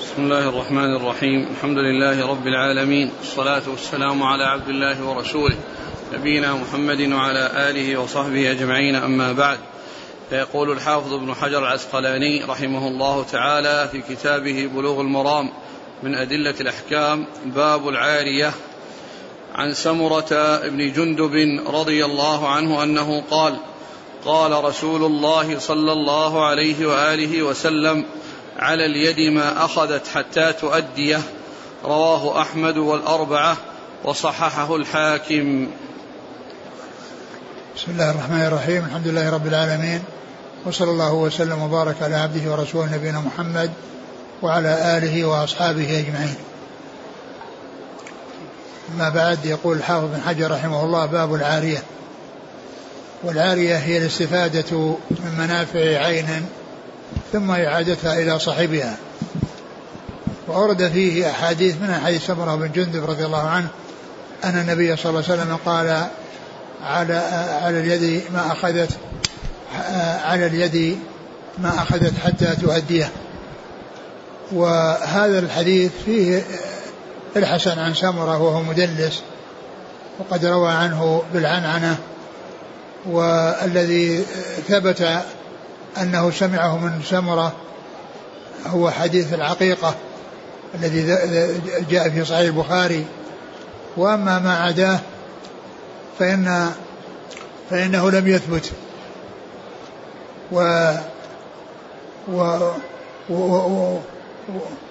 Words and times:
بسم 0.00 0.22
الله 0.22 0.48
الرحمن 0.48 0.96
الرحيم. 0.96 1.46
الحمد 1.50 1.78
لله 1.78 2.26
رب 2.26 2.46
العالمين. 2.46 3.10
والصلاة 3.18 3.62
والسلام 3.68 4.22
على 4.22 4.44
عبد 4.44 4.68
الله 4.68 5.04
ورسوله 5.04 5.54
نبينا 6.12 6.54
محمد 6.54 7.12
وعلى 7.12 7.70
آله 7.70 8.00
وصحبه 8.00 8.50
أجمعين. 8.50 8.94
أما 8.94 9.32
بعد 9.32 9.58
فيقول 10.30 10.70
الحافظ 10.70 11.14
ابن 11.14 11.34
حجر 11.34 11.58
العسقلاني 11.58 12.44
رحمه 12.44 12.88
الله 12.88 13.24
تعالى 13.24 13.88
في 13.92 14.14
كتابه 14.14 14.70
بلوغ 14.74 15.00
المرام 15.00 15.50
من 16.02 16.14
أدلة 16.14 16.54
الأحكام 16.60 17.26
باب 17.46 17.88
العارية 17.88 18.52
عن 19.54 19.74
سمرة 19.74 20.60
بن 20.68 20.92
جندب 20.92 21.34
رضي 21.66 22.04
الله 22.04 22.48
عنه 22.48 22.82
أنه 22.82 23.22
قال 23.30 23.56
قال 24.24 24.64
رسول 24.64 25.04
الله 25.04 25.58
صلى 25.58 25.92
الله 25.92 26.46
عليه 26.46 26.86
وآله 26.86 27.42
وسلم 27.42 28.04
على 28.60 28.86
اليد 28.86 29.32
ما 29.32 29.64
أخذت 29.64 30.06
حتى 30.08 30.52
تؤديه. 30.52 31.20
رواه 31.84 32.42
أحمد 32.42 32.76
والأربعة 32.76 33.56
وصححه 34.04 34.76
الحاكم. 34.76 35.66
بسم 37.76 37.92
الله 37.92 38.10
الرحمن 38.10 38.40
الرحيم. 38.40 38.84
الحمد 38.84 39.08
لله 39.08 39.30
رب 39.30 39.46
العالمين. 39.46 40.02
وصلى 40.66 40.90
الله 40.90 41.12
وسلم 41.12 41.62
وبارك 41.62 42.02
على 42.02 42.16
عبده 42.16 42.50
ورسوله 42.50 42.94
نبينا 42.94 43.20
محمد 43.20 43.70
وعلى 44.42 44.98
آله 44.98 45.24
وأصحابه 45.24 45.98
أجمعين. 45.98 46.36
أما 48.94 49.08
بعد 49.08 49.46
يقول 49.46 49.76
الحافظ 49.76 50.04
بن 50.04 50.20
حجر 50.20 50.50
رحمه 50.50 50.84
الله 50.84 51.06
باب 51.06 51.34
العارية. 51.34 51.82
والعارية 53.22 53.76
هي 53.76 53.98
الاستفادة 53.98 54.96
من 55.10 55.34
منافع 55.38 55.80
عين 55.80 56.46
ثم 57.32 57.50
إعادتها 57.50 58.18
إلى 58.18 58.38
صاحبها. 58.38 58.96
وأورد 60.48 60.88
فيه 60.88 61.30
أحاديث 61.30 61.76
من 61.80 62.00
حديث 62.04 62.26
سمرة 62.26 62.54
بن 62.54 62.72
جندب 62.72 63.10
رضي 63.10 63.24
الله 63.24 63.48
عنه 63.48 63.68
أن 64.44 64.58
النبي 64.58 64.96
صلى 64.96 65.10
الله 65.10 65.24
عليه 65.30 65.42
وسلم 65.42 65.58
قال 65.66 66.06
على 66.82 67.14
على 67.62 67.80
اليد 67.80 68.22
ما 68.32 68.52
أخذت 68.52 68.90
على 70.24 70.46
اليد 70.46 70.98
ما 71.58 71.82
أخذت 71.82 72.12
حتى 72.24 72.56
تؤديه 72.56 73.10
وهذا 74.52 75.38
الحديث 75.38 75.92
فيه 76.04 76.42
الحسن 77.36 77.78
عن 77.78 77.94
سمرة 77.94 78.42
وهو 78.42 78.62
مدلس 78.62 79.22
وقد 80.18 80.44
روى 80.44 80.70
عنه 80.70 81.22
بالعنعنة 81.34 81.98
والذي 83.06 84.24
ثبت 84.68 85.22
أنه 85.98 86.30
سمعه 86.30 86.78
من 86.78 87.02
سمرة 87.10 87.52
هو 88.66 88.90
حديث 88.90 89.34
العقيقة 89.34 89.94
الذي 90.74 91.02
جاء 91.90 92.08
في 92.10 92.24
صحيح 92.24 92.38
البخاري. 92.38 93.04
وأما 93.96 94.38
ما 94.38 94.58
عداه 94.58 94.98
فإن 96.18 96.70
فإنه 97.70 98.10
لم 98.10 98.28
يثبت. 98.28 98.70
و 100.52 100.90
و 102.28 102.58
و 103.30 103.34
و 103.34 103.98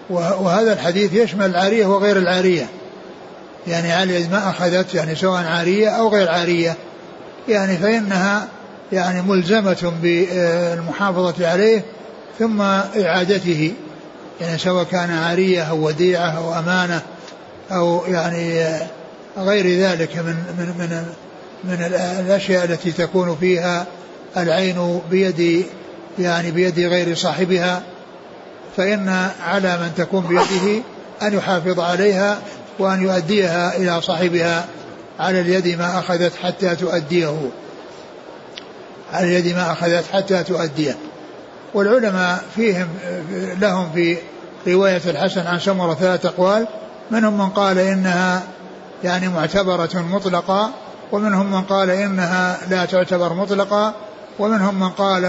وهذا 0.09 0.73
الحديث 0.73 1.13
يشمل 1.13 1.45
العارية 1.45 1.85
وغير 1.85 2.17
العارية. 2.17 2.67
يعني 3.67 3.93
علي 3.93 4.27
ما 4.27 4.49
أخذت 4.49 4.93
يعني 4.93 5.15
سواء 5.15 5.43
عارية 5.43 5.89
أو 5.89 6.09
غير 6.09 6.29
عارية. 6.29 6.75
يعني 7.47 7.77
فإنها 7.77 8.47
يعني 8.91 9.21
ملزمة 9.21 9.93
بالمحافظة 10.01 11.47
عليه 11.47 11.85
ثم 12.39 12.61
إعادته 12.61 13.73
يعني 14.41 14.57
سواء 14.57 14.83
كان 14.83 15.11
عارية 15.11 15.63
أو 15.63 15.87
وديعة 15.87 16.37
أو 16.37 16.59
أمانة 16.59 17.01
أو 17.71 18.05
يعني 18.07 18.63
غير 19.37 19.79
ذلك 19.79 20.17
من 20.17 20.35
من 20.57 20.73
من 20.79 21.05
من 21.63 21.85
الأشياء 22.19 22.65
التي 22.65 22.91
تكون 22.91 23.37
فيها 23.39 23.85
العين 24.37 24.99
بيد 25.11 25.65
يعني 26.19 26.51
بيد 26.51 26.79
غير 26.79 27.15
صاحبها 27.15 27.81
فإن 28.77 29.29
على 29.43 29.77
من 29.77 29.91
تكون 29.97 30.27
بيده 30.27 30.83
أن 31.21 31.33
يحافظ 31.33 31.79
عليها 31.79 32.39
وأن 32.79 33.01
يؤديها 33.01 33.77
إلى 33.77 34.01
صاحبها 34.01 34.65
على 35.19 35.41
اليد 35.41 35.67
ما 35.79 35.99
أخذت 35.99 36.31
حتى 36.43 36.75
تؤديه. 36.75 37.49
على 39.13 39.27
اليد 39.27 39.55
ما 39.55 39.71
أخذت 39.71 40.05
حتى 40.13 40.43
تؤديه 40.43 40.97
والعلماء 41.73 42.43
فيهم 42.55 42.87
لهم 43.59 43.89
في 43.93 44.17
رواية 44.67 45.01
الحسن 45.05 45.47
عن 45.47 45.59
سمرة 45.59 45.93
ثلاث 45.93 46.25
أقوال 46.25 46.67
منهم 47.11 47.37
من 47.37 47.49
قال 47.49 47.77
إنها 47.77 48.43
يعني 49.03 49.27
معتبرة 49.27 50.05
مطلقة 50.11 50.71
ومنهم 51.11 51.51
من 51.51 51.61
قال 51.61 51.89
إنها 51.89 52.57
لا 52.69 52.85
تعتبر 52.85 53.33
مطلقة 53.33 53.93
ومنهم 54.39 54.79
من 54.79 54.89
قال 54.89 55.25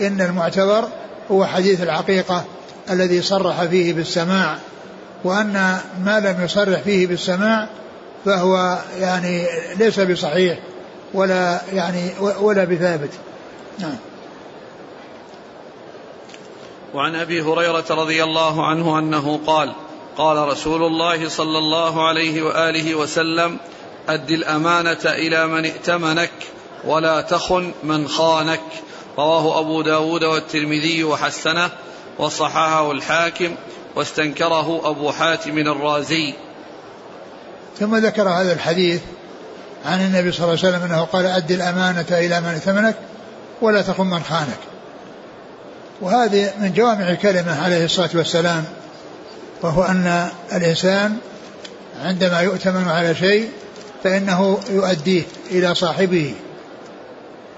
إن 0.00 0.20
المعتبر 0.20 0.88
هو 1.30 1.46
حديث 1.46 1.82
العقيقة 1.82 2.44
الذي 2.90 3.22
صرح 3.22 3.64
فيه 3.64 3.92
بالسماع. 3.92 4.58
وأن 5.24 5.78
ما 6.04 6.20
لم 6.20 6.44
يصرح 6.44 6.80
فيه 6.80 7.06
بالسماع 7.06 7.68
فهو 8.24 8.78
يعني 9.00 9.46
ليس 9.76 10.00
بصحيح. 10.00 10.58
ولا 11.14 11.60
يعني 11.72 12.10
ولا 12.20 12.64
بثابت. 12.64 13.10
نعم. 13.78 13.96
وعن 16.94 17.14
أبي 17.14 17.42
هريرة 17.42 17.84
رضي 17.90 18.24
الله 18.24 18.66
عنه 18.66 18.98
أنه 18.98 19.40
قال 19.46 19.72
قال 20.16 20.48
رسول 20.48 20.82
الله 20.82 21.28
صلى 21.28 21.58
الله 21.58 22.08
عليه 22.08 22.42
وآله 22.42 22.94
وسلم 22.94 23.56
أد 24.08 24.30
الأمانة 24.30 24.98
إلى 25.04 25.46
من 25.46 25.64
ائتمنك 25.64 26.32
ولا 26.84 27.20
تخن 27.20 27.72
من 27.84 28.08
خانك. 28.08 28.60
رواه 29.18 29.60
أبو 29.60 29.82
داود 29.82 30.24
والترمذي 30.24 31.04
وحسنه 31.04 31.70
وصححه 32.18 32.92
الحاكم 32.92 33.54
واستنكره 33.96 34.90
أبو 34.90 35.12
حاتم 35.12 35.58
الرازي. 35.58 36.34
ثم 37.78 37.96
ذكر 37.96 38.28
هذا 38.28 38.52
الحديث 38.52 39.00
عن 39.84 40.00
النبي 40.00 40.32
صلى 40.32 40.44
الله 40.44 40.58
عليه 40.64 40.76
وسلم 40.76 40.82
أنه 40.82 41.04
قال 41.04 41.26
اد 41.26 41.50
الأمانة 41.50 42.06
إلى 42.10 42.40
من 42.40 42.48
ائتمنك 42.48 42.94
ولا 43.62 43.82
تخن 43.82 44.06
من 44.06 44.22
خانك. 44.22 44.58
وهذه 46.00 46.50
من 46.60 46.72
جوامع 46.72 47.08
الكلمة 47.08 47.64
عليه 47.64 47.84
الصلاة 47.84 48.10
والسلام 48.14 48.64
وهو 49.62 49.82
أن 49.82 50.28
الإنسان 50.52 51.16
عندما 52.04 52.40
يؤتمن 52.40 52.88
على 52.88 53.14
شيء 53.14 53.50
فإنه 54.04 54.58
يؤديه 54.70 55.22
إلى 55.50 55.74
صاحبه 55.74 56.34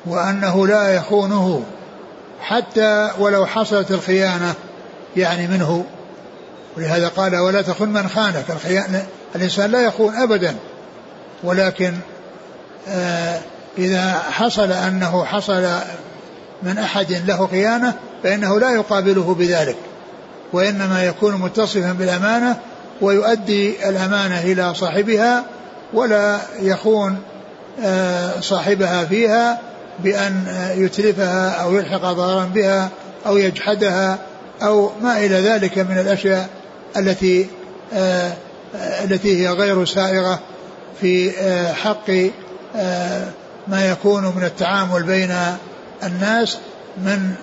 وأنه 0.07 0.67
لا 0.67 0.95
يخونه 0.95 1.65
حتى 2.41 3.11
ولو 3.19 3.47
حصلت 3.47 3.91
الخيانة 3.91 4.55
يعني 5.17 5.47
منه. 5.47 5.85
ولهذا 6.77 7.09
قال 7.09 7.37
ولا 7.37 7.63
تخن 7.63 7.89
من 7.89 8.09
خانك. 8.09 8.51
الخيانة 8.51 9.07
الإنسان 9.35 9.71
لا 9.71 9.81
يخون 9.81 10.15
أبدا 10.15 10.57
ولكن 11.45 11.95
إذا 13.79 14.23
حصل 14.31 14.73
أنه 14.73 15.25
حصل 15.25 15.69
من 16.63 16.79
أحد 16.79 17.13
له 17.27 17.47
خيانة 17.47 17.95
فإنه 18.23 18.61
لا 18.61 18.71
يقابله 18.71 19.35
بذلك 19.35 19.77
وإنما 20.53 21.05
يكون 21.05 21.35
متصفا 21.35 21.93
بالأمانة 21.93 22.57
ويؤدي 23.01 23.89
الأمانة 23.89 24.41
إلى 24.41 24.75
صاحبها 24.75 25.45
ولا 25.93 26.39
يخون 26.61 27.19
آه 27.85 28.41
صاحبها 28.41 29.05
فيها 29.05 29.61
بأن 29.99 30.45
يتلفها 30.77 31.51
أو 31.51 31.75
يلحق 31.75 32.13
ضررا 32.13 32.45
بها 32.45 32.89
أو 33.27 33.37
يجحدها 33.37 34.19
أو 34.63 34.91
ما 35.03 35.19
إلى 35.19 35.35
ذلك 35.35 35.79
من 35.79 35.99
الأشياء 35.99 36.49
التي 36.97 37.47
آه 37.95 38.33
التي 39.05 39.43
هي 39.43 39.49
غير 39.53 39.85
سائغة 39.85 40.41
في 41.01 41.31
آه 41.39 41.73
حق 41.73 42.11
آه 42.11 42.31
ما 43.69 43.89
يكون 43.91 44.25
من 44.37 44.45
التعامل 44.45 45.03
بين 45.03 45.37
الناس 46.03 46.59
من 46.99 47.35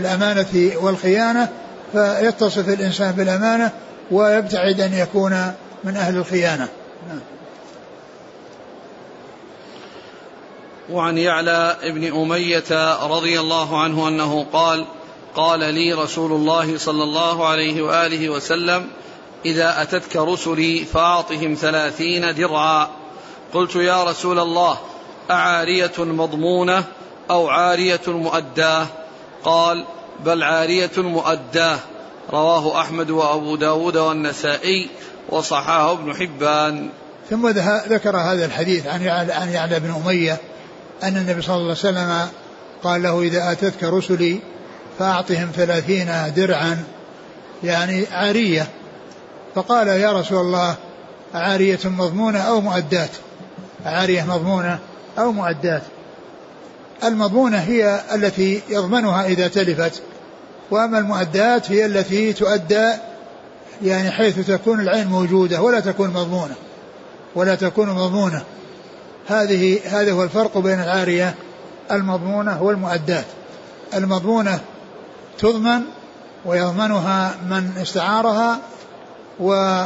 الأمانة 0.00 0.72
والخيانة 0.82 1.48
فيتصف 1.92 2.68
الإنسان 2.68 3.12
بالأمانة 3.12 3.70
ويبتعد 4.10 4.80
أن 4.80 4.94
يكون 4.94 5.52
من 5.84 5.96
أهل 5.96 6.16
الخيانة 6.16 6.68
نعم. 7.08 7.20
وعن 10.90 11.18
يعلى 11.18 11.76
ابن 11.82 12.16
أمية 12.22 12.96
رضي 13.06 13.40
الله 13.40 13.82
عنه 13.82 14.08
أنه 14.08 14.46
قال 14.52 14.86
قال 15.34 15.60
لي 15.74 15.92
رسول 15.92 16.32
الله 16.32 16.78
صلى 16.78 17.02
الله 17.02 17.46
عليه 17.46 17.82
وآله 17.82 18.28
وسلم 18.28 18.86
إذا 19.44 19.82
أتتك 19.82 20.16
رسلي 20.16 20.84
فأعطهم 20.84 21.54
ثلاثين 21.54 22.34
درعا 22.34 22.88
قلت 23.54 23.76
يا 23.76 24.04
رسول 24.04 24.38
الله 24.38 24.78
أعارية 25.30 25.92
مضمونة 25.98 26.84
أو 27.30 27.48
عارية 27.48 28.00
مؤداة؟ 28.06 28.86
قال 29.44 29.84
بل 30.24 30.42
عارية 30.42 30.90
مؤداة. 30.96 31.78
رواه 32.30 32.80
أحمد 32.80 33.10
وأبو 33.10 33.56
داود 33.56 33.96
والنسائي 33.96 34.90
وصححه 35.28 35.92
ابن 35.92 36.14
حبان. 36.14 36.90
ثم 37.30 37.48
ذكر 37.88 38.16
هذا 38.16 38.44
الحديث 38.44 38.86
عن 38.86 39.08
عن 39.08 39.48
يعلى 39.48 39.80
بن 39.80 40.02
أمية 40.04 40.36
أن 41.02 41.16
النبي 41.16 41.42
صلى 41.42 41.56
الله 41.56 41.62
عليه 41.64 41.72
وسلم 41.72 42.28
قال 42.84 43.02
له 43.02 43.20
إذا 43.22 43.52
أتتك 43.52 43.84
رسلي 43.84 44.40
فأعطهم 44.98 45.48
ثلاثين 45.56 46.32
درعا. 46.36 46.84
يعني 47.62 48.06
عارية. 48.12 48.68
فقال 49.54 49.88
يا 49.88 50.12
رسول 50.12 50.38
الله 50.38 50.74
عارية 51.34 51.80
مضمونة 51.84 52.38
أو 52.38 52.60
مؤدات 52.60 53.10
عارية 53.86 54.22
مضمونة 54.22 54.78
أو 55.18 55.32
مؤدات 55.32 55.82
المضمونة 57.04 57.58
هي 57.58 58.00
التي 58.14 58.62
يضمنها 58.68 59.26
إذا 59.26 59.48
تلفت. 59.48 60.02
وأما 60.70 60.98
المؤدات 60.98 61.70
هي 61.70 61.86
التي 61.86 62.32
تؤدى 62.32 62.92
يعني 63.82 64.10
حيث 64.10 64.46
تكون 64.46 64.80
العين 64.80 65.06
موجودة 65.06 65.62
ولا 65.62 65.80
تكون 65.80 66.10
مضمونة. 66.10 66.54
ولا 67.34 67.54
تكون 67.54 67.88
مضمونة. 67.88 68.42
هذه 69.28 69.80
هذا 69.84 70.12
هو 70.12 70.22
الفرق 70.22 70.58
بين 70.58 70.80
العارية 70.80 71.34
المضمونة 71.90 72.62
والمؤدات 72.62 73.24
المضمونة 73.94 74.60
تضمن 75.38 75.82
ويضمنها 76.44 77.34
من 77.50 77.70
استعارها 77.82 78.58
و 79.40 79.82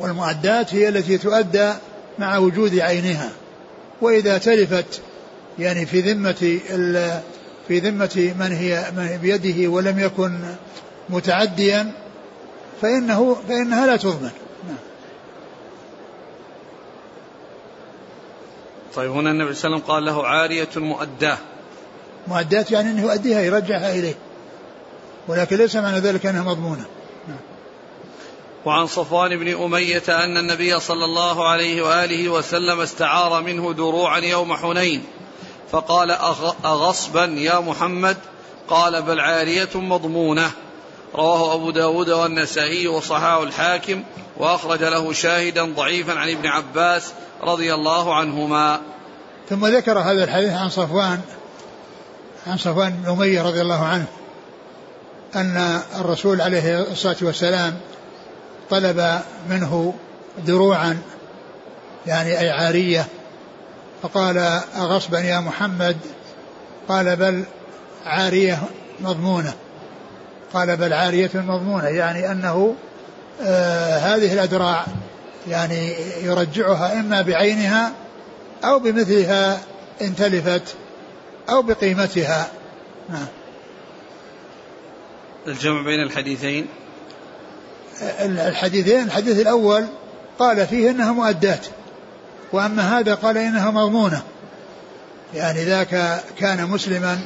والمؤدات 0.00 0.74
هي 0.74 0.88
التي 0.88 1.18
تؤدى 1.18 1.72
مع 2.18 2.38
وجود 2.38 2.78
عينها 2.78 3.32
وإذا 4.00 4.38
تلفت 4.38 5.00
يعني 5.58 5.86
في 5.86 6.00
ذمة 6.00 6.60
في 7.68 7.78
ذمة 7.78 8.34
من 8.38 8.52
هي 8.52 8.90
من 8.96 9.18
بيده 9.22 9.70
ولم 9.70 9.98
يكن 9.98 10.40
متعديا 11.08 11.92
فإنه 12.82 13.36
فإنها 13.48 13.86
لا 13.86 13.96
تضمن. 13.96 14.30
طيب 18.94 19.10
هنا 19.10 19.30
النبي 19.30 19.54
صلى 19.54 19.66
الله 19.66 19.76
عليه 19.76 19.84
وسلم 19.84 19.94
قال 19.94 20.04
له 20.04 20.26
عارية 20.26 20.68
مؤداة 20.76 21.38
مؤداة 22.28 22.64
يعني 22.70 22.90
أنه 22.90 23.02
يؤديها 23.02 23.40
يرجعها 23.40 23.94
إليه 23.94 24.14
ولكن 25.28 25.56
ليس 25.56 25.76
معنى 25.76 25.98
ذلك 25.98 26.26
أنها 26.26 26.42
مضمونة. 26.42 26.84
وعن 28.64 28.86
صفوان 28.86 29.36
بن 29.36 29.62
أمية 29.62 30.02
أن 30.08 30.36
النبي 30.36 30.80
صلى 30.80 31.04
الله 31.04 31.48
عليه 31.48 31.82
وآله 31.82 32.28
وسلم 32.28 32.80
استعار 32.80 33.42
منه 33.42 33.72
دروعا 33.72 34.18
يوم 34.18 34.56
حنين 34.56 35.04
فقال 35.70 36.10
أغصبا 36.64 37.24
يا 37.24 37.60
محمد؟ 37.60 38.16
قال 38.68 39.02
بل 39.02 39.20
عارية 39.20 39.68
مضمونة. 39.74 40.50
رواه 41.14 41.54
أبو 41.54 41.70
داود 41.70 42.10
والنسائي 42.10 42.88
وصححه 42.88 43.42
الحاكم 43.42 44.02
وأخرج 44.36 44.82
له 44.82 45.12
شاهدا 45.12 45.64
ضعيفا 45.64 46.12
عن 46.12 46.30
ابن 46.30 46.46
عباس 46.46 47.12
رضي 47.42 47.74
الله 47.74 48.14
عنهما. 48.14 48.80
ثم 49.50 49.66
ذكر 49.66 49.98
هذا 49.98 50.24
الحديث 50.24 50.52
عن 50.52 50.68
صفوان 50.68 51.20
عن 52.46 52.58
صفوان 52.58 52.90
بن 52.90 53.10
أمية 53.10 53.42
رضي 53.42 53.60
الله 53.60 53.84
عنه 53.84 54.06
أن 55.36 55.80
الرسول 56.00 56.40
عليه 56.40 56.82
الصلاة 56.92 57.16
والسلام 57.22 57.80
طلب 58.70 59.20
منه 59.50 59.94
دروعا 60.46 60.98
يعني 62.06 62.40
أي 62.40 62.50
عارية. 62.50 63.06
فقال 64.02 64.38
أغصبا 64.76 65.18
يا 65.20 65.40
محمد؟ 65.40 65.96
قال 66.88 67.16
بل 67.16 67.44
عارية 68.06 68.62
مضمونة. 69.00 69.54
قال 70.54 70.76
بل 70.76 70.92
عارية 70.92 71.30
مضمونة 71.34 71.88
يعني 71.88 72.32
أنه 72.32 72.74
آه 73.42 73.98
هذه 73.98 74.32
الأدراع 74.32 74.86
يعني 75.48 75.94
يرجعها 76.22 77.00
إما 77.00 77.22
بعينها 77.22 77.92
أو 78.64 78.78
بمثلها 78.78 79.60
إن 80.02 80.16
تلفت 80.16 80.74
أو 81.48 81.62
بقيمتها. 81.62 82.48
نعم. 83.08 83.26
الجمع 85.46 85.82
بين 85.82 86.02
الحديثين. 86.02 86.66
الحديثين 88.20 89.00
الحديث 89.00 89.40
الأول 89.40 89.86
قال 90.38 90.66
فيه 90.66 90.90
إنها 90.90 91.12
مؤدات 91.12 91.66
وأما 92.52 92.98
هذا 92.98 93.14
قال 93.14 93.38
إنها 93.38 93.70
مضمونة 93.70 94.22
يعني 95.34 95.64
ذاك 95.64 96.20
كان 96.38 96.70
مسلما 96.70 97.18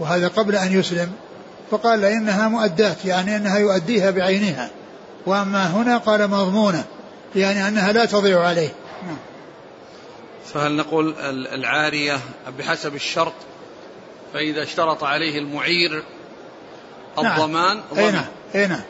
وهذا 0.00 0.28
قبل 0.28 0.56
أن 0.56 0.78
يسلم 0.78 1.12
فقال 1.70 2.04
إنها 2.04 2.48
مؤدات 2.48 3.04
يعني 3.04 3.36
أنها 3.36 3.58
يؤديها 3.58 4.10
بعينها 4.10 4.70
وأما 5.26 5.66
هنا 5.66 5.98
قال 5.98 6.30
مضمونة 6.30 6.84
يعني 7.36 7.68
أنها 7.68 7.92
لا 7.92 8.04
تضيع 8.04 8.40
عليه 8.40 8.68
نعم. 9.06 9.16
فهل 10.54 10.76
نقول 10.76 11.14
العارية 11.52 12.18
بحسب 12.58 12.94
الشرط 12.94 13.32
فإذا 14.34 14.62
اشترط 14.62 15.04
عليه 15.04 15.38
المعير 15.38 16.04
نعم. 17.22 17.26
الضمان 17.26 17.80
نعم. 17.96 18.14
نعم 18.14 18.24
أي 18.54 18.66
نعم 18.66 18.82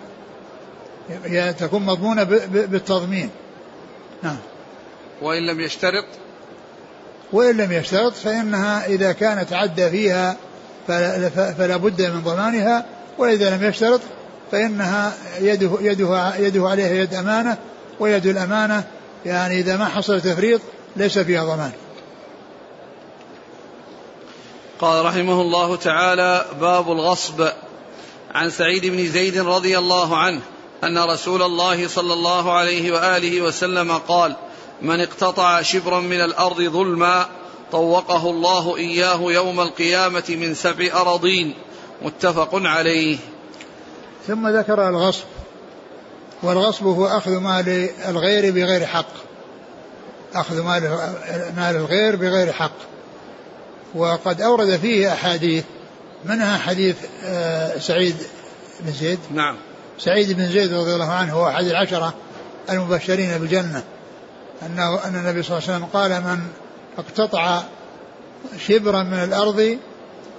تكون 1.58 1.82
مضمونة 1.82 2.24
بالتضمين. 2.48 3.30
نعم. 4.22 4.38
وإن 5.22 5.46
لم 5.46 5.60
يشترط؟ 5.60 6.04
وإن 7.32 7.56
لم 7.56 7.72
يشترط 7.72 8.12
فإنها 8.12 8.86
إذا 8.86 9.12
كان 9.12 9.46
تعدى 9.46 9.90
فيها 9.90 10.36
فلا 11.58 11.76
بد 11.76 12.02
من 12.02 12.22
ضمانها 12.22 12.86
وإذا 13.18 13.56
لم 13.56 13.64
يشترط 13.64 14.00
فإنها 14.52 15.12
يده, 15.40 15.70
يده, 15.80 16.36
يده 16.36 16.68
عليها 16.68 16.94
يد 16.94 17.14
أمانة 17.14 17.56
ويد 18.00 18.26
الأمانة 18.26 18.84
يعني 19.26 19.60
إذا 19.60 19.76
ما 19.76 19.84
حصل 19.84 20.20
تفريط 20.20 20.60
ليس 20.96 21.18
فيها 21.18 21.44
ضمان. 21.44 21.72
قال 24.80 25.04
رحمه 25.04 25.40
الله 25.40 25.76
تعالى 25.76 26.44
باب 26.60 26.92
الغصب. 26.92 27.48
عن 28.34 28.50
سعيد 28.50 28.86
بن 28.86 29.06
زيد 29.06 29.38
رضي 29.38 29.78
الله 29.78 30.16
عنه 30.16 30.40
أن 30.84 30.98
رسول 30.98 31.42
الله 31.42 31.88
صلى 31.88 32.12
الله 32.12 32.52
عليه 32.52 32.92
وآله 32.92 33.40
وسلم 33.40 33.92
قال 33.92 34.36
من 34.82 35.00
اقتطع 35.00 35.62
شبرا 35.62 36.00
من 36.00 36.20
الأرض 36.20 36.62
ظلما 36.62 37.28
طوقه 37.72 38.30
الله 38.30 38.76
إياه 38.76 39.32
يوم 39.32 39.60
القيامة 39.60 40.24
من 40.28 40.54
سبع 40.54 41.00
أراضين 41.00 41.54
متفق 42.02 42.50
عليه. 42.54 43.16
ثم 44.26 44.48
ذكر 44.48 44.88
الغصب. 44.88 45.24
والغصب 46.42 46.86
هو 46.86 47.06
أخذ 47.06 47.30
مال 47.30 47.90
الغير 48.08 48.52
بغير 48.52 48.86
حق. 48.86 49.12
أخذ 50.34 50.62
مال 50.62 50.82
مال 51.56 51.76
الغير 51.76 52.16
بغير 52.16 52.52
حق. 52.52 52.76
وقد 53.94 54.40
أورد 54.40 54.76
فيه 54.76 55.12
أحاديث. 55.12 55.64
منها 56.24 56.58
حديث 56.58 56.96
آه، 57.24 57.78
سعيد 57.78 58.16
بن 58.80 58.92
زيد؟ 58.92 59.18
نعم. 59.30 59.56
سعيد 60.04 60.32
بن 60.32 60.48
زيد 60.48 60.72
رضي 60.72 60.94
الله 60.94 61.10
عنه 61.10 61.32
هو 61.32 61.48
أحد 61.48 61.64
العشرة 61.64 62.14
المبشرين 62.70 63.38
بالجنة. 63.38 63.82
أنه 64.66 65.04
أن 65.04 65.14
النبي 65.14 65.42
صلى 65.42 65.58
الله 65.58 65.68
عليه 65.68 65.76
وسلم 65.76 65.84
قال 65.84 66.10
من 66.10 66.38
اقتطع 66.98 67.62
شبرا 68.66 69.02
من 69.02 69.18
الأرض 69.18 69.78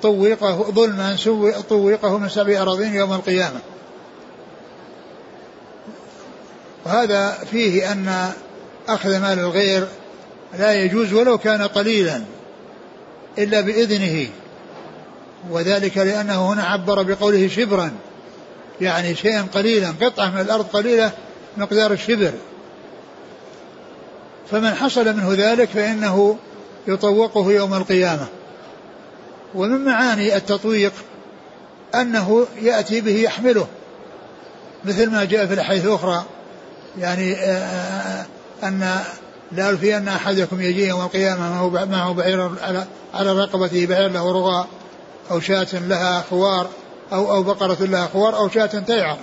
طوقه 0.02 0.72
ظلما 0.72 1.18
طوقه 1.70 2.18
من 2.18 2.30
سبع 2.30 2.62
أراضين 2.62 2.96
يوم 2.96 3.14
القيامة. 3.14 3.60
وهذا 6.86 7.32
فيه 7.52 7.92
أن 7.92 8.32
أخذ 8.88 9.20
مال 9.20 9.40
الغير 9.40 9.88
لا 10.60 10.74
يجوز 10.74 11.14
ولو 11.14 11.38
كان 11.38 11.62
قليلا 11.62 12.24
إلا 13.38 13.62
بإذنه. 13.62 14.30
وذلك 15.50 15.98
لأنه 15.98 16.54
هنا 16.54 16.64
عبر 16.64 17.04
بقوله 17.04 17.48
شبرا. 17.48 17.92
يعني 18.82 19.16
شيئا 19.16 19.48
قليلا 19.54 19.94
قطعة 20.02 20.30
من 20.30 20.42
الأرض 20.42 20.66
قليلة 20.66 21.12
مقدار 21.58 21.92
الشبر. 21.92 22.34
فمن 24.52 24.74
حصل 24.74 25.16
منه 25.16 25.34
ذلك 25.34 25.70
فإنه 25.70 26.38
يطوقه 26.88 27.52
يوم 27.52 27.74
القيامة. 27.74 28.26
ومن 29.56 29.86
معاني 29.86 30.36
التطويق 30.36 30.94
أنه 31.96 32.48
يأتي 32.62 33.02
به 33.02 33.16
يحمله 33.16 33.68
مثل 34.86 35.12
ما 35.12 35.26
جاء 35.26 35.46
في 35.46 35.54
الأحاديث 35.54 35.86
الأخرى. 35.86 36.24
يعني 37.00 37.36
آه، 37.36 37.48
آه، 37.48 38.26
أن 38.64 39.04
لا 39.52 39.70
يلفي 39.70 39.98
أن 39.98 40.08
أحدكم 40.08 40.62
يجي 40.62 40.88
يوم 40.88 41.02
القيامة 41.02 41.70
معه 41.86 42.14
بعير 42.14 42.52
على 42.62 42.86
على 43.14 43.32
رقبته 43.32 43.86
بعير 43.86 44.12
له 44.12 44.32
رغاء 44.32 44.68
أو 45.32 45.40
شاة 45.40 45.68
لها 45.74 46.24
خوار. 46.30 46.68
أو 47.14 47.34
أو 47.34 47.44
بقرة 47.44 47.78
لها 47.80 48.08
خوار 48.08 48.38
أو 48.38 48.50
شاة 48.50 48.66
تيعر. 48.66 49.18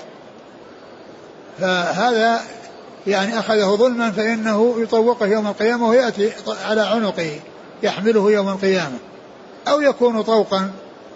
فهذا 1.61 2.41
يعني 3.07 3.39
أخذه 3.39 3.77
ظلما 3.77 4.11
فإنه 4.11 4.75
يطوقه 4.79 5.27
يوم 5.27 5.47
القيامة 5.47 5.89
ويأتي 5.89 6.33
على 6.65 6.81
عنقه 6.81 7.41
يحمله 7.83 8.33
يوم 8.33 8.49
القيامة. 8.49 8.99
أو 9.69 9.81
يكون 9.81 10.23
طوقا 10.23 10.71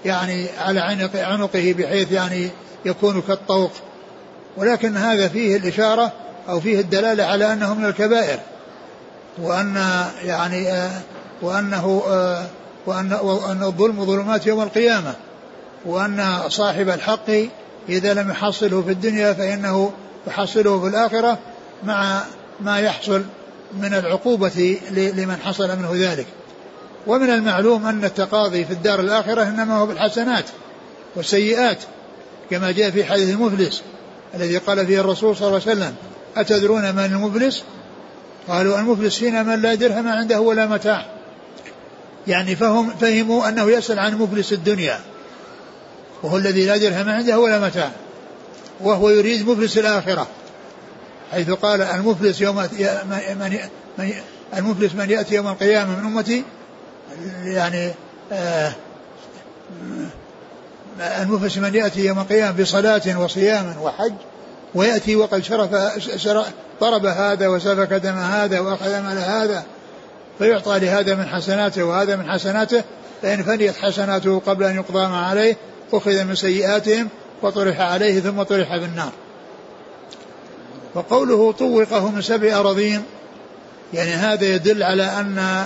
يعني 0.04 0.46
على 0.58 0.80
عنقه 1.14 1.74
بحيث 1.78 2.12
يعني 2.12 2.48
يكون 2.84 3.22
كالطوق. 3.22 3.70
ولكن 4.56 4.96
هذا 4.96 5.28
فيه 5.28 5.56
الإشارة 5.56 6.12
أو 6.48 6.60
فيه 6.60 6.80
الدلالة 6.80 7.24
على 7.24 7.52
أنه 7.52 7.74
من 7.74 7.84
الكبائر. 7.84 8.38
وأن 9.42 10.04
يعني 10.24 10.72
آه، 10.72 11.00
وأنه 11.42 12.02
آه، 12.08 12.46
وأن 12.86 13.12
وأن 13.12 13.62
الظلم 13.62 14.04
ظلمات 14.04 14.46
يوم 14.46 14.62
القيامة. 14.62 15.14
وأن 15.86 16.40
صاحب 16.48 16.88
الحق 16.88 17.30
إذا 17.88 18.14
لم 18.14 18.30
يحصله 18.30 18.82
في 18.82 18.90
الدنيا 18.90 19.32
فإنه 19.32 19.92
يحصله 20.26 20.80
في 20.80 20.86
الآخرة 20.86 21.38
مع 21.84 22.22
ما 22.60 22.80
يحصل 22.80 23.22
من 23.78 23.94
العقوبة 23.94 24.78
لمن 24.90 25.36
حصل 25.36 25.78
منه 25.78 25.90
ذلك. 25.92 26.26
ومن 27.06 27.30
المعلوم 27.30 27.86
أن 27.86 28.04
التقاضي 28.04 28.64
في 28.64 28.72
الدار 28.72 29.00
الآخرة 29.00 29.42
إنما 29.42 29.76
هو 29.76 29.86
بالحسنات 29.86 30.44
والسيئات 31.16 31.78
كما 32.50 32.70
جاء 32.70 32.90
في 32.90 33.04
حديث 33.04 33.30
المفلس 33.30 33.82
الذي 34.34 34.58
قال 34.58 34.86
فيه 34.86 35.00
الرسول 35.00 35.36
صلى 35.36 35.48
الله 35.48 35.60
عليه 35.66 35.72
وسلم 35.72 35.94
أتدرون 36.36 36.94
من 36.94 37.04
المفلس؟ 37.04 37.62
قالوا 38.48 38.78
المفلس 38.78 39.18
فينا 39.18 39.42
من 39.42 39.62
لا 39.62 39.74
درهم 39.74 40.08
عنده 40.08 40.40
ولا 40.40 40.66
متاع. 40.66 41.06
يعني 42.26 42.56
فهم 42.56 42.90
فهموا 42.90 43.48
أنه 43.48 43.70
يسأل 43.70 43.98
عن 43.98 44.14
مفلس 44.14 44.52
الدنيا. 44.52 45.00
وهو 46.24 46.36
الذي 46.36 46.66
لا 46.66 46.76
درهم 46.76 47.08
عنده 47.08 47.38
ولا 47.38 47.58
متاع. 47.58 47.90
وهو 48.80 49.10
يريد 49.10 49.48
مفلس 49.48 49.78
الآخرة. 49.78 50.26
حيث 51.32 51.50
قال 51.50 51.82
المفلس 51.82 52.40
يوم 52.40 52.56
من 52.56 53.58
المفلس 54.56 54.94
من 54.94 55.10
يأتي 55.10 55.34
يوم 55.34 55.48
القيامة 55.48 56.00
من 56.00 56.06
أمتي 56.06 56.44
يعني 57.44 57.90
آه 58.32 58.72
المفلس 61.00 61.58
من 61.58 61.74
يأتي 61.74 62.04
يوم 62.04 62.18
القيامة 62.18 62.62
بصلاة 62.62 63.20
وصيام 63.20 63.74
وحج 63.82 64.12
ويأتي 64.74 65.16
وقد 65.16 65.42
شرف 66.16 66.46
ضرب 66.80 67.06
هذا 67.06 67.48
وسفك 67.48 67.92
دم 67.92 68.18
هذا 68.18 68.60
وأخذ 68.60 69.00
مال 69.00 69.18
هذا 69.18 69.64
فيعطى 70.38 70.78
لهذا 70.78 71.14
من 71.14 71.26
حسناته 71.26 71.84
وهذا 71.84 72.16
من 72.16 72.30
حسناته 72.30 72.82
فإن 73.22 73.42
فنيت 73.42 73.76
حسناته 73.76 74.42
قبل 74.46 74.64
أن 74.64 74.76
يقضى 74.76 75.06
ما 75.06 75.26
عليه 75.26 75.56
أخذ 75.92 76.24
من 76.24 76.34
سيئاتهم 76.34 77.08
وطرح 77.42 77.80
عليه 77.80 78.20
ثم 78.20 78.42
طرح 78.42 78.68
في 78.78 78.84
النار 78.84 79.12
وقوله 80.94 81.52
طوقه 81.52 82.10
من 82.10 82.22
سبع 82.22 82.60
أراضين 82.60 83.02
يعني 83.94 84.10
هذا 84.10 84.44
يدل 84.44 84.82
على 84.82 85.02
أن 85.02 85.64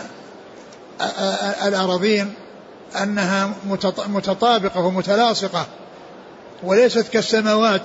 الأراضين 1.66 2.34
أنها 3.02 3.54
متطابقة 4.08 4.80
ومتلاصقة 4.80 5.66
وليست 6.62 7.08
كالسماوات 7.08 7.82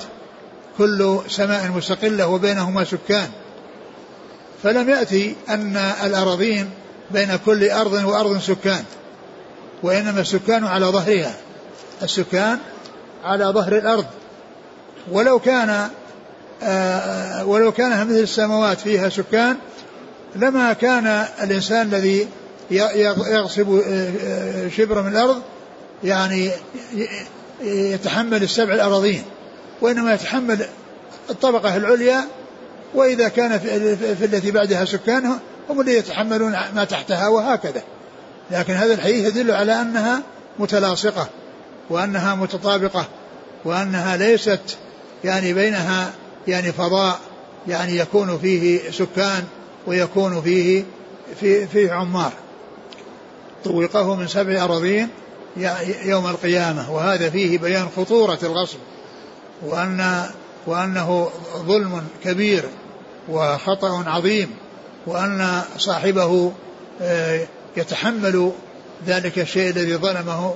كل 0.77 1.19
سماء 1.29 1.71
مستقلة 1.71 2.27
وبينهما 2.27 2.83
سكان. 2.83 3.29
فلم 4.63 4.89
يأتي 4.89 5.35
أن 5.49 5.77
الأراضين 5.77 6.69
بين 7.11 7.35
كل 7.45 7.69
أرض 7.69 7.93
وأرض 7.93 8.39
سكان 8.39 8.83
وإنما 9.83 10.21
السكان 10.21 10.63
على 10.63 10.85
ظهرها. 10.85 11.35
السكان 12.01 12.57
على 13.23 13.45
ظهر 13.45 13.77
الأرض. 13.77 14.05
ولو 15.11 15.39
كان 15.39 15.89
آه، 16.63 17.45
ولو 17.45 17.71
كانها 17.71 18.03
مثل 18.03 18.19
السماوات 18.19 18.79
فيها 18.79 19.09
سكان 19.09 19.57
لما 20.35 20.73
كان 20.73 21.25
الإنسان 21.43 21.87
الذي 21.87 22.27
يغصب 22.71 23.79
آه، 23.79 24.11
آه، 24.23 24.69
شبر 24.69 25.01
من 25.01 25.11
الأرض 25.11 25.41
يعني 26.03 26.51
يتحمل 27.63 28.43
السبع 28.43 28.73
الأراضين 28.73 29.23
وإنما 29.81 30.13
يتحمل 30.13 30.65
الطبقة 31.29 31.75
العليا 31.75 32.23
وإذا 32.93 33.27
كان 33.27 33.59
في, 33.59 34.25
التي 34.25 34.51
بعدها 34.51 34.85
سكان 34.85 35.39
هم 35.69 35.81
الذين 35.81 35.97
يتحملون 35.97 36.55
ما 36.75 36.83
تحتها 36.83 37.27
وهكذا. 37.27 37.81
لكن 38.51 38.73
هذا 38.73 38.93
الحديث 38.93 39.27
يدل 39.27 39.51
على 39.51 39.81
أنها 39.81 40.21
متلاصقة. 40.59 41.29
وأنها 41.89 42.35
متطابقة 42.35 43.05
وأنها 43.65 44.17
ليست 44.17 44.77
يعني 45.23 45.53
بينها 45.53 46.13
يعني 46.47 46.71
فضاء 46.71 47.19
يعني 47.67 47.97
يكون 47.97 48.37
فيه 48.37 48.91
سكان 48.91 49.43
ويكون 49.87 50.41
فيه 50.41 50.83
في 51.39 51.67
فيه 51.67 51.91
عمار. 51.91 52.33
طوقه 53.63 54.15
من 54.15 54.27
سبع 54.27 54.63
أراضين 54.63 55.09
يوم 56.03 56.27
القيامة 56.27 56.91
وهذا 56.91 57.29
فيه 57.29 57.57
بيان 57.57 57.87
خطورة 57.97 58.39
الغصب 58.43 58.77
وأن 59.61 60.25
وأنه 60.67 61.29
ظلم 61.57 62.03
كبير 62.23 62.63
وخطأ 63.29 64.03
عظيم 64.09 64.49
وأن 65.07 65.61
صاحبه 65.77 66.51
آه، 67.01 67.47
يتحمل 67.77 68.51
ذلك 69.07 69.39
الشيء 69.39 69.69
الذي 69.69 69.95
ظلمه 69.95 70.55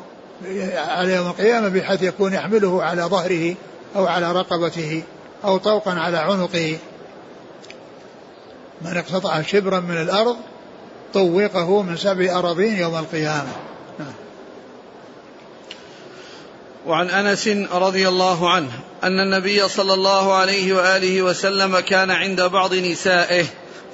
على 0.75 1.13
يوم 1.13 1.27
القيامة 1.27 1.67
بحيث 1.67 2.01
يكون 2.01 2.33
يحمله 2.33 2.83
على 2.83 3.03
ظهره 3.03 3.55
أو 3.95 4.07
على 4.07 4.31
رقبته 4.31 5.03
أو 5.43 5.57
طوقا 5.57 5.91
على 5.91 6.17
عنقه. 6.17 6.77
من 8.81 8.97
اقتطع 8.97 9.41
شبرا 9.41 9.79
من 9.79 10.01
الأرض 10.01 10.37
طوقه 11.13 11.81
من 11.81 11.97
سبع 11.97 12.39
أراضين 12.39 12.77
يوم 12.77 12.97
القيامة. 12.97 13.51
نعم. 13.99 14.13
وعن 16.87 17.09
أنس 17.09 17.47
رضي 17.71 18.07
الله 18.07 18.49
عنه 18.49 18.71
أن 19.03 19.19
النبي 19.19 19.67
صلى 19.69 19.93
الله 19.93 20.33
عليه 20.33 20.73
وآله 20.73 21.21
وسلم 21.21 21.79
كان 21.79 22.11
عند 22.11 22.41
بعض 22.41 22.73
نسائه 22.73 23.45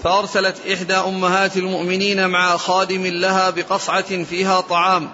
فأرسلت 0.03 0.55
إحدى 0.73 0.93
أمهات 0.93 1.57
المؤمنين 1.57 2.29
مع 2.29 2.57
خادم 2.57 3.05
لها 3.05 3.49
بقصعة 3.49 4.23
فيها 4.23 4.61
طعام. 4.61 5.09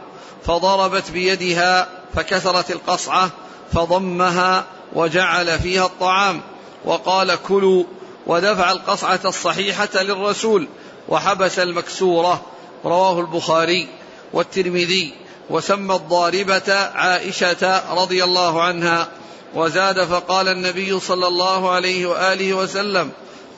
فضربت 0.45 1.11
بيدها 1.11 1.87
فكسرت 2.15 2.71
القصعة 2.71 3.29
فضمها 3.73 4.65
وجعل 4.93 5.59
فيها 5.59 5.85
الطعام. 5.85 6.41
وقال 6.85 7.35
كلوا 7.47 7.83
ودفع 8.27 8.71
القصعة 8.71 9.19
الصحيحة 9.25 9.89
للرسول 9.95 10.67
وحبس 11.09 11.59
المكسورة. 11.59 12.41
رواه 12.85 13.19
البخاري 13.19 13.87
والترمذي 14.33 15.13
وسمى 15.49 15.95
الضاربة 15.95 16.73
عائشة 16.95 17.93
رضي 17.93 18.23
الله 18.23 18.61
عنها. 18.61 19.07
وزاد 19.55 20.05
فقال 20.05 20.47
النبي 20.47 20.99
صلى 20.99 21.27
الله 21.27 21.69
عليه 21.69 22.05
وآله 22.05 22.53
وسلم 22.53 23.11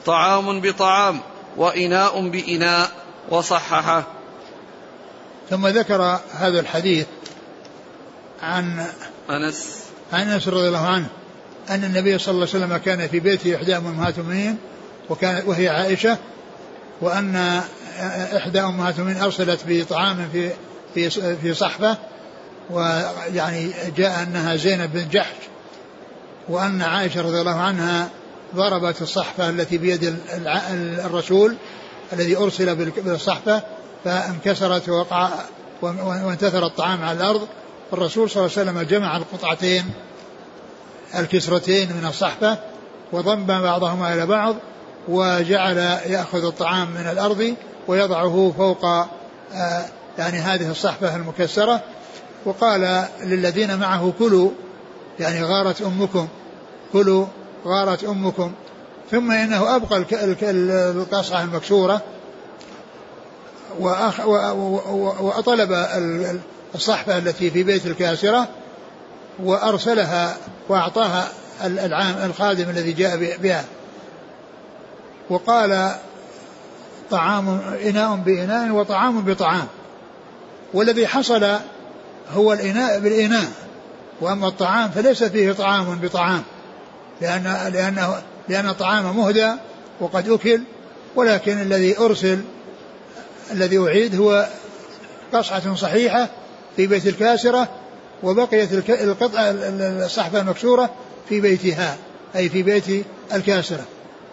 طعام 0.06 0.60
بطعام 0.60 1.20
وإناء 1.56 2.28
بإناء. 2.28 2.90
وصححه 3.30 4.04
ثم 5.50 5.66
ذكر 5.66 6.20
هذا 6.32 6.60
الحديث 6.60 7.06
عن 8.42 8.86
أنس. 9.30 9.78
عن 10.12 10.28
أنس 10.28 10.48
رضي 10.48 10.68
الله 10.68 10.86
عنه 10.86 11.06
أن 11.70 11.84
النبي 11.84 12.18
صلى 12.18 12.34
الله 12.34 12.48
عليه 12.54 12.64
وسلم 12.64 12.76
كان 12.76 13.08
في 13.08 13.20
بيته 13.20 13.56
إحدى 13.56 13.76
أمهات 13.76 14.18
المؤمنين 14.18 14.58
وكانت 15.10 15.46
وهي 15.46 15.68
عائشة 15.68 16.18
وأن 17.00 17.60
إحدى 18.36 18.60
أمهات 18.60 18.94
المؤمنين 18.94 19.22
أرسلت 19.22 19.60
بطعام 19.68 20.28
في 20.32 20.50
في 20.94 21.10
في 21.36 21.54
صحفة 21.54 21.96
ويعني 22.70 23.70
جاء 23.96 24.22
أنها 24.22 24.56
زينب 24.56 24.92
بن 24.92 25.08
جحش 25.08 25.36
وأن 26.48 26.82
عائشة 26.82 27.20
رضي 27.20 27.40
الله 27.40 27.60
عنها 27.60 28.08
ضربت 28.54 29.02
الصحفة 29.02 29.50
التي 29.50 29.78
بيد 29.78 30.16
الرسول 31.04 31.56
الذي 32.12 32.36
أرسل 32.36 32.74
بالصحفة 32.74 33.62
فانكسرت 34.04 34.88
ووقع 34.88 35.28
وانتثر 35.82 36.66
الطعام 36.66 37.04
على 37.04 37.18
الأرض 37.18 37.48
الرسول 37.92 38.30
صلى 38.30 38.46
الله 38.46 38.58
عليه 38.58 38.70
وسلم 38.70 38.82
جمع 38.82 39.16
القطعتين 39.16 39.84
الكسرتين 41.18 41.88
من 41.92 42.06
الصحفة 42.08 42.58
وضم 43.12 43.46
بعضهما 43.46 44.14
إلى 44.14 44.26
بعض 44.26 44.56
وجعل 45.08 45.76
يأخذ 46.06 46.44
الطعام 46.44 46.90
من 46.90 47.06
الأرض 47.12 47.54
ويضعه 47.88 48.52
فوق 48.56 48.84
آه، 48.84 49.84
يعني 50.18 50.38
هذه 50.38 50.70
الصحفة 50.70 51.16
المكسرة. 51.16 51.80
وقال 52.44 53.06
للذين 53.22 53.78
معه 53.78 54.12
كلوا 54.18 54.50
يعني 55.20 55.42
غارت 55.42 55.82
أمكم 55.82 56.28
كلوا 56.92 57.26
غارت 57.66 58.04
أمكم. 58.04 58.52
ثم 59.10 59.30
إنه 59.32 59.76
أبقى 59.76 60.04
القصعة 60.42 61.42
المكسورة 61.42 62.00
وطلب 65.20 65.86
الصحفة 66.74 67.18
التي 67.18 67.50
في 67.50 67.62
بيت 67.62 67.86
الكاسرة 67.86 68.48
وأرسلها 69.42 70.36
وأعطاها 70.68 71.28
العام 71.64 72.14
الخادم 72.30 72.70
الذي 72.70 72.92
جاء 72.92 73.36
بها. 73.36 73.64
وقال 75.30 75.92
طعام 77.10 77.60
إناء 77.84 78.16
بإناء 78.16 78.70
وطعام 78.70 79.20
بطعام. 79.20 79.66
والذي 80.74 81.06
حصل 81.06 81.56
هو 82.34 82.52
الإناء 82.52 83.00
بالإناء. 83.00 83.48
وأما 84.20 84.48
الطعام 84.48 84.90
فليس 84.90 85.24
فيه 85.24 85.52
طعام 85.52 85.98
بطعام. 86.02 86.42
لأن 87.20 87.70
لأنه 87.72 88.22
لأن 88.48 88.68
الطعام 88.68 89.16
مهدى 89.16 89.52
وقد 90.00 90.28
أكل 90.28 90.62
ولكن 91.16 91.60
الذي 91.60 91.98
أرسل 91.98 92.40
الذي 93.50 93.78
أعيد 93.78 94.20
هو 94.20 94.48
قصعة 95.32 95.74
صحيحة 95.74 96.28
في 96.76 96.86
بيت 96.86 97.06
الكاسرة 97.06 97.68
وبقيت 98.22 98.72
القطعة 98.88 99.50
الصحفة 99.50 100.40
المكسورة 100.40 100.90
في 101.28 101.40
بيتها 101.40 101.96
أي 102.36 102.48
في 102.48 102.62
بيت 102.62 103.06
الكاسرة. 103.34 103.84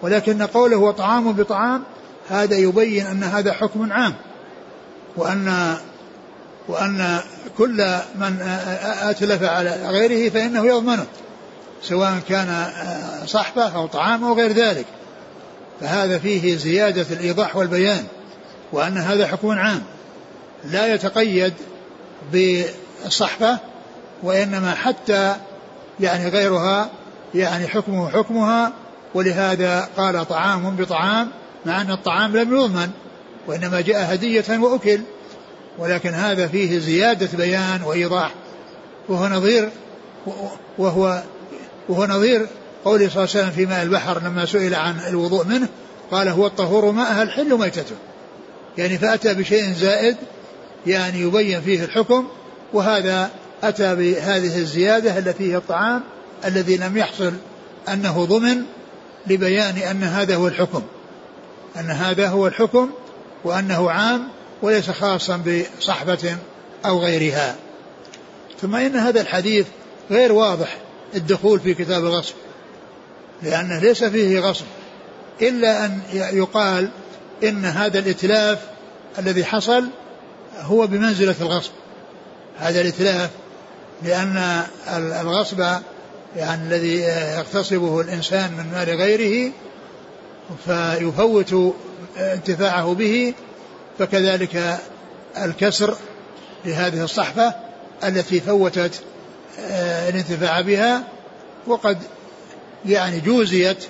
ولكن 0.01 0.41
قوله 0.43 0.77
هو 0.77 0.91
طعام 0.91 1.31
بطعام 1.31 1.83
هذا 2.29 2.57
يبين 2.57 3.05
أن 3.05 3.23
هذا 3.23 3.53
حكم 3.53 3.93
عام. 3.93 4.13
وأن 5.17 5.77
وأن 6.67 7.19
كل 7.57 7.95
من 8.15 8.37
أتلف 9.01 9.43
على 9.43 9.89
غيره 9.89 10.29
فإنه 10.29 10.65
يضمنه 10.65 11.05
سواء 11.83 12.19
كان 12.29 12.65
صحفة 13.25 13.75
أو 13.75 13.87
طعام 13.87 14.23
أو 14.23 14.33
غير 14.33 14.51
ذلك. 14.51 14.85
فهذا 15.81 16.19
فيه 16.19 16.55
زيادة 16.55 17.05
الإيضاح 17.11 17.55
والبيان. 17.55 18.03
وأن 18.71 18.97
هذا 18.97 19.27
حكم 19.27 19.49
عام. 19.49 19.83
لا 20.65 20.93
يتقيد 20.93 21.53
بالصحفة 22.31 23.57
وإنما 24.23 24.75
حتى 24.75 25.35
يعني 25.99 26.29
غيرها 26.29 26.89
يعني 27.35 27.67
حكمه 27.67 28.09
حكمها 28.09 28.73
ولهذا 29.13 29.89
قال 29.97 30.27
طعام 30.27 30.75
بطعام 30.75 31.29
مع 31.65 31.81
أن 31.81 31.91
الطعام 31.91 32.37
لم 32.37 32.55
يضمن 32.55 32.89
وإنما 33.47 33.81
جاء 33.81 34.13
هدية 34.13 34.59
وأكل. 34.59 35.01
ولكن 35.77 36.09
هذا 36.09 36.47
فيه 36.47 36.79
زيادة 36.79 37.37
بيان 37.37 37.81
وإيضاح. 37.83 38.31
وهو 39.09 39.27
نظير 39.27 39.69
وهو 40.77 41.23
وهو 41.89 42.05
نظير 42.05 42.47
قوله 42.85 43.09
صلى 43.09 43.23
الله 43.23 43.35
عليه 43.35 43.43
وسلم 43.43 43.51
في 43.51 43.65
ماء 43.65 43.83
البحر 43.83 44.19
لما 44.19 44.45
سئل 44.45 44.75
عن 44.75 44.99
الوضوء 45.07 45.45
منه 45.45 45.67
قال 46.11 46.27
هو 46.27 46.47
الطهور 46.47 46.91
ماءها 46.91 47.23
الحل 47.23 47.57
ميتته. 47.57 47.95
يعني 48.79 48.97
فأتى 48.97 49.33
بشيء 49.33 49.73
زائد 49.73 50.17
يعني 50.87 51.19
يبين 51.19 51.61
فيه 51.61 51.83
الحكم 51.83 52.27
وهذا 52.73 53.29
أتى 53.63 53.95
بهذه 53.95 54.57
الزيادة 54.57 55.17
التي 55.17 55.51
هي 55.51 55.57
الطعام 55.57 56.03
الذي 56.45 56.77
لم 56.77 56.97
يحصل 56.97 57.33
أنه 57.89 58.25
ضمن 58.25 58.61
لبيان 59.27 59.77
أن 59.77 60.03
هذا 60.03 60.35
هو 60.35 60.47
الحكم. 60.47 60.81
أن 61.79 61.89
هذا 61.89 62.27
هو 62.27 62.47
الحكم 62.47 62.89
وأنه 63.43 63.91
عام 63.91 64.27
وليس 64.61 64.89
خاصا 64.89 65.43
بصحبة 65.79 66.37
أو 66.85 66.99
غيرها. 66.99 67.55
ثم 68.61 68.75
إن 68.75 68.95
هذا 68.95 69.21
الحديث 69.21 69.65
غير 70.11 70.31
واضح 70.31 70.77
الدخول 71.15 71.59
في 71.59 71.73
كتاب 71.73 72.05
الغصب 72.05 72.35
لأنه 73.43 73.79
ليس 73.79 74.03
فيه 74.03 74.39
غصب 74.39 74.65
إلا 75.41 75.85
أن 75.85 75.99
يقال 76.13 76.89
إن 77.43 77.65
هذا 77.65 77.99
الإتلاف 77.99 78.59
الذي 79.19 79.45
حصل 79.45 79.89
هو 80.61 80.87
بمنزلة 80.87 81.35
الغصب. 81.41 81.71
هذا 82.59 82.81
الإتلاف 82.81 83.29
لأن 84.03 84.63
الغصب 85.21 85.59
يعني 86.35 86.63
الذي 86.63 86.99
يغتصبه 87.37 88.01
الإنسان 88.01 88.51
من 88.51 88.71
مال 88.71 88.89
غيره 88.89 89.51
فيفوت 90.65 91.75
انتفاعه 92.17 92.93
به 92.93 93.33
فكذلك 93.99 94.79
الكسر 95.37 95.95
لهذه 96.65 97.03
الصحفة 97.03 97.53
التي 98.03 98.39
فوتت 98.39 99.01
آه، 99.59 100.09
الانتفاع 100.09 100.61
بها 100.61 101.03
وقد 101.67 101.97
يعني 102.85 103.19
جوزيت 103.19 103.85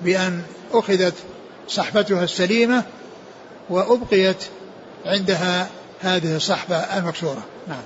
بأن 0.00 0.42
أخذت 0.72 1.14
صحفتها 1.70 2.24
السليمة 2.24 2.84
وأبقيت 3.70 4.44
عندها 5.06 5.70
هذه 6.00 6.36
الصحفة 6.36 6.76
المكسورة. 6.76 7.42
نعم. 7.68 7.82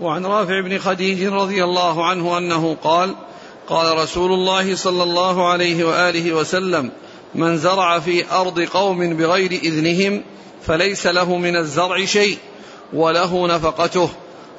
وعن 0.00 0.26
رافع 0.26 0.60
بن 0.60 0.78
خديج 0.78 1.24
رضي 1.24 1.64
الله 1.64 2.06
عنه 2.06 2.38
أنه 2.38 2.76
قال 2.82 3.14
قال 3.68 3.98
رسول 3.98 4.32
الله 4.32 4.76
صلى 4.76 5.02
الله 5.02 5.48
عليه 5.48 5.84
وآله 5.84 6.32
وسلم 6.32 6.90
من 7.34 7.58
زرع 7.58 7.98
في 7.98 8.32
أرض 8.32 8.60
قوم 8.60 9.16
بغير 9.16 9.50
إذنهم 9.50 10.22
فليس 10.66 11.06
له 11.06 11.36
من 11.36 11.56
الزرع 11.56 12.04
شيء 12.04 12.38
وله 12.92 13.46
نفقته 13.46 14.08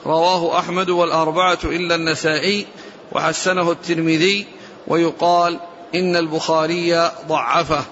رواه 0.06 0.60
أحمد 0.60 0.90
والأربعة 0.90 1.60
إلا 1.64 1.96
النسائي 1.96 2.66
وحسنه 3.12 3.72
الترمذي 3.72 4.46
ويقال 4.88 5.60
إن 5.96 6.16
البخاري 6.16 7.12
ضعفه. 7.28 7.84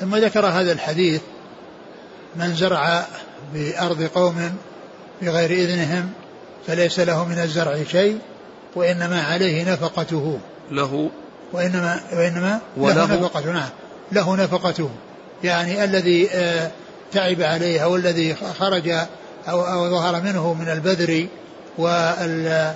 ثم 0.00 0.16
ذكر 0.16 0.46
هذا 0.46 0.72
الحديث 0.72 1.20
من 2.36 2.54
زرع 2.54 3.06
بأرض 3.54 4.02
قوم 4.14 4.56
بغير 5.22 5.50
إذنهم 5.50 6.10
فليس 6.66 7.00
له 7.00 7.24
من 7.24 7.38
الزرع 7.38 7.76
شيء 7.90 8.18
وإنما 8.76 9.22
عليه 9.22 9.72
نفقته. 9.72 10.38
له. 10.70 11.10
وإنما 11.52 12.00
وإنما 12.12 12.60
وله. 12.76 12.94
له 12.94 13.14
نفقته 13.14 13.52
نعم. 13.52 13.68
له 14.12 14.36
نفقته. 14.36 14.90
يعني 15.44 15.84
الذي 15.84 16.30
آه، 16.30 16.70
تعب 17.12 17.42
عليه 17.42 17.84
أو 17.84 17.96
الذي 17.96 18.34
خرج 18.34 18.88
أو, 19.48 19.62
أو 19.62 19.90
ظهر 19.90 20.20
منه 20.20 20.54
من 20.54 20.68
البذر 20.68 21.26
وال 21.78 22.74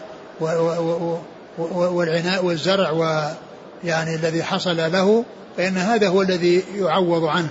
والعناء 1.59 2.45
والزرع 2.45 2.91
ويعني 2.91 4.15
الذي 4.15 4.43
حصل 4.43 4.77
له 4.77 5.25
فإن 5.57 5.77
هذا 5.77 6.09
هو 6.09 6.23
الذي 6.23 6.65
يعوض 6.75 7.25
عنه 7.25 7.49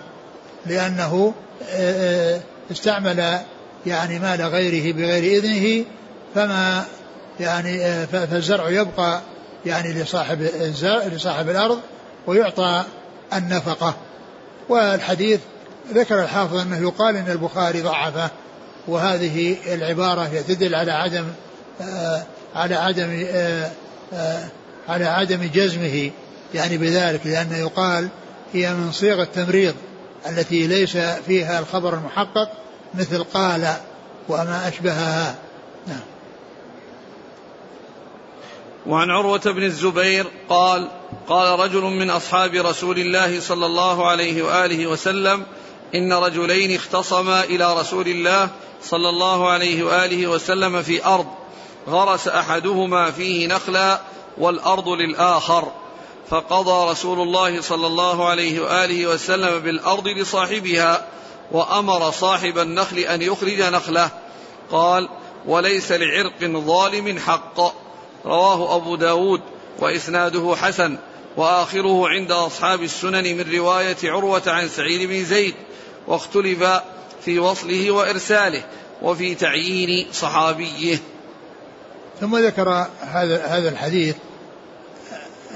لأنه 0.65 1.33
آه، 1.69 2.35
آه، 2.35 2.39
استعمل 2.71 3.39
يعني 3.85 4.19
مال 4.19 4.41
غيره 4.41 4.93
بغير 4.93 5.43
إذنه 5.43 5.85
فما 6.35 6.85
يعني 7.39 7.85
آه، 7.85 8.05
فالزرع 8.05 8.69
يبقى 8.69 9.21
يعني 9.65 9.93
لصاحب 9.93 10.41
الزرع 10.41 11.03
لصاحب 11.03 11.49
الأرض 11.49 11.79
ويعطى 12.27 12.83
النفقة. 13.33 13.95
والحديث 14.69 15.39
ذكر 15.93 16.23
الحافظ 16.23 16.57
أنه 16.57 16.77
يقال 16.77 17.15
أن 17.15 17.31
البخاري 17.31 17.81
ضعفه 17.81 18.29
وهذه 18.87 19.57
العبارة 19.73 20.29
تدل 20.47 20.75
على 20.75 20.91
عدم 20.91 21.25
على 22.55 22.75
عدم 22.75 23.25
على 24.89 25.05
عدم 25.05 25.49
جزمه 25.53 26.11
يعني 26.53 26.77
بذلك 26.77 27.21
لأنه 27.25 27.57
يقال 27.57 28.09
هي 28.53 28.73
من 28.73 28.91
صيغ 28.91 29.21
التمريض 29.21 29.75
التي 30.29 30.67
ليس 30.67 30.97
فيها 30.97 31.59
الخبر 31.59 31.93
المحقق 31.93 32.51
مثل 32.93 33.23
قال 33.23 33.73
وما 34.29 34.67
أشبهها. 34.67 35.35
نعم. 35.87 35.99
وعن 38.87 39.09
عروة 39.09 39.41
بن 39.45 39.63
الزبير 39.63 40.27
قال 40.49 40.87
قال 41.27 41.59
رجل 41.59 41.81
من 41.81 42.09
أصحاب 42.09 42.53
رسول 42.53 42.99
الله 42.99 43.39
صلى 43.39 43.65
الله 43.65 44.07
عليه 44.07 44.43
وآله 44.43 44.87
وسلم 44.87 45.43
إن 45.95 46.13
رجلين 46.13 46.75
اختصما 46.75 47.43
إلى 47.43 47.79
رسول 47.79 48.07
الله 48.07 48.49
صلى 48.83 49.09
الله 49.09 49.49
عليه 49.49 49.83
وآله 49.83 50.27
وسلم 50.27 50.81
في 50.81 51.05
أرض 51.05 51.27
غرس 51.87 52.27
أحدهما 52.27 53.11
فيه 53.11 53.47
نخلا 53.47 54.01
والأرض 54.37 54.89
للآخر. 54.89 55.71
فقضى 56.29 56.91
رسول 56.91 57.19
الله 57.19 57.61
صلى 57.61 57.87
الله 57.87 58.27
عليه 58.27 58.59
وآله 58.59 59.07
وسلم 59.07 59.59
بالأرض 59.59 60.07
لصاحبها 60.07 61.07
وأمر 61.51 62.11
صاحب 62.11 62.57
النخل 62.57 62.97
أن 62.97 63.21
يخرج 63.21 63.61
نخله. 63.61 64.09
قال 64.71 65.09
وليس 65.45 65.91
لعرق 65.91 66.43
ظالم 66.43 67.19
حق 67.19 67.59
رواه 68.25 68.75
أبو 68.75 68.95
داود 68.95 69.41
وإسناده 69.79 70.55
حسن 70.61 70.97
وآخره 71.37 72.09
عند 72.09 72.31
أصحاب 72.31 72.83
السنن 72.83 73.37
من 73.37 73.53
رواية 73.53 73.97
عروة 74.03 74.41
عن 74.47 74.69
سعيد 74.69 75.09
بن 75.09 75.25
زيد 75.25 75.55
واختلف 76.07 76.63
في 77.25 77.39
وصله 77.39 77.91
وإرساله 77.91 78.63
وفي 79.01 79.35
تعيين 79.35 80.07
صحابيه. 80.13 80.97
ثم 82.21 82.37
ذكر 82.37 82.69
هذا 83.01 83.45
هذا 83.45 83.69
الحديث 83.69 84.15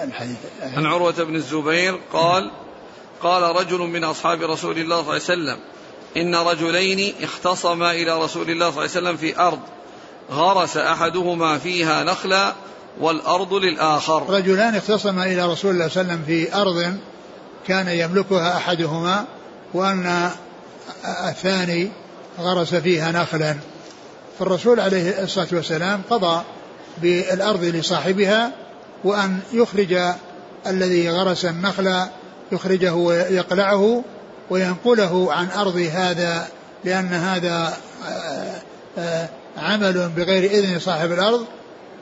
الحديث 0.04 0.38
عن 0.62 0.86
عروة 0.86 1.24
بن 1.24 1.36
الزبير 1.36 2.00
قال 2.14 2.52
قال 3.24 3.44
رجل 3.44 3.80
من 3.80 4.04
أصحاب 4.04 4.42
رسول 4.42 4.78
الله 4.78 4.96
صلى 4.96 5.02
الله 5.02 5.14
عليه 5.14 5.24
وسلم 5.24 5.58
إن 6.18 6.36
رجلين 6.36 7.14
اختصما 7.22 7.92
إلى 7.92 8.24
رسول 8.24 8.50
الله 8.50 8.72
صلى 8.72 8.86
الله 8.86 8.98
عليه 8.98 9.10
وسلم 9.10 9.18
في 9.18 9.40
أرض 9.40 9.60
غرس 10.32 10.78
أحدهما 10.78 11.58
فيها 11.58 12.04
نخلا 12.04 12.54
والأرض 13.00 13.54
للآخر. 13.54 14.30
رجلان 14.30 14.76
اختصما 14.76 15.26
إلى 15.26 15.52
رسول 15.52 15.72
الله 15.72 15.88
صلى 15.88 16.02
الله 16.02 16.14
عليه 16.14 16.24
وسلم 16.24 16.24
في 16.26 16.56
أرض 16.56 16.98
كان 17.68 17.88
يملكها 17.88 18.58
أحدهما 18.58 19.26
وأن 19.74 20.32
الثاني 21.30 21.92
غرس 22.40 22.76
فيها 22.76 23.12
نخلا. 23.12 23.58
فالرسول 24.40 24.80
عليه 24.80 25.24
الصلاة 25.24 25.48
والسلام 25.52 26.02
قضى 26.10 26.44
بالأرض 26.98 27.64
لصاحبها 27.64 28.52
وأن 29.04 29.40
يخرج 29.54 29.98
الذي 30.68 31.10
غرس 31.10 31.46
النخل 31.46 32.06
يخرجه 32.52 32.94
ويقلعه 32.94 34.04
وينقله 34.50 35.34
عن 35.34 35.48
أرض 35.52 35.78
هذا 35.94 36.48
لأن 36.84 37.08
هذا 37.08 37.78
آه، 38.08 38.62
آه، 38.98 39.30
عمل 39.58 40.10
بغير 40.16 40.52
إذن 40.52 40.80
صاحب 40.80 41.12
الأرض. 41.12 41.46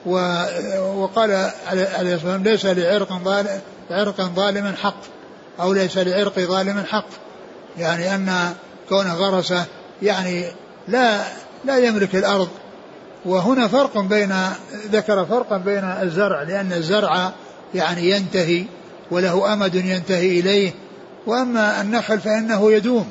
وقال 0.06 1.32
عليه 1.68 2.16
الصلاة 2.16 2.34
والسلام 2.34 2.44
ليس 2.44 2.66
لعرق 2.66 3.14
ظالم 3.24 3.62
عرق 3.92 4.22
ظالم 4.22 4.76
حق 4.84 5.02
أو 5.60 5.74
ليس 5.74 5.98
لعرق 5.98 6.40
ظالم 6.40 6.84
حق. 6.88 7.08
يعني 7.78 8.16
أن 8.16 8.54
كونه 8.90 9.14
غرسه 9.14 9.66
يعني 10.02 10.46
لا 10.88 11.22
لا 11.66 11.78
يملك 11.78 12.16
الأرض. 12.16 12.50
وهنا 13.26 13.68
فرق 13.68 13.98
بين 13.98 14.34
ذكر 14.92 15.26
فرقا 15.26 15.58
بين 15.58 15.84
الزرع 15.84 16.42
لأن 16.42 16.74
الزرع 16.74 17.32
يعني 17.76 18.10
ينتهي 18.10 18.66
وله 19.12 19.54
أمد 19.54 19.76
ينتهي 19.76 20.40
إليه. 20.40 20.72
وأما 21.28 21.82
النخل 21.82 22.20
فإنه 22.20 22.72
يدوم 22.72 23.10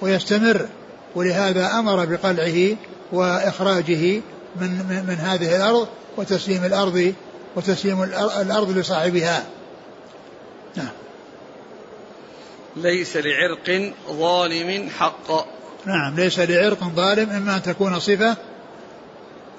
ويستمر 0.00 0.68
ولهذا 1.14 1.78
أمر 1.78 2.04
بقلعه 2.04 2.76
وإخراجه 3.12 4.20
من, 4.60 4.70
من, 4.70 5.04
من 5.08 5.14
هذه 5.14 5.56
الأرض 5.56 5.88
وتسليم 6.16 6.64
الأرض 6.64 7.14
وتسليم 7.56 8.02
الأرض 8.40 8.78
لصاحبها. 8.78 9.44
نعم. 10.76 10.88
ليس 12.76 13.16
لعرق 13.16 13.92
ظالم 14.10 14.88
حق 14.98 15.57
نعم 15.88 16.14
ليس 16.16 16.38
لعرق 16.38 16.84
ظالم 16.96 17.30
إما 17.30 17.56
أن 17.56 17.62
تكون 17.62 18.00
صفة 18.00 18.36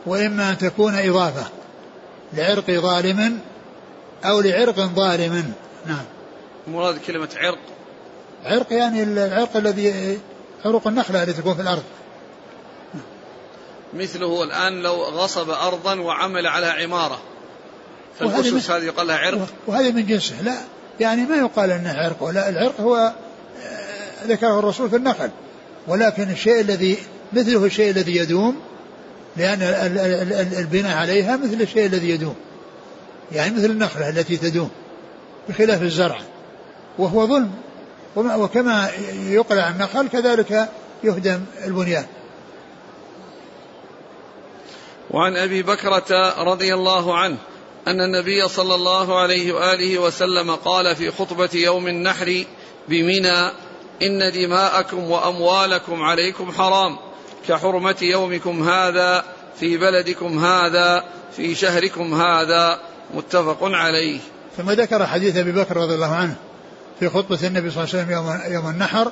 وإما 0.05 0.49
أن 0.49 0.57
تكون 0.57 0.95
إضافة. 0.95 1.45
لعرق 2.33 2.71
ظالم 2.71 3.39
أو 4.25 4.41
لعرق 4.41 4.79
ظالم. 4.79 5.53
نعم. 5.85 6.05
مراد 6.67 6.97
كلمة 7.07 7.29
عرق. 7.37 7.59
عرق 8.45 8.73
يعني 8.73 9.03
العرق 9.03 9.57
الذي 9.57 10.19
عروق 10.65 10.87
النخلة 10.87 11.23
التي 11.23 11.33
تكون 11.33 11.55
في 11.55 11.61
الأرض. 11.61 11.83
مثله 13.93 14.43
الآن 14.43 14.81
لو 14.81 15.03
غصب 15.03 15.49
أرضا 15.49 15.99
وعمل 15.99 16.47
على 16.47 16.65
عمارة. 16.65 17.19
فالأسس 18.19 18.71
هذه 18.71 18.83
يقال 18.83 19.07
لها 19.07 19.17
عرق. 19.17 19.47
وهذه 19.67 19.91
من 19.91 20.05
جنسه. 20.05 20.41
لا 20.41 20.57
يعني 20.99 21.25
ما 21.25 21.37
يقال 21.37 21.71
أنه 21.71 21.93
عرق. 21.93 22.23
ولا 22.23 22.49
العرق 22.49 22.81
هو 22.81 22.95
آه، 22.95 24.25
ذكره 24.25 24.59
الرسول 24.59 24.89
في 24.89 24.95
النخل. 24.95 25.29
ولكن 25.89 26.31
الشيء 26.31 26.59
الذي 26.61 26.97
مثله 27.33 27.65
الشيء 27.65 27.91
الذي 27.91 28.15
يدوم 28.15 28.55
لأن 29.37 29.57
البناء 30.57 30.97
عليها 30.97 31.37
مثل 31.37 31.61
الشيء 31.61 31.85
الذي 31.85 32.09
يدوم. 32.09 32.35
يعني 33.31 33.55
مثل 33.55 33.65
النخلة 33.65 34.09
التي 34.09 34.37
تدوم 34.37 34.69
بخلاف 35.49 35.81
الزرع. 35.81 36.21
وهو 36.97 37.27
ظلم. 37.27 37.51
وكما 38.15 38.89
يقلع 39.29 39.69
النخل 39.69 40.07
كذلك 40.07 40.69
يهدم 41.03 41.41
البنيان. 41.65 42.05
وعن 45.11 45.37
أبي 45.37 45.63
بكرة 45.63 46.43
رضي 46.43 46.73
الله 46.73 47.17
عنه 47.17 47.37
أن 47.87 48.01
النبي 48.01 48.47
صلى 48.47 48.75
الله 48.75 49.19
عليه 49.19 49.53
وآله 49.53 49.99
وسلم 49.99 50.55
قال 50.55 50.95
في 50.95 51.11
خطبة 51.11 51.49
يوم 51.53 51.87
النحر 51.87 52.43
بمنى 52.89 53.51
إن 54.01 54.31
دماءكم 54.31 55.11
وأموالكم 55.11 56.01
عليكم 56.01 56.51
حرام. 56.51 56.97
كحرمة 57.47 57.97
يومكم 58.01 58.69
هذا 58.69 59.23
في 59.59 59.77
بلدكم 59.77 60.45
هذا 60.45 61.03
في 61.35 61.55
شهركم 61.55 62.21
هذا. 62.21 62.79
متفق 63.13 63.57
عليه. 63.61 64.19
ثم 64.57 64.71
ذكر 64.71 65.07
حديث 65.07 65.37
أبي 65.37 65.51
بكر 65.51 65.77
رضي 65.77 65.95
الله 65.95 66.15
عنه 66.15 66.35
في 66.99 67.09
خطبة 67.09 67.47
النبي 67.47 67.69
صلى 67.71 67.83
الله 67.83 67.95
عليه 67.95 68.03
وسلم 68.03 68.53
يوم, 68.53 68.69
النحر 68.69 69.11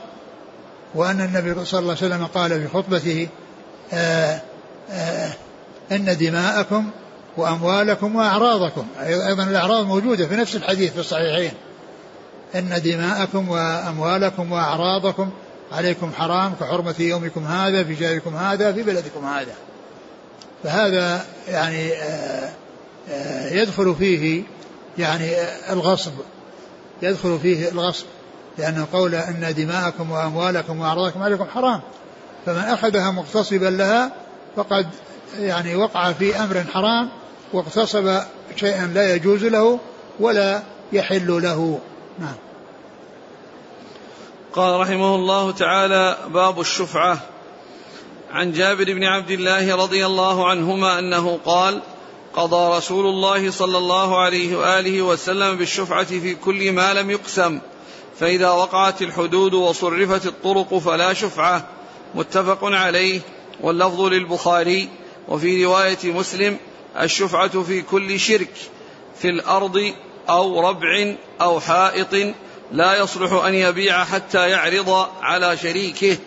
وأن 0.95 1.21
النبي 1.21 1.65
صلى 1.65 1.79
الله 1.79 1.95
عليه 2.01 2.07
وسلم 2.07 2.25
قال 2.25 2.61
في 2.61 2.67
خطبته 2.67 3.27
آآ 3.93 4.41
آآ 4.91 5.29
إن 5.91 6.17
دماءكم 6.17 6.89
وأموالكم 7.37 8.15
وأعراضكم. 8.15 8.87
أيضا 8.99 9.43
الأعراض 9.43 9.85
موجودة 9.85 10.27
في 10.27 10.35
نفس 10.35 10.55
الحديث 10.55 10.93
في 10.93 10.99
الصحيحين. 10.99 11.51
إن 12.55 12.81
دماءكم 12.83 13.49
وأموالكم 13.49 14.51
وأعراضكم 14.51 15.29
عليكم 15.71 16.11
حرام 16.17 16.53
كحرمة 16.59 16.95
يومكم 16.99 17.43
هذا 17.43 17.83
في 17.83 17.95
شهركم 17.95 18.35
هذا 18.35 18.73
في 18.73 18.83
بلدكم 18.83 19.25
هذا. 19.25 19.53
فهذا 20.63 21.25
يعني 21.47 21.93
آآ 21.93 22.49
آآ 23.09 23.53
يدخل 23.53 23.95
فيه 23.95 24.43
يعني 24.97 25.31
الغصب. 25.69 26.11
يدخل 27.01 27.39
فيه 27.39 27.69
الغصب. 27.69 28.05
لأنه 28.57 28.87
قول 28.93 29.15
أن 29.15 29.53
دماءكم 29.57 30.11
وأموالكم 30.11 30.79
وأعراضكم 30.79 31.21
عليكم 31.21 31.45
حرام. 31.45 31.81
فمن 32.45 32.63
أخذها 32.63 33.11
مغتصبا 33.11 33.65
لها 33.65 34.11
فقد 34.55 34.87
يعني 35.39 35.75
وقع 35.75 36.11
في 36.11 36.39
أمر 36.39 36.63
حرام 36.73 37.09
واغتصب 37.53 38.19
شيئا 38.55 38.87
لا 38.87 39.15
يجوز 39.15 39.45
له 39.45 39.79
ولا 40.19 40.61
يحل 40.93 41.43
له. 41.43 41.79
نعم. 42.19 42.35
قال 44.53 44.79
رحمه 44.79 45.15
الله 45.15 45.51
تعالى 45.51 46.17
باب 46.33 46.59
الشفعة. 46.59 47.19
عن 48.31 48.51
جابر 48.51 48.83
بن 48.83 49.03
عبد 49.03 49.31
الله 49.31 49.75
رضي 49.75 50.05
الله 50.05 50.47
عنهما 50.49 50.99
أنه 50.99 51.39
قال 51.45 51.81
قضى 52.33 52.77
رسول 52.77 53.05
الله 53.05 53.51
صلى 53.51 53.77
الله 53.77 54.17
عليه 54.17 54.57
وآله 54.57 55.01
وسلم 55.01 55.57
بالشفعة 55.57 56.03
في 56.03 56.35
كل 56.35 56.71
ما 56.71 56.93
لم 56.93 57.11
يقسم 57.11 57.59
فإذا 58.19 58.49
وقعت 58.49 59.01
الحدود 59.01 59.53
وصرفت 59.53 60.25
الطرق 60.25 60.77
فلا 60.77 61.13
شفعة. 61.13 61.67
متفق 62.15 62.59
عليه. 62.63 63.21
واللفظ 63.61 64.01
للبخاري 64.01 64.89
وفي 65.27 65.65
رواية 65.65 65.97
مسلم 66.03 66.57
الشفعة 67.01 67.61
في 67.63 67.81
كل 67.81 68.19
شرك 68.19 68.53
في 69.19 69.29
الأرض 69.29 69.93
أو 70.29 70.69
ربع 70.69 71.15
أو 71.41 71.59
حائط 71.59 72.35
لا 72.71 72.95
يصلح 72.95 73.33
أن 73.45 73.53
يبيع 73.53 74.03
حتى 74.03 74.49
يعرض 74.49 75.07
على 75.21 75.57
شريكه. 75.57 76.17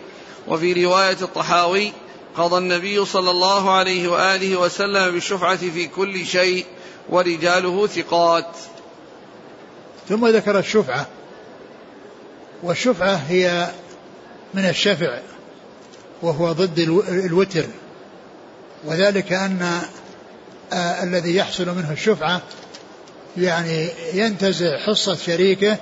وفي 0.49 0.85
رواية 0.85 1.17
الطحاوي 1.23 1.93
قضى 2.37 2.59
النبي 2.59 3.05
صلى 3.05 3.31
الله 3.31 3.71
عليه 3.71 4.09
وآله 4.09 4.57
وسلم 4.57 5.11
بالشفعة 5.13 5.57
في 5.57 5.87
كل 5.87 6.27
شيء 6.27 6.67
ورجاله 7.09 7.87
ثقات. 7.87 8.57
ثم 10.09 10.27
ذكر 10.27 10.59
الشفعة. 10.59 11.07
والشفعة 12.63 13.15
هي 13.15 13.71
من 14.55 14.69
الشفع 14.69 15.19
وهو 16.23 16.53
ضد 16.53 16.79
الوتر. 17.09 17.65
وذلك 18.85 19.33
أن 19.33 19.81
آه 20.73 21.03
الذي 21.03 21.37
يحصل 21.37 21.67
منه 21.67 21.93
الشفعة 21.93 22.43
يعني 23.37 23.89
ينتزع 24.15 24.79
حصة 24.79 25.15
شريكه 25.15 25.77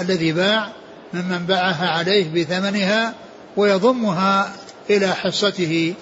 الذي 0.00 0.32
باع 0.32 0.68
ممن 1.14 1.38
باعها 1.38 1.88
عليه 1.88 2.30
بثمنها 2.34 3.14
ويضمها 3.56 4.52
إلى 4.90 5.14
حصته 5.14 5.94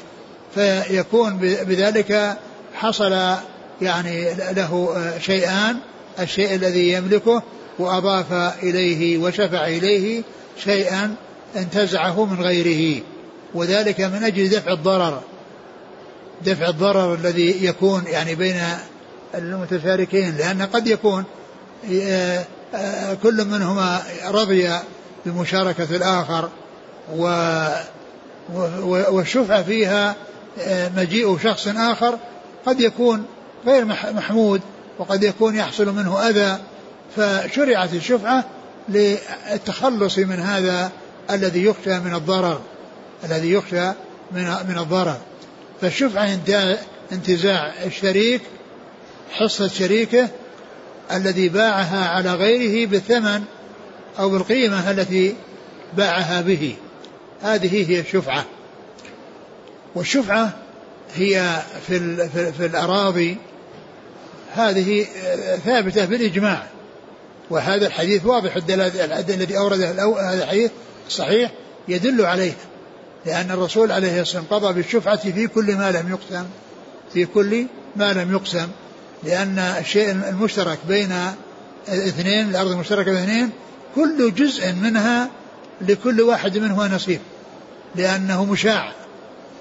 فيكون 0.54 1.36
بذلك 1.38 2.36
حصل 2.74 3.36
يعني 3.82 4.34
له 4.34 4.96
شيئان 5.20 5.76
الشيء 6.20 6.54
الذي 6.54 6.92
يملكه 6.92 7.42
وأضاف 7.78 8.32
إليه 8.62 9.18
وشفع 9.18 9.66
إليه 9.66 10.22
شيئا 10.64 11.14
انتزعه 11.56 12.24
من 12.24 12.42
غيره 12.42 13.02
وذلك 13.54 14.00
من 14.00 14.24
أجل 14.24 14.48
دفع 14.48 14.72
الضرر 14.72 15.22
دفع 16.44 16.68
الضرر 16.68 17.14
الذي 17.14 17.64
يكون 17.64 18.04
يعني 18.06 18.34
بين 18.34 18.56
المتشاركين 19.34 20.36
لأن 20.36 20.62
قد 20.62 20.86
يكون 20.86 21.24
آه، 21.92 22.44
آه، 22.74 23.14
كل 23.14 23.44
منهما 23.44 24.02
رضي 24.24 24.70
بمشاركة 25.26 25.96
الآخر 25.96 26.48
و 27.16 27.26
والشفعة 28.84 29.62
فيها 29.62 30.16
آه، 30.60 30.90
مجيء 30.96 31.38
شخص 31.38 31.68
آخر 31.68 32.18
قد 32.66 32.80
يكون 32.80 33.24
غير 33.66 33.84
محمود 33.84 34.60
وقد 34.98 35.22
يكون 35.22 35.56
يحصل 35.56 35.94
منه 35.94 36.28
أذى 36.28 36.58
فشرعت 37.16 37.94
الشفعة 37.94 38.44
للتخلص 38.88 40.18
من 40.18 40.40
هذا 40.40 40.90
الذي 41.30 41.64
يخشى 41.64 41.98
من 41.98 42.14
الضرر 42.14 42.60
الذي 43.24 43.52
يخشى 43.52 43.88
من 44.32 44.44
من 44.68 44.78
الضرر. 44.78 45.16
فالشفعة 45.80 46.38
انتزاع 47.12 47.72
الشريك 47.84 48.42
حصة 49.30 49.68
شريكه 49.68 50.28
الذي 51.12 51.48
باعها 51.48 52.08
على 52.08 52.35
غيره 52.35 52.87
بالثمن 52.87 53.42
أو 54.18 54.30
بالقيمة 54.30 54.90
التي 54.90 55.35
باعها 55.96 56.40
به. 56.40 56.76
هذه 57.42 57.90
هي 57.90 58.00
الشفعة. 58.00 58.44
والشفعة 59.94 60.52
هي 61.14 61.62
في, 61.87 62.28
في, 62.28 62.52
في 62.52 62.66
الأراضي 62.66 63.37
هذه 64.54 65.06
ثابتة 65.64 66.04
بالإجماع. 66.04 66.66
وهذا 67.50 67.87
الحديث 67.87 68.26
واضح 68.26 68.56
الدلالة 68.56 69.35
الذي 69.35 69.58
أورده 69.58 69.90
هذا 70.32 70.44
الحديث 70.44 70.70
صحيح 71.08 71.52
يدل 71.88 72.24
عليه. 72.26 72.52
لأن 73.26 73.50
الرسول 73.50 73.92
عليه 73.92 74.20
الصلاة 74.20 74.42
والسلام 74.42 74.61
قضى 74.61 74.72
بالشفعة 74.72 75.16
في 75.16 75.46
كل 75.46 75.76
ما 75.76 75.90
لم 75.90 76.11
يقسم 76.11 76.44
في 77.12 77.26
كل 77.26 77.66
ما 77.96 78.12
لم 78.12 78.32
يقسم. 78.32 78.68
لأن 79.24 79.58
الشيء 79.58 80.11
المشترك 80.11 80.78
بين 80.88 81.12
اثنين 81.88 82.50
الأرض 82.50 82.70
المشتركة 82.70 83.12
بين 83.12 83.22
اثنين 83.22 83.50
كل 83.94 84.35
جزء 84.35 84.72
منها 84.72 85.28
لكل 85.80 86.20
واحد 86.20 86.58
منهما 86.58 86.88
نصيب 86.88 87.20
لأنه 87.94 88.44
مشاع 88.44 88.92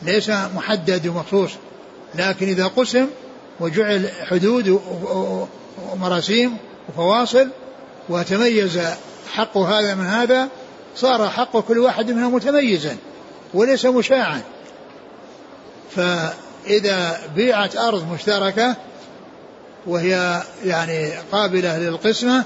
ليس 0.02 0.30
محدد 0.30 1.08
ومخصوص. 1.08 1.52
لكن 2.15 2.47
إذا 2.47 2.67
قسم 2.67 3.08
وجعل 3.60 4.10
حدود 4.30 4.82
ومراسيم 5.93 6.58
وفواصل 6.89 7.50
وتميز 8.10 8.80
حق 9.34 9.58
هذا 9.58 9.95
من 9.95 10.06
هذا 10.06 10.50
صار 10.95 11.30
حق 11.30 11.60
كل 11.60 11.78
واحد 11.78 12.12
منها 12.12 12.30
متميزا 12.30 12.97
وليس 13.54 13.86
مشاعا. 13.86 14.41
فإذا 15.95 17.19
بيعت 17.36 17.76
أرض 17.76 18.13
مشتركة 18.13 18.76
وهي 19.88 20.41
يعني 20.65 21.12
قابلة 21.32 21.78
للقسمة 21.78 22.46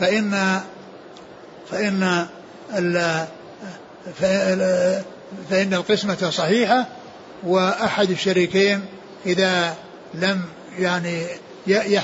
فإن 0.00 0.60
فإن 1.70 2.26
فإن 5.50 5.74
القسمة 5.74 6.30
صحيحة 6.30 6.86
وأحد 7.42 8.10
الشريكين 8.10 8.80
إذا 9.26 9.74
لم 10.14 10.42
يعني 10.78 11.26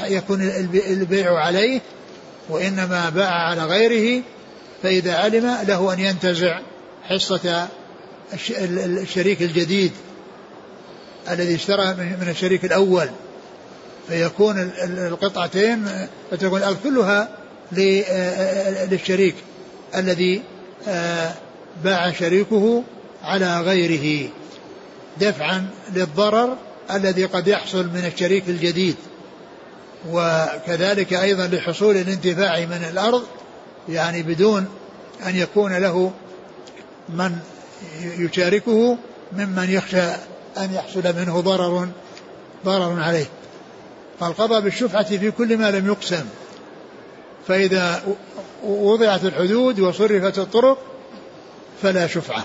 يكون 0.09 0.43
البيع 0.91 1.39
عليه 1.39 1.81
وإنما 2.49 3.11
باع 3.11 3.31
على 3.31 3.65
غيره 3.65 4.23
فإذا 4.83 5.15
علم 5.17 5.57
له 5.69 5.93
أن 5.93 5.99
ينتزع 5.99 6.59
حصة 7.09 7.69
الشريك 9.03 9.43
الجديد 9.43 9.93
الذي 11.31 11.55
اشترى 11.55 11.95
من 11.95 12.29
الشريك 12.29 12.65
الأول. 12.65 13.09
فيكون 14.09 14.71
القطعتين 14.83 15.89
فتكون 16.31 16.59
الأرض 16.59 16.77
كلها 16.85 17.29
للشريك 18.91 19.35
الذي 19.97 20.43
باع 21.85 22.13
شريكه 22.13 22.83
على 23.23 23.61
غيره 23.61 24.31
دفعا 25.21 25.69
للضرر 25.95 26.57
الذي 26.91 27.25
قد 27.25 27.49
يحصل 27.49 27.85
من 27.85 28.11
الشريك 28.15 28.49
الجديد. 28.49 28.97
وكذلك 30.11 31.15
أيضا 31.15 31.47
لحصول 31.47 31.97
الانتفاع 31.97 32.61
من 32.61 32.87
الأرض 32.91 33.23
يعني 33.89 34.23
بدون 34.23 34.67
أن 35.27 35.37
يكون 35.37 35.77
له 35.77 36.13
من 37.09 37.39
يشاركه 38.03 38.99
ممن 39.33 39.71
يخشى 39.71 40.09
أن 40.59 40.75
يحصل 40.75 41.17
منه 41.17 41.41
ضرر 41.41 41.89
ضرر 42.65 43.01
عليه. 43.01 43.27
فالقضاء 44.21 44.61
بالشفعة 44.61 45.17
في 45.17 45.31
كل 45.31 45.57
ما 45.57 45.71
لم 45.71 45.87
يقسم. 45.87 46.25
فإذا 47.49 48.03
وضعت 48.65 49.25
الحدود 49.25 49.81
وصرفت 49.81 50.39
الطرق 50.39 50.79
فلا 51.83 52.07
شفعة. 52.07 52.45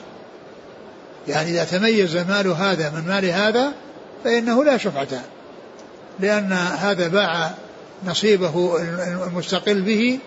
يعني 1.27 1.51
إذا 1.51 1.63
تميز 1.63 2.17
مال 2.17 2.47
هذا 2.47 2.89
من 2.89 3.07
مال 3.07 3.25
هذا 3.25 3.73
فإنه 4.23 4.63
لا 4.63 4.77
شفعة. 4.77 5.21
لأن 6.19 6.51
هذا 6.53 7.07
باع 7.07 7.51
نصيبه 8.05 8.77
المستقل 9.27 9.81
به 9.81 10.19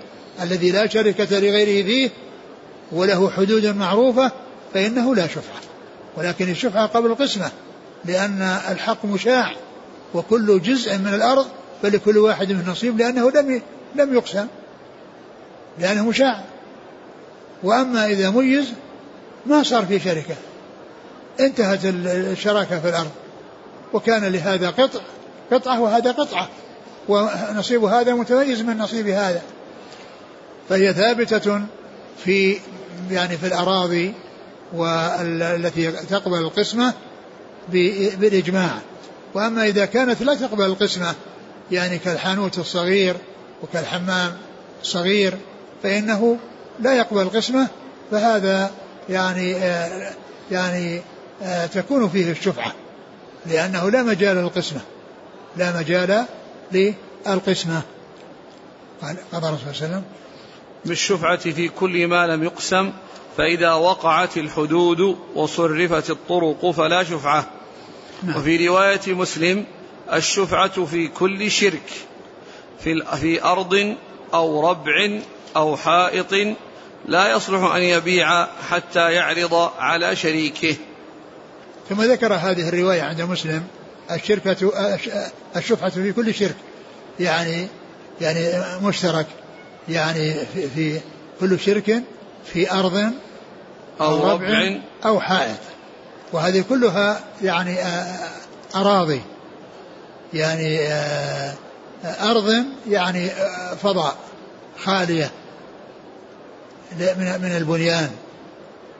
الذي 0.42 0.70
لا 0.70 0.88
شركة 0.88 1.38
لغيره 1.38 1.86
فيه 1.86 2.10
وله 2.92 3.30
حدود 3.30 3.66
معروفة 3.66 4.32
فإنه 4.74 5.14
لا 5.14 5.26
شفعة. 5.26 5.60
ولكن 6.16 6.50
الشفعة 6.50 6.86
قبل 6.86 7.06
القسمة 7.06 7.50
لأن 8.04 8.42
الحق 8.70 9.04
مشاع. 9.04 9.54
وكل 10.14 10.62
جزء 10.62 10.98
من 10.98 11.14
الأرض 11.14 11.46
فلكل 11.82 12.18
واحد 12.18 12.52
منه 12.52 12.70
نصيب 12.70 12.98
لأنه 12.98 13.30
لم 13.30 13.62
لم 13.94 14.14
يقسم 14.14 14.46
لأنه 15.78 16.08
مشاع. 16.08 16.44
وأما 17.62 18.06
إذا 18.06 18.30
ميز 18.30 18.72
ما 19.46 19.62
صار 19.62 19.86
في 19.86 20.00
شركة. 20.00 20.34
انتهت 21.40 21.80
الشراكة 21.84 22.80
في 22.80 22.88
الأرض. 22.88 23.10
وكان 23.92 24.24
لهذا 24.24 24.70
قطع 24.70 25.00
قطعة 25.52 25.80
وهذا 25.80 26.12
قطعة. 26.12 26.48
ونصيب 27.08 27.84
هذا 27.84 28.14
متميز 28.14 28.62
من 28.62 28.78
نصيب 28.78 29.08
هذا. 29.08 29.42
فهي 30.68 30.92
ثابتة 30.92 31.60
في 32.24 32.58
يعني 33.10 33.36
في 33.36 33.46
الأراضي 33.46 34.14
والتي 34.72 35.92
تقبل 35.92 36.38
القسمة 36.38 36.94
بالإجماع. 38.18 38.78
وأما 39.34 39.66
إذا 39.66 39.84
كانت 39.84 40.22
لا 40.22 40.34
تقبل 40.34 40.64
القسمة 40.64 41.14
يعني 41.70 41.98
كالحانوت 41.98 42.58
الصغير 42.58 43.16
وكالحمام 43.62 44.36
الصغير 44.82 45.34
فإنه 45.82 46.38
لا 46.80 46.94
يقبل 46.94 47.22
القسمة 47.22 47.68
فهذا 48.10 48.70
يعني 49.08 49.56
آه 49.56 50.12
يعني 50.50 51.00
آه 51.42 51.66
تكون 51.66 52.08
فيه 52.08 52.30
الشفعة 52.30 52.72
لأنه 53.46 53.90
لا 53.90 54.02
مجال 54.02 54.36
للقسمة 54.36 54.80
لا 55.56 55.78
مجال 55.78 56.24
للقسمة 56.72 57.82
قال 59.02 59.16
قضى 59.32 59.48
الرسول 59.48 59.74
صلى 59.74 59.86
الله 59.86 59.96
عليه 59.96 59.96
وسلم 59.96 60.02
بالشفعة 60.84 61.36
في 61.36 61.68
كل 61.68 62.06
ما 62.06 62.26
لم 62.26 62.44
يقسم 62.44 62.92
فإذا 63.36 63.72
وقعت 63.72 64.36
الحدود 64.36 65.16
وصرفت 65.34 66.10
الطرق 66.10 66.70
فلا 66.70 67.04
شفعة. 67.04 67.46
وفي 68.36 68.68
رواية 68.68 69.00
مسلم 69.06 69.64
الشفعة 70.12 70.84
في 70.84 71.08
كل 71.08 71.50
شرك 71.50 71.90
في, 72.80 73.02
في 73.20 73.44
أرض 73.44 73.96
أو 74.34 74.70
ربع 74.70 75.20
أو 75.56 75.76
حائط 75.76 76.56
لا 77.08 77.36
يصلح 77.36 77.74
أن 77.74 77.82
يبيع 77.82 78.46
حتى 78.70 79.12
يعرض 79.12 79.54
على 79.78 80.16
شريكه. 80.16 80.76
ثم 81.88 82.02
ذكر 82.02 82.34
هذه 82.34 82.68
الرواية 82.68 83.02
عند 83.02 83.22
مسلم 83.22 83.62
الشركة 84.10 84.72
الشفعة 85.56 85.90
في 85.90 86.12
كل 86.12 86.34
شرك 86.34 86.56
يعني 87.20 87.66
يعني 88.20 88.64
مشترك 88.82 89.26
يعني 89.88 90.34
في, 90.54 90.68
في 90.68 91.00
كل 91.40 91.60
شرك 91.60 92.02
في 92.44 92.72
أرض 92.72 93.12
أو, 94.00 94.06
أو 94.06 94.30
ربع 94.30 94.78
أو 95.04 95.20
حائط. 95.20 95.73
وهذه 96.34 96.64
كلها 96.68 97.20
يعني 97.42 97.76
أراضي 98.74 99.22
يعني 100.32 100.78
أرض 102.04 102.64
يعني 102.88 103.30
فضاء 103.82 104.16
خالية 104.84 105.30
من 107.18 107.56
البنيان 107.56 108.10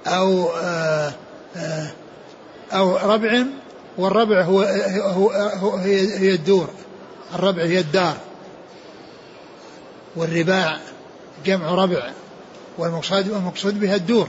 أو 0.07 0.49
أو 2.73 2.97
ربع 2.97 3.45
والربع 3.99 4.43
هو 4.43 4.61
هو, 5.61 5.77
هي 5.77 6.35
الدور 6.35 6.69
الربع 7.35 7.63
هي 7.63 7.79
الدار 7.79 8.17
والرباع 10.17 10.79
جمع 11.47 11.75
ربع 11.75 12.11
والمقصود 12.79 13.29
المقصود 13.29 13.81
بها 13.81 13.97
الدور 13.97 14.29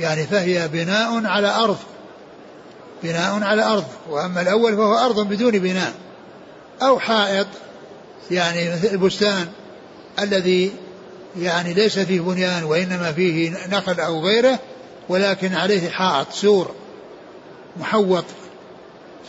يعني 0.00 0.26
فهي 0.26 0.68
بناء 0.68 1.26
على 1.26 1.48
أرض. 1.48 1.78
بناء 3.04 3.42
على 3.42 3.62
أرض 3.62 3.84
وأما 4.10 4.40
الأول 4.40 4.76
فهو 4.76 4.94
أرض 4.94 5.28
بدون 5.28 5.58
بناء. 5.58 5.92
أو 6.82 6.98
حائط 6.98 7.46
يعني 8.30 8.70
مثل 8.70 8.88
البستان 8.88 9.48
الذي 10.18 10.72
يعني 11.38 11.74
ليس 11.74 11.98
فيه 11.98 12.20
بنيان 12.20 12.64
وإنما 12.64 13.12
فيه 13.12 13.52
نخل 13.68 14.00
أو 14.00 14.20
غيره 14.20 14.58
ولكن 15.08 15.54
عليه 15.54 15.90
حائط 15.90 16.32
سور 16.32 16.70
محوط. 17.76 18.24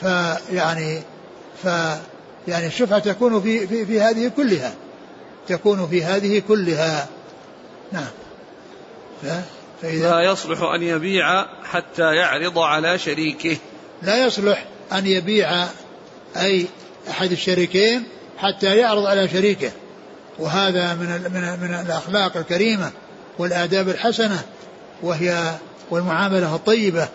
فيعني 0.01 1.01
ف 1.63 1.65
يعني 2.47 2.67
الشفعة 2.67 2.99
تكون 2.99 3.41
في, 3.41 3.67
في, 3.67 3.85
في 3.85 4.01
هذه 4.01 4.31
كلها 4.37 4.73
تكون 5.47 5.87
في 5.87 6.03
هذه 6.03 6.41
كلها. 6.47 7.07
نعم. 7.91 8.11
فإذا 9.81 10.11
لا 10.11 10.21
يصلح 10.21 10.61
أن 10.61 10.83
يبيع 10.83 11.45
حتى 11.63 12.15
يعرض 12.15 12.59
على 12.59 12.97
شريكه. 12.97 13.57
لا 14.01 14.25
يصلح 14.25 14.65
أن 14.93 15.07
يبيع 15.07 15.67
أي 16.37 16.65
أحد 17.09 17.31
الشريكين 17.31 18.03
حتى 18.37 18.77
يعرض 18.77 19.05
على 19.05 19.29
شريكه. 19.29 19.71
وهذا 20.39 20.93
من 20.93 21.31
من 21.33 21.67
من 21.67 21.73
الأخلاق 21.85 22.37
الكريمة 22.37 22.91
والآداب 23.39 23.89
الحسنة 23.89 24.41
وهي 25.03 25.55
والمعاملة 25.91 26.55
الطيبة 26.55 27.07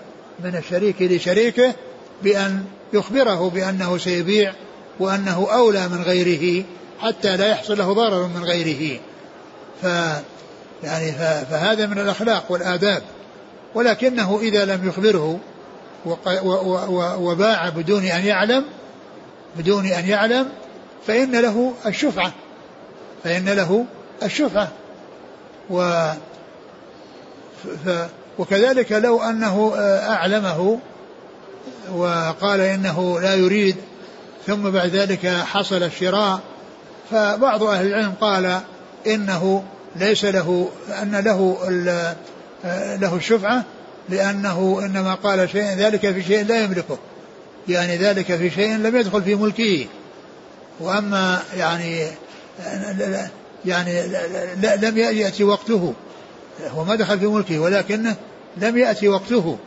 من 0.45 0.57
الشريك 0.57 1.03
لشريكه 1.03 1.75
بأن 2.23 2.65
يخبره 2.93 3.51
بأنه 3.51 3.99
سيبيع 3.99 4.53
وأنه 5.01 5.49
أولى 5.53 5.89
من 5.89 6.03
غيره 6.03 6.65
حتى 7.01 7.37
لا 7.37 7.49
يحصل 7.49 7.79
له 7.79 7.93
ضرر 7.93 8.27
من 8.27 8.45
غيره. 8.45 9.01
ف 9.83 9.87
يعني 10.85 11.13
فهذا 11.51 11.87
من 11.87 11.99
الأخلاق 11.99 12.45
والآداب. 12.53 13.03
ولكنه 13.75 14.39
إذا 14.41 14.65
لم 14.65 14.89
يخبره 14.89 15.39
وباع 17.19 17.69
بدون 17.69 18.05
أن 18.05 18.27
يعلم 18.27 18.65
بدون 19.57 19.87
أن 19.87 20.09
يعلم 20.09 20.49
فإن 21.07 21.41
له 21.41 21.75
الشفعة. 21.87 22.33
فإن 23.25 23.49
له 23.49 23.85
الشفعة. 24.23 24.69
و 25.71 26.11
ف 27.85 27.89
وكذلك 28.39 28.93
لو 28.93 29.23
أنه 29.23 29.73
أعلمه 30.09 30.79
وقال 31.95 32.61
إنه 32.61 33.21
لا 33.21 33.35
يريد 33.35 33.77
ثم 34.47 34.71
بعد 34.71 34.89
ذلك 34.89 35.27
حصل 35.27 35.83
الشراء 35.83 36.41
فبعض 37.11 37.63
أهل 37.63 37.87
العلم 37.87 38.15
قال 38.21 38.61
إنه 39.07 39.65
ليس 39.97 40.25
له 40.25 40.69
أن 41.03 41.17
له 41.17 41.57
له 43.01 43.17
الشفعة 43.17 43.65
لأنه 44.09 44.81
إنما 44.85 45.15
قال 45.15 45.51
شيء 45.51 45.65
ذلك 45.65 46.13
في 46.13 46.23
شيء 46.23 46.45
لا 46.45 46.65
يملكه. 46.65 46.99
يعني 47.69 47.97
ذلك 47.97 48.37
في 48.37 48.51
شيء 48.51 48.77
لم 48.77 48.97
يدخل 48.97 49.23
في 49.23 49.35
ملكه. 49.35 49.87
وأما 50.81 51.43
يعني 51.57 52.07
يعني 53.65 54.03
لم 54.77 54.99
يأتي 54.99 55.45
وقته. 55.45 55.95
هو 56.71 56.85
ما 56.85 56.95
دخل 56.95 57.19
في 57.19 57.27
ملكه 57.27 57.59
ولكنه 57.59 58.17
لم 58.57 58.79
يأتي 58.79 59.09
وقته. 59.09 59.59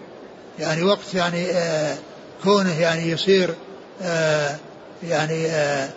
يعني 0.60 0.84
وقت 0.84 1.14
يعني 1.14 1.46
آه 1.52 1.98
كونه 2.44 2.80
يعني 2.80 3.10
يصير 3.10 3.54
آه 4.02 4.56
يعني 5.04 5.48
آه 5.48 5.90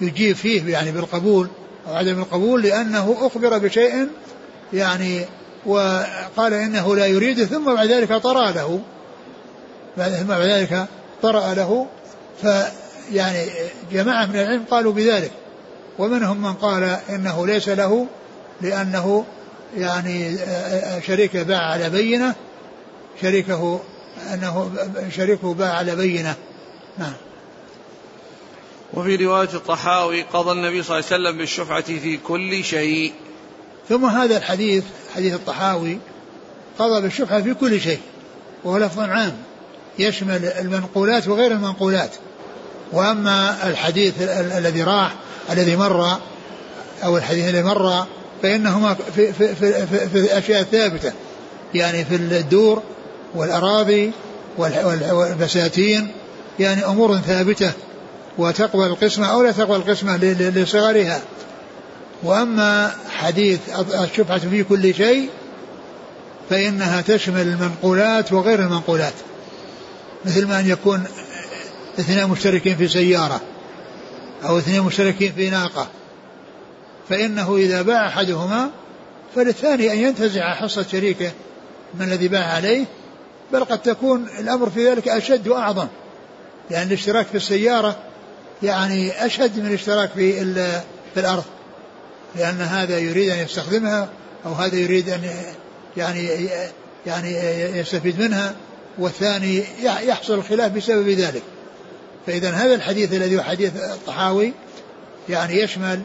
يجيب 0.00 0.36
فيه 0.36 0.72
يعني 0.72 0.92
بالقبول. 0.92 1.48
أو 1.88 1.94
عدم 1.94 2.18
القبول 2.18 2.62
لأنه 2.62 3.16
أخبر 3.20 3.58
بشيء 3.58 4.08
يعني 4.72 5.24
وقال 5.66 6.54
إنه 6.54 6.96
لا 6.96 7.06
يريده 7.06 7.44
ثم 7.44 7.74
بعد 7.74 7.88
ذلك 7.88 8.12
طرأ 8.12 8.50
له. 8.50 8.80
ثم 9.96 10.26
بعد 10.26 10.42
ذلك 10.42 10.86
طرأ 11.22 11.54
له. 11.54 11.86
فيعني 12.42 13.46
جماعة 13.92 14.26
من 14.26 14.36
العلم 14.36 14.64
قالوا 14.70 14.92
بذلك. 14.92 15.30
ومنهم 15.98 16.42
من 16.42 16.52
قال 16.52 16.98
إنه 17.10 17.46
ليس 17.46 17.68
له 17.68 18.06
لأنه 18.60 19.24
يعني 19.76 20.36
شريكه 21.06 21.42
باع 21.42 21.60
على 21.60 21.90
بينة. 21.90 22.34
شريكه 23.22 23.80
أنه 24.34 24.70
شريكه 25.16 25.54
باع 25.54 25.72
على 25.72 25.96
بينة. 25.96 26.34
نعم. 26.98 27.12
وفي 28.94 29.16
رواية 29.16 29.48
الطحاوي 29.54 30.22
قضى 30.22 30.52
النبي 30.52 30.82
صلى 30.82 30.98
الله 30.98 31.08
عليه 31.12 31.22
وسلم 31.22 31.38
بالشفعة 31.38 31.82
في 31.82 32.16
كل 32.16 32.64
شيء. 32.64 33.12
ثم 33.88 34.04
هذا 34.04 34.36
الحديث 34.36 34.84
حديث 35.16 35.34
الطحاوي 35.34 35.98
قضى 36.78 37.00
بالشفعة 37.00 37.42
في 37.42 37.54
كل 37.54 37.80
شيء 37.80 38.00
وهو 38.64 38.78
لفظ 38.78 39.00
عام 39.00 39.36
يشمل 39.98 40.44
المنقولات 40.44 41.28
وغير 41.28 41.52
المنقولات. 41.52 42.10
وأما 42.92 43.68
الحديث 43.68 44.14
الذي 44.58 44.82
راح 44.82 45.14
الذي 45.50 45.76
مر 45.76 46.18
أو 47.04 47.16
الحديث 47.16 47.48
الذي 47.48 47.62
مر 47.62 48.06
فإنهما 48.42 48.94
في, 48.94 49.32
في, 49.32 49.54
في, 49.54 49.86
في, 49.86 50.08
في 50.08 50.18
الأشياء 50.18 50.60
الثابتة 50.60 51.12
يعني 51.74 52.04
في 52.04 52.14
الدور 52.14 52.82
والأراضي 53.34 54.12
والبساتين 54.58 56.08
يعني 56.58 56.86
أمور 56.86 57.18
ثابتة. 57.18 57.72
وتقبل 58.38 58.86
القسمة 58.86 59.26
أو 59.26 59.42
لا 59.42 59.52
تقبل 59.52 59.76
القسمة 59.76 60.16
لصغرها. 60.16 61.22
وأما 62.22 62.92
حديث 63.10 63.60
الشفعة 64.02 64.38
في 64.38 64.64
كل 64.64 64.94
شيء 64.94 65.30
فإنها 66.50 67.00
تشمل 67.00 67.40
المنقولات 67.40 68.32
وغير 68.32 68.60
المنقولات. 68.60 69.12
مثل 70.24 70.46
ما 70.46 70.60
أن 70.60 70.68
يكون 70.68 71.04
اثنين 71.98 72.26
مشتركين 72.26 72.76
في 72.76 72.88
سيارة 72.88 73.40
أو 74.44 74.58
اثنين 74.58 74.82
مشتركين 74.82 75.32
في 75.32 75.50
ناقة. 75.50 75.86
فإنه 77.08 77.56
إذا 77.56 77.82
باع 77.82 78.08
أحدهما 78.08 78.70
فللثاني 79.34 79.92
أن 79.92 79.98
ينتزع 79.98 80.54
حصة 80.54 80.86
شريكه 80.92 81.30
من 81.94 82.02
الذي 82.02 82.28
باع 82.28 82.44
عليه 82.44 82.84
بل 83.52 83.64
قد 83.64 83.82
تكون 83.82 84.28
الأمر 84.38 84.70
في 84.70 84.90
ذلك 84.90 85.08
أشد 85.08 85.48
وأعظم. 85.48 85.86
لأن 86.70 86.86
الاشتراك 86.86 87.26
في 87.26 87.34
السيارة 87.34 87.96
يعني 88.62 89.26
أشد 89.26 89.58
من 89.58 89.66
الاشتراك 89.66 90.10
في 90.10 91.20
الأرض 91.20 91.44
لأن 92.36 92.60
هذا 92.60 92.98
يريد 92.98 93.30
أن 93.30 93.38
يستخدمها 93.38 94.08
أو 94.46 94.52
هذا 94.52 94.76
يريد 94.76 95.08
أن 95.08 95.20
يعني 95.96 96.48
يعني 97.06 97.36
يستفيد 97.78 98.20
منها 98.20 98.54
والثاني 98.98 99.64
يحصل 99.82 100.34
الخلاف 100.34 100.72
بسبب 100.72 101.08
ذلك. 101.08 101.42
فإذا 102.26 102.50
هذا 102.50 102.74
الحديث 102.74 103.12
الذي 103.12 103.36
هو 103.36 103.42
حديث 103.42 103.72
الطحاوي 103.76 104.52
يعني 105.28 105.60
يشمل 105.60 106.00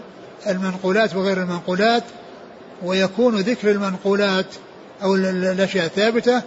المنقولات 0.48 1.16
وغير 1.16 1.42
المنقولات 1.42 2.04
ويكون 2.84 3.36
ذكر 3.36 3.72
المنقولات 3.72 4.46
أو 5.04 5.16
الأشياء 5.16 5.86
الثابتة 5.86 6.42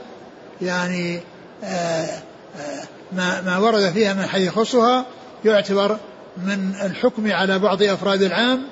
يعني 0.63 1.21
آآ 1.65 2.23
آآ 2.61 2.85
ما 3.13 3.41
ما 3.41 3.59
ورد 3.59 3.93
فيها 3.93 4.15
من 4.15 4.27
حيث 4.27 4.47
يخصها 4.49 5.07
يعتبر 5.45 5.97
من 6.37 6.75
الحكم 6.83 7.33
على 7.33 7.59
بعض 7.59 7.83
أفراد 7.83 8.23
العام 8.23 8.63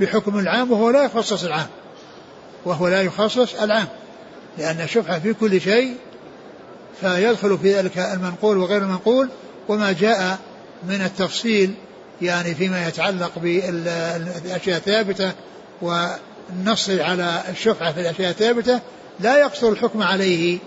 بحكم 0.00 0.38
العام 0.38 0.72
وهو 0.72 0.90
لا 0.90 1.04
يخصص 1.04 1.44
العام 1.44 1.66
وهو 2.64 2.88
لا 2.88 3.02
يخصص 3.02 3.54
العام 3.54 3.86
لأن 4.58 4.80
الشفعة 4.80 5.18
في 5.18 5.34
كل 5.34 5.60
شيء 5.60 5.96
فيدخل 7.00 7.58
في 7.58 7.74
ذلك 7.74 7.98
المنقول 7.98 8.58
وغير 8.58 8.82
المنقول 8.82 9.28
وما 9.68 9.92
جاء 9.92 10.38
من 10.88 11.00
التفصيل 11.00 11.74
يعني 12.22 12.54
فيما 12.54 12.88
يتعلق 12.88 13.38
بالأشياء 13.38 14.76
الثابتة 14.76 15.32
والنص 15.82 16.90
على 16.90 17.42
الشفعة 17.50 17.92
في 17.92 18.00
الأشياء 18.00 18.30
الثابتة 18.30 18.80
لا 19.20 19.38
يقصر 19.38 19.68
الحكم 19.68 20.02
عليه 20.02 20.58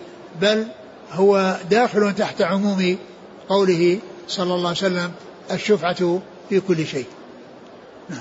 بل 0.41 0.67
هو 1.11 1.57
داخل 1.69 2.15
تحت 2.15 2.41
عموم 2.41 2.97
قوله 3.49 3.99
صلى 4.27 4.53
الله 4.53 4.67
عليه 4.67 4.77
وسلم 4.77 5.11
الشفعة 5.51 6.21
في 6.49 6.60
كل 6.60 6.88
شيء. 6.88 7.05
نعم. 8.10 8.19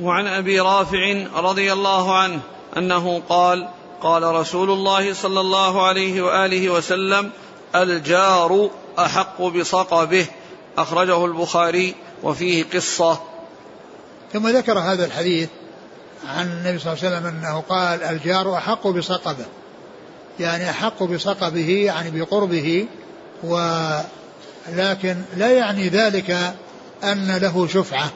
وعن 0.00 0.26
أبي 0.26 0.60
رافع 0.60 1.26
رضي 1.36 1.72
الله 1.72 2.18
عنه 2.18 2.40
أنه 2.76 3.22
قال 3.28 3.68
قال 4.00 4.22
رسول 4.22 4.70
الله 4.70 5.14
صلى 5.14 5.40
الله 5.40 5.86
عليه 5.86 6.22
وآله 6.22 6.70
وسلم 6.70 7.30
الجار 7.74 8.70
أحق 8.98 9.42
بصقبه. 9.42 10.26
أخرجه 10.78 11.24
البخاري 11.24 11.94
وفيه 12.22 12.64
قصة. 12.74 13.20
ثم 14.32 14.48
ذكر 14.48 14.78
هذا 14.78 15.04
الحديث 15.04 15.48
عن 16.28 16.46
النبي 16.46 16.78
صلى 16.78 16.92
الله 16.92 17.04
عليه 17.04 17.16
وسلم 17.16 17.26
أنه 17.26 17.60
قال 17.60 18.02
الجار 18.02 18.56
أحق 18.56 18.86
بصقبه. 18.86 19.46
يعني 20.40 20.70
أحق 20.70 21.02
بصقبه 21.02 21.68
يعني 21.68 22.20
بقربه 22.20 22.86
ولكن 24.72 25.16
لا 25.36 25.50
يعني 25.50 25.88
ذلك 25.88 26.54
أن 27.04 27.36
له 27.36 27.66
شفعة 27.66 28.12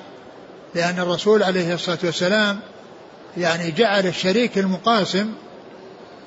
لأن 0.74 0.98
الرسول 0.98 1.42
عليه 1.42 1.74
الصلاة 1.74 1.98
والسلام 2.04 2.60
يعني 3.36 3.70
جعل 3.70 4.06
الشريك 4.06 4.58
المقاسم 4.58 5.32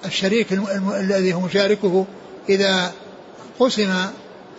الشريك 0.05 0.47
الذي 0.95 1.33
هو 1.33 1.39
مشاركه 1.39 2.05
إذا 2.49 2.91
قسم 3.59 3.93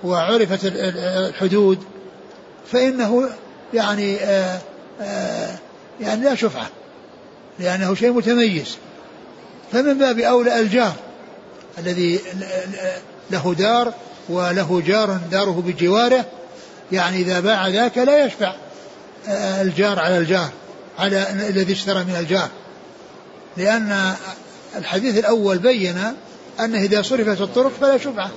وعرفت 0.04 0.60
الحدود 0.64 1.78
فإنه 2.72 3.28
يعني 3.74 4.16
آآ 4.16 4.58
آآ 5.00 5.58
يعني 6.00 6.24
لا 6.24 6.34
شفعة 6.34 6.70
لأنه 7.58 7.94
شيء 7.94 8.12
متميز. 8.12 8.76
فمن 9.72 9.98
باب 9.98 10.18
أولى 10.18 10.60
الجار 10.60 10.94
الذي 11.78 12.20
له 13.30 13.54
دار 13.54 13.94
وله 14.28 14.82
جار 14.86 15.20
داره 15.30 15.62
بجواره 15.66 16.24
يعني 16.92 17.16
إذا 17.16 17.40
باع 17.40 17.68
ذاك 17.68 17.98
لا 17.98 18.24
يشفع 18.24 18.54
الجار 19.60 19.98
على 19.98 20.18
الجار 20.18 20.50
على 20.98 21.30
الذي 21.48 21.72
اشترى 21.72 22.04
من 22.04 22.16
الجار. 22.16 22.48
لأن 23.56 24.14
الحديث 24.76 25.18
الأول 25.18 25.58
بين 25.58 25.98
أنه 26.60 26.78
إذا 26.78 27.02
صرفت 27.02 27.40
الطرق 27.40 27.72
فلا 27.80 27.98
شفعة 27.98 28.30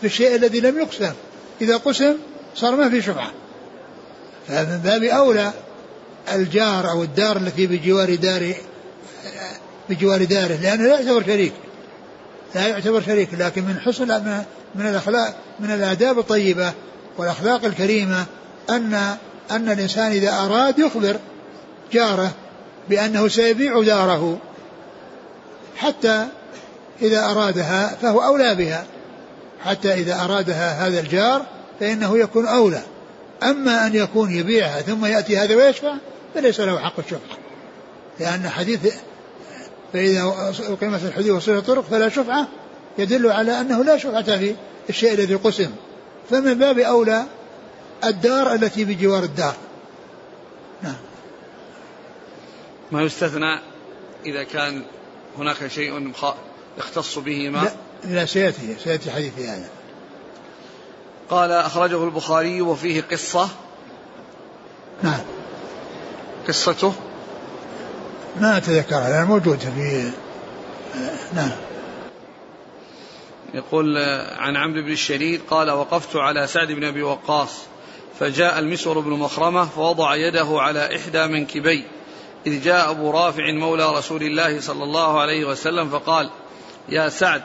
في 0.00 0.06
الشيء 0.06 0.36
الذي 0.36 0.60
لم 0.60 0.78
يقسم 0.78 1.12
إذا 1.60 1.76
قسم 1.76 2.16
صار 2.56 2.76
ما 2.76 2.90
في 2.90 3.02
شفعة. 3.02 3.30
فمن 4.48 4.80
باب 4.84 5.02
أولى 5.02 5.52
الجار 6.34 6.90
أو 6.90 7.02
الدار 7.02 7.36
التي 7.36 7.66
بجوار 7.66 8.14
دار 8.14 8.54
بجوار 9.88 10.24
داره 10.24 10.54
لأنه 10.62 10.82
لا 10.82 11.00
يعتبر 11.00 11.22
شريك 11.26 11.52
لا 12.54 12.66
يعتبر 12.66 13.02
شريك 13.02 13.28
لكن 13.38 13.62
من 13.62 13.80
حسن 13.80 14.10
من 14.76 14.86
الأخلاق 14.86 15.34
من 15.60 15.70
الآداب 15.70 16.18
الطيبة 16.18 16.72
والأخلاق 17.18 17.64
الكريمة 17.64 18.26
أن 18.70 18.94
أن 19.50 19.70
الإنسان 19.70 20.12
إذا 20.12 20.30
أراد 20.30 20.78
يخبر 20.78 21.16
جاره 21.92 22.30
بأنه 22.88 23.28
سيبيع 23.28 23.82
داره. 23.82 24.38
حتى 25.76 26.26
إذا 27.02 27.24
أرادها 27.24 27.96
فهو 28.02 28.20
أولى 28.20 28.54
بها. 28.54 28.84
حتى 29.64 29.94
إذا 29.94 30.24
أرادها 30.24 30.86
هذا 30.86 31.00
الجار 31.00 31.42
فإنه 31.80 32.18
يكون 32.18 32.46
أولى. 32.46 32.82
أما 33.42 33.86
أن 33.86 33.94
يكون 33.94 34.34
يبيعها 34.34 34.80
ثم 34.80 35.04
يأتي 35.04 35.38
هذا 35.38 35.56
ويشفع 35.56 35.94
فليس 36.34 36.60
له 36.60 36.78
حق 36.78 36.98
الشفعة 36.98 37.38
لأن 38.20 38.48
حديث 38.48 38.94
فإذا 39.92 40.34
أقيمت 40.68 41.04
الحدود 41.04 41.30
وصلت 41.30 41.58
الطرق 41.58 41.84
فلا 41.84 42.08
شفعة 42.08 42.48
يدل 42.98 43.32
على 43.32 43.60
أنه 43.60 43.84
لا 43.84 43.98
شفعة 43.98 44.22
في 44.22 44.54
الشيء 44.88 45.14
الذي 45.14 45.34
قسم. 45.34 45.70
فمن 46.30 46.54
باب 46.54 46.78
أولى 46.78 47.24
الدار 48.04 48.54
التي 48.54 48.84
بجوار 48.84 49.22
الدار. 49.22 49.54
نعم. 50.82 50.96
ما 52.92 53.02
يستثنى 53.02 53.60
إذا 54.26 54.42
كان 54.42 54.82
هناك 55.38 55.66
شيء 55.66 56.12
يختص 56.78 57.18
به 57.18 57.48
ما؟ 57.48 57.62
لا, 57.62 57.72
لا 58.14 58.26
سيأتي 58.26 58.76
سيأتي 58.84 59.10
حديث 59.10 59.38
هذا. 59.38 59.68
قال 61.30 61.52
أخرجه 61.52 62.04
البخاري 62.04 62.60
وفيه 62.60 63.00
قصة. 63.00 63.48
نعم. 65.02 65.20
قصته؟ 66.48 66.92
ما 68.40 68.56
أتذكرها 68.56 69.08
لأن 69.08 69.26
موجودة 69.26 69.58
في 69.58 70.10
نعم. 71.34 71.50
يقول 73.56 73.98
عن 74.38 74.56
عمرو 74.56 74.82
بن 74.82 74.92
الشريد 74.92 75.40
قال 75.50 75.70
وقفت 75.70 76.16
على 76.16 76.46
سعد 76.46 76.72
بن 76.72 76.84
أبي 76.84 77.02
وقاص 77.02 77.62
فجاء 78.20 78.58
المسور 78.58 79.00
بن 79.00 79.10
مخرمة 79.10 79.64
فوضع 79.64 80.14
يده 80.14 80.46
على 80.50 80.96
إحدى 80.96 81.26
منكبي 81.26 81.84
إذ 82.46 82.62
جاء 82.62 82.90
أبو 82.90 83.10
رافع 83.10 83.52
مولى 83.52 83.96
رسول 83.96 84.22
الله 84.22 84.60
صلى 84.60 84.84
الله 84.84 85.20
عليه 85.20 85.44
وسلم 85.44 85.88
فقال 85.88 86.30
يا 86.88 87.08
سعد 87.08 87.42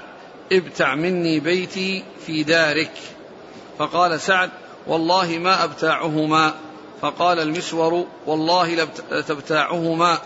ابتع 0.51 0.95
مني 0.95 1.39
بيتي 1.39 2.03
في 2.25 2.43
دارك. 2.43 2.91
فقال 3.79 4.21
سعد 4.21 4.49
والله 4.87 5.37
ما 5.37 5.63
أبتاعهما. 5.63 6.53
فقال 7.01 7.39
المسور 7.39 8.05
والله 8.25 8.87
لتبتاعهما 9.11 10.17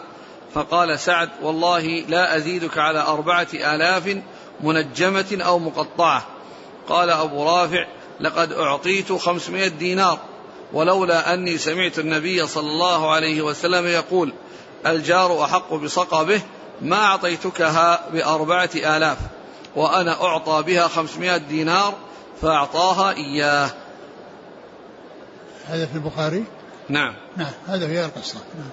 فقال 0.54 1.00
سعد 1.00 1.30
والله 1.42 1.86
لا 2.08 2.38
أزيدك 2.38 2.78
على 2.78 3.00
أربعة 3.00 3.48
آلاف 3.54 4.18
منجمة 4.64 5.38
أو 5.42 5.60
مقطعة. 5.60 6.26
قال 6.90 7.10
أبو 7.10 7.44
رافع 7.44 7.86
لقد 8.20 8.52
أعطيت 8.52 9.12
خمسمائة 9.12 9.68
دينار 9.68 10.20
ولولا 10.74 11.34
أني 11.34 11.58
سمعت 11.58 12.00
النبي 12.00 12.48
صلى 12.48 12.70
الله 12.70 13.12
عليه 13.12 13.42
وسلم 13.42 13.88
يقول 13.88 14.34
الجار 14.86 15.44
أحق 15.44 15.74
بصقبه 15.74 16.42
ما 16.82 17.06
أعطيتكها 17.06 18.10
بأربعة 18.10 18.70
آلاف 18.76 19.18
وأنا 19.76 20.24
أعطى 20.24 20.64
بها 20.68 20.88
خمسمائة 20.88 21.38
دينار 21.38 21.94
فأعطاها 22.42 23.14
إياه. 23.14 23.70
هذا 25.68 25.86
في 25.86 25.96
البخاري؟ 25.96 26.44
نعم. 26.90 27.16
نعم 27.38 27.52
هذا 27.68 27.88
في 27.88 28.06
القصة. 28.06 28.40
نعم. 28.58 28.70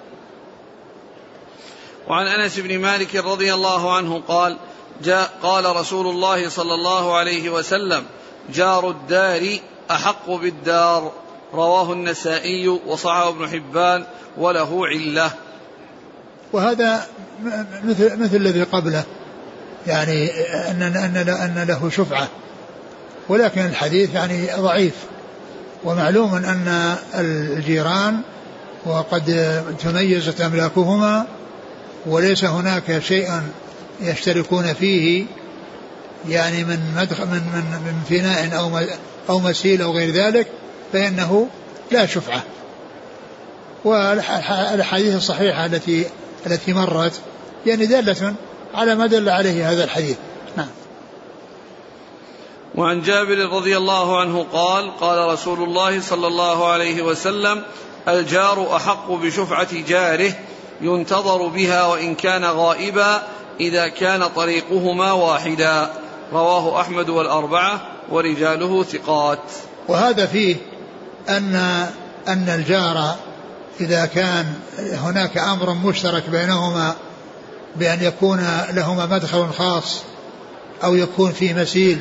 وعن 2.07 2.27
أنس 2.27 2.59
بن 2.59 2.79
مالك 2.79 3.15
رضي 3.15 3.53
الله 3.53 3.95
عنه 3.95 4.21
قال 4.27 4.57
جاء 5.03 5.31
قال 5.43 5.75
رسول 5.75 6.07
الله 6.07 6.49
صلى 6.49 6.73
الله 6.73 7.17
عليه 7.17 7.49
وسلم 7.49 8.03
جار 8.53 8.89
الدار 8.89 9.59
أحق 9.91 10.31
بالدار 10.31 11.11
رواه 11.53 11.93
النسائي 11.93 12.67
وصححه 12.67 13.29
ابن 13.29 13.47
حبان 13.47 14.03
وله 14.37 14.87
علة. 14.87 15.31
وهذا 16.53 17.07
مثل 17.83 18.17
مثل 18.17 18.35
الذي 18.35 18.63
قبله 18.63 19.03
يعني 19.87 20.29
أن 20.71 20.81
أن 20.81 21.29
أن 21.29 21.65
له 21.67 21.89
شفعة. 21.89 22.27
ولكن 23.29 23.65
الحديث 23.65 24.13
يعني 24.13 24.47
ضعيف. 24.57 24.93
ومعلوم 25.83 26.35
أن 26.35 26.95
الجيران 27.15 28.21
وقد 28.85 29.63
تميزت 29.79 30.41
أملاكهما 30.41 31.25
وليس 32.05 32.43
هناك 32.43 32.99
شيء 32.99 33.41
يشتركون 34.03 34.73
فيه 34.73 35.25
يعني 36.29 36.63
من 36.63 36.79
مدخل 36.97 37.25
من 37.25 37.41
من 37.53 37.81
من 37.85 38.01
فناء 38.09 38.59
أو 38.59 38.79
أو 39.29 39.39
مسيل 39.39 39.81
أو 39.81 39.91
غير 39.91 40.09
ذلك 40.09 40.47
فإنه 40.93 41.47
لا 41.91 42.05
شفعة. 42.05 42.43
والأحاديث 43.85 45.15
الصحيحة 45.15 45.65
التي 45.65 46.05
التي 46.45 46.73
مرت 46.73 47.21
يعني 47.65 47.85
دالة 47.85 48.33
على 48.73 48.95
ما 48.95 49.07
دل 49.07 49.29
عليه 49.29 49.71
هذا 49.71 49.83
الحديث. 49.83 50.17
نعم. 50.57 50.67
وعن 52.75 53.01
جابر 53.01 53.37
رضي 53.37 53.77
الله 53.77 54.19
عنه 54.19 54.45
قال 54.53 54.97
قال 54.97 55.33
رسول 55.33 55.63
الله 55.63 56.01
صلى 56.01 56.27
الله 56.27 56.67
عليه 56.67 57.01
وسلم 57.01 57.63
الجار 58.07 58.75
أحق 58.75 59.11
بشفعة 59.11 59.81
جاره 59.87 60.31
ينتظر 60.81 61.47
بها 61.47 61.85
وإن 61.85 62.15
كان 62.15 62.45
غائبا 62.45 63.23
إذا 63.59 63.87
كان 63.87 64.27
طريقهما 64.27 65.11
واحدا. 65.11 65.93
رواه 66.33 66.81
أحمد 66.81 67.09
والأربعة 67.09 67.81
ورجاله 68.11 68.83
ثقات. 68.83 69.39
وهذا 69.87 70.25
فيه 70.25 70.55
أن 71.29 71.55
أن 72.27 72.49
الجار 72.49 73.15
إذا 73.79 74.05
كان 74.05 74.53
هناك 74.79 75.37
أمر 75.37 75.73
مشترك 75.73 76.29
بينهما 76.29 76.95
بأن 77.75 78.03
يكون 78.03 78.47
لهما 78.73 79.05
مدخل 79.05 79.49
خاص 79.57 80.01
أو 80.83 80.95
يكون 80.95 81.31
في 81.31 81.53
مسيل 81.53 81.99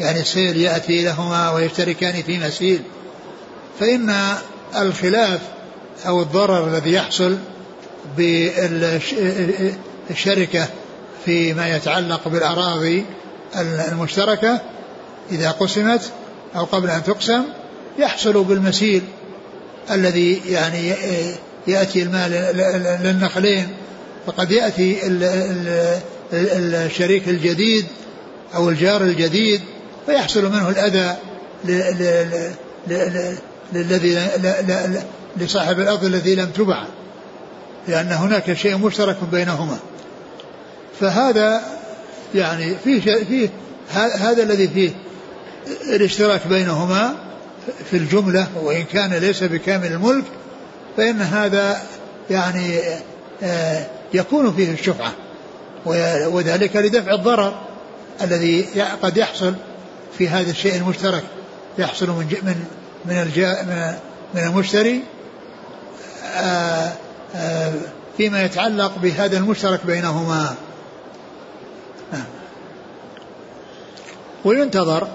يعني 0.00 0.20
السيل 0.20 0.56
يأتي 0.56 1.04
لهما 1.04 1.50
ويشتركان 1.50 2.22
في 2.22 2.38
مسيل. 2.38 2.82
فإن 3.80 4.34
الخلاف 4.76 5.40
أو 6.06 6.22
الضرر 6.22 6.68
الذي 6.68 6.92
يحصل 6.92 7.36
بالشركة 10.08 10.68
فيما 11.24 11.76
يتعلق 11.76 12.28
بالأراضي 12.28 13.04
المشتركة 13.92 14.60
إذا 15.30 15.50
قسمت 15.50 16.02
أو 16.56 16.64
قبل 16.64 16.90
أن 16.90 17.02
تقسم 17.02 17.42
يحصل 17.98 18.44
بالمسيل 18.44 19.02
الذي 19.90 20.42
يعني 20.48 20.92
يأتي 21.66 22.02
المال 22.02 22.30
للنخلين 23.02 23.68
فقد 24.26 24.50
يأتي 24.50 24.98
الشريك 26.32 27.28
الجديد 27.28 27.86
أو 28.54 28.68
الجار 28.68 29.02
الجديد 29.02 29.60
فيحصل 30.06 30.52
منه 30.52 30.68
الأذى 30.68 31.16
للذي 33.72 34.28
لصاحب 35.36 35.80
الأرض 35.80 36.04
الذي 36.04 36.34
لم 36.34 36.50
تبع. 36.50 36.84
لأن 37.88 38.12
هناك 38.12 38.52
شيء 38.52 38.76
مشترك 38.76 39.16
بينهما. 39.32 39.78
فهذا 41.00 41.62
يعني 42.34 42.74
فيه 42.84 43.00
فيه 43.24 43.48
هذا 43.94 44.42
الذي 44.42 44.68
فيه 44.68 44.90
الاشتراك 45.86 46.46
بينهما 46.46 47.14
في 47.90 47.96
الجملة 47.96 48.48
وإن 48.62 48.84
كان 48.84 49.14
ليس 49.14 49.44
بكامل 49.44 49.92
الملك 49.92 50.24
فإن 50.96 51.20
هذا 51.20 51.82
يعني 52.30 52.78
آه، 53.42 53.86
يكون 54.14 54.52
فيه 54.52 54.72
الشفعة 54.72 55.12
وذلك 56.26 56.76
لدفع 56.76 57.14
الضرر 57.14 57.60
الذي 58.22 58.66
قد 59.02 59.16
يحصل 59.16 59.54
في 60.18 60.28
هذا 60.28 60.50
الشيء 60.50 60.76
المشترك. 60.76 61.22
يحصل 61.78 62.06
من 62.06 62.26
من 62.42 62.56
من, 63.04 63.94
من 64.34 64.42
المشتري 64.42 65.02
آه 66.36 66.92
آه، 67.34 67.72
فيما 68.16 68.44
يتعلق 68.44 68.98
بهذا 68.98 69.38
المشترك 69.38 69.80
بينهما. 69.86 70.54
وينتظر. 74.48 75.08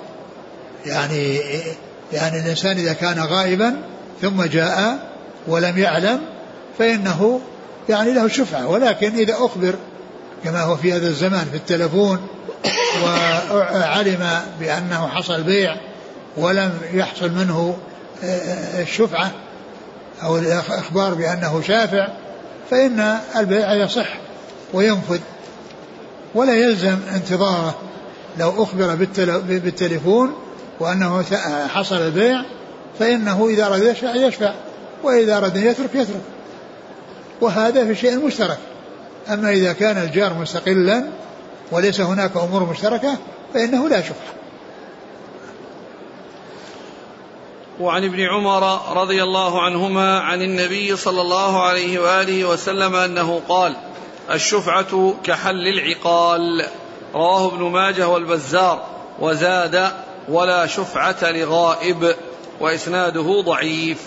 يعني 0.86 1.40
يعني 2.14 2.40
الإنسان 2.40 2.78
إذا 2.78 2.94
كان 2.94 3.20
غائبا 3.20 3.76
ثم 4.22 4.44
جاء 4.44 5.00
ولم 5.48 5.78
يعلم 5.78 6.20
فإنه 6.80 7.42
يعني 7.90 8.14
له 8.14 8.28
شفعة. 8.28 8.68
ولكن 8.68 9.16
إذا 9.18 9.34
أخبر 9.34 9.76
كما 10.44 10.62
هو 10.62 10.76
في 10.76 10.94
هذا 10.94 11.08
الزمان 11.08 11.46
في 11.52 11.58
التلفون 11.58 12.28
وعلم 13.04 14.30
بأنه 14.60 15.08
حصل 15.08 15.44
بيع 15.44 15.76
ولم 16.38 16.80
يحصل 16.94 17.32
منه 17.32 17.78
الشفعة 18.80 19.32
أو 20.24 20.38
الإخبار 20.38 21.14
بأنه 21.14 21.62
شافع 21.68 22.08
فإن 22.72 23.18
البيع 23.36 23.74
يصح 23.74 24.08
وينفذ. 24.74 25.20
ولا 26.36 26.54
يلزم 26.54 26.98
انتظاره. 27.16 27.76
لو 28.40 28.64
أخبر 28.64 28.96
بالتليفون 29.36 30.34
وأنه 30.80 31.24
حصل 31.68 31.96
البيع 31.96 32.44
فإنه 33.00 33.48
إذا 33.50 33.66
أراد 33.66 33.84
يشفع 33.84 34.16
يشفع 34.16 34.54
وإذا 35.04 35.38
أراد 35.38 35.58
يترك 35.58 35.96
يترك. 35.96 36.22
وهذا 37.42 37.86
في 37.86 37.96
شيء 37.96 38.26
مشترك. 38.26 38.58
أما 39.30 39.52
إذا 39.52 39.74
كان 39.74 39.98
الجار 39.98 40.34
مستقلا 40.34 41.04
وليس 41.72 42.02
هناك 42.02 42.38
أمور 42.38 42.70
مشتركة 42.70 43.18
فإنه 43.54 43.90
لا 43.90 44.02
شفعة 44.02 44.34
وعن 47.80 48.04
ابن 48.04 48.22
عمر 48.22 48.80
رضي 49.02 49.24
الله 49.24 49.62
عنهما 49.62 50.20
عن 50.20 50.42
النبي 50.42 50.96
صلى 50.96 51.22
الله 51.22 51.64
عليه 51.64 52.00
وآله 52.00 52.46
وسلم 52.46 52.96
أنه 52.96 53.42
قال: 53.50 53.76
الشفعة 54.32 55.14
كحل 55.24 55.68
العقال. 55.68 56.66
رواه 57.14 57.48
ابن 57.48 57.62
ماجه 57.64 58.08
والبزار 58.08 58.86
وزاد 59.20 59.92
ولا 60.30 60.68
شفعة 60.68 61.32
لغائب 61.32 62.16
وإسناده 62.60 63.42
ضعيف. 63.46 64.02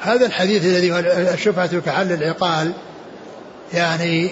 هذا 0.00 0.26
الحديث 0.26 0.64
الذي 0.64 0.98
الشفعة 1.34 1.80
كحل 1.80 2.12
العقال 2.12 2.72
يعني 3.74 4.30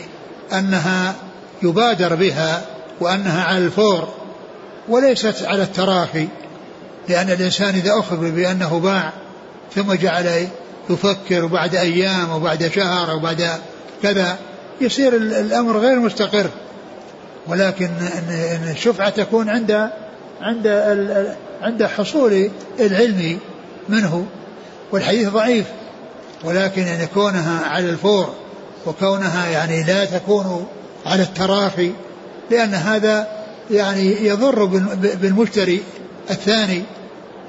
أنها 0.53 1.15
يبادر 1.63 2.15
بها 2.15 2.63
وأنها 3.01 3.45
على 3.45 3.59
الفور 3.59 4.09
وليست 4.89 5.45
على 5.45 5.63
التراخي 5.63 6.29
لأن 7.09 7.31
الإنسان 7.31 7.75
إذا 7.75 7.99
أخبر 7.99 8.31
بأنه 8.31 8.81
باع 8.81 9.13
ثم 9.75 9.93
جعل 9.93 10.49
يفكر 10.91 11.47
بعد 11.47 11.75
أيام 11.75 12.31
وبعد 12.31 12.71
شهر 12.75 13.11
أو 13.11 13.19
بعد 13.19 13.51
كذا 14.03 14.39
يصير 14.81 15.17
الأمر 15.17 15.79
غير 15.79 15.99
مستقر. 15.99 16.51
ولكن 17.47 17.89
ان 18.53 18.69
الشفعة 18.71 19.11
تكون 19.11 19.49
عند 19.49 19.91
عند 20.41 20.67
عند 21.63 21.85
حصول 21.85 22.51
العلم 22.81 23.39
منه. 23.89 24.27
والحديث 24.93 25.29
ضعيف 25.29 25.67
ولكن 26.45 26.83
ان 26.83 27.09
كونها 27.15 27.67
على 27.67 27.91
الفور 27.91 28.35
وكونها 28.87 29.49
يعني 29.49 29.83
لا 29.83 30.05
تكون 30.05 30.67
على 31.07 31.23
التراخي 31.23 31.93
لأن 32.51 32.75
هذا 32.75 33.29
يعني 33.71 34.27
يضر 34.27 34.65
بالمشتري 34.95 35.83
الثاني 36.31 36.83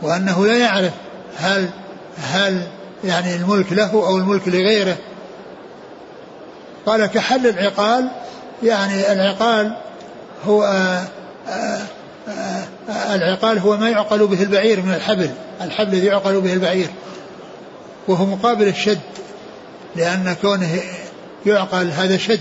وأنه 0.01 0.45
لا 0.45 0.57
يعرف 0.57 0.91
هل 1.37 1.69
هل 2.17 2.67
يعني 3.03 3.35
الملك 3.35 3.73
له 3.73 3.91
أو 3.93 4.17
الملك 4.17 4.47
لغيره. 4.47 4.97
قال 6.85 7.05
كحل 7.05 7.47
العقال 7.47 8.07
يعني 8.63 9.11
العقال 9.11 9.75
هو 10.45 10.63
آآ 10.63 11.07
آآ 11.47 11.81
آآ 12.89 13.15
العقال 13.15 13.59
هو 13.59 13.77
ما 13.77 13.89
يعقل 13.89 14.27
به 14.27 14.43
البعير 14.43 14.81
من 14.81 14.93
الحبل 14.93 15.29
الحبل 15.61 15.93
الذي 15.93 16.07
يعقل 16.07 16.41
به 16.41 16.53
البعير. 16.53 16.87
وهو 18.07 18.25
مقابل 18.25 18.67
الشد 18.67 18.99
لأن 19.95 20.35
كونه 20.41 20.81
يعقل 21.45 21.91
هذا 21.91 22.17
شد 22.17 22.39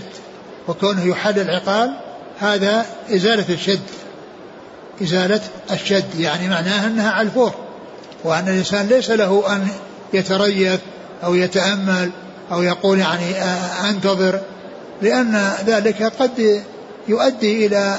وكونه 0.67 1.05
يحل 1.05 1.39
العقال 1.39 1.93
هذا 2.39 2.85
إزالة 3.09 3.53
الشد 3.53 3.81
إزالة 5.01 5.41
الشد 5.71 6.19
يعني 6.19 6.47
معناه 6.47 6.87
أنها 6.87 7.11
على 7.11 7.27
الفور. 7.27 7.53
وأن 8.23 8.47
الإنسان 8.47 8.87
ليس 8.87 9.09
له 9.09 9.55
أن 9.55 9.67
يتريث 10.13 10.79
أو 11.23 11.35
يتأمل 11.35 12.11
أو 12.51 12.61
يقول 12.61 12.99
يعني 12.99 13.35
أنتظر. 13.89 14.39
لأن 15.01 15.53
ذلك 15.65 16.03
قد 16.03 16.63
يؤدي 17.07 17.65
إلى 17.65 17.95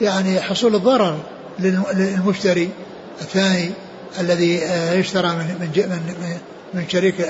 يعني 0.00 0.40
حصول 0.40 0.74
الضرر 0.74 1.18
للمشتري 1.58 2.70
الثاني 3.20 3.70
الذي 4.20 4.60
يشترى 4.92 5.28
من 5.28 5.70
من 5.76 6.48
من 6.74 6.88
شريك 6.88 7.20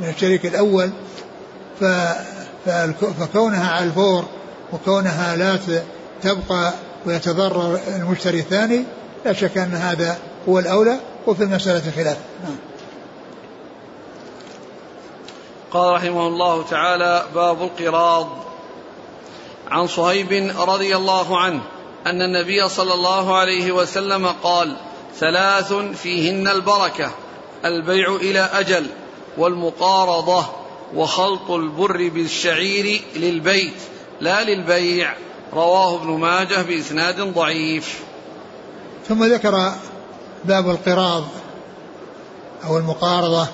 من 0.00 0.08
الشريك 0.08 0.46
الأول. 0.46 0.90
فكونها 3.20 3.70
على 3.70 3.84
الفور 3.84 4.24
وكونها 4.72 5.36
لا 5.36 5.58
تبقى 6.22 6.72
ويتضرر 7.06 7.80
المشتري 7.96 8.38
الثاني 8.38 8.84
لا 9.24 9.32
شك 9.32 9.58
أن 9.58 9.74
هذا 9.74 10.18
هو 10.48 10.58
الأولى 10.58 11.00
وفي 11.26 11.42
المسألة 11.42 11.90
خلاف 11.96 12.16
نعم. 12.44 12.56
قال 15.70 15.94
رحمه 15.94 16.26
الله 16.26 16.62
تعالى 16.62 17.24
باب 17.34 17.62
القراض. 17.62 18.47
عن 19.70 19.86
صهيب 19.86 20.52
رضي 20.58 20.96
الله 20.96 21.38
عنه 21.40 21.60
أن 22.06 22.22
النبي 22.22 22.68
صلى 22.68 22.94
الله 22.94 23.36
عليه 23.36 23.72
وسلم 23.72 24.26
قال 24.26 24.76
ثلاث 25.18 25.72
فيهن 25.72 26.48
البركة 26.48 27.10
البيع 27.64 28.16
إلى 28.16 28.40
أجل 28.40 28.86
والمقارضة 29.38 30.46
وخلط 30.94 31.50
البر 31.50 32.08
بالشعير 32.08 33.02
للبيت 33.16 33.74
لا 34.20 34.44
للبيع. 34.44 35.14
رواه 35.52 35.94
ابن 35.94 36.10
ماجه 36.10 36.62
بإسناد 36.62 37.20
ضعيف. 37.20 38.00
ثم 39.08 39.24
ذكر 39.24 39.72
باب 40.44 40.70
القراض 40.70 41.24
أو 42.64 42.78
المقارضة 42.78 43.46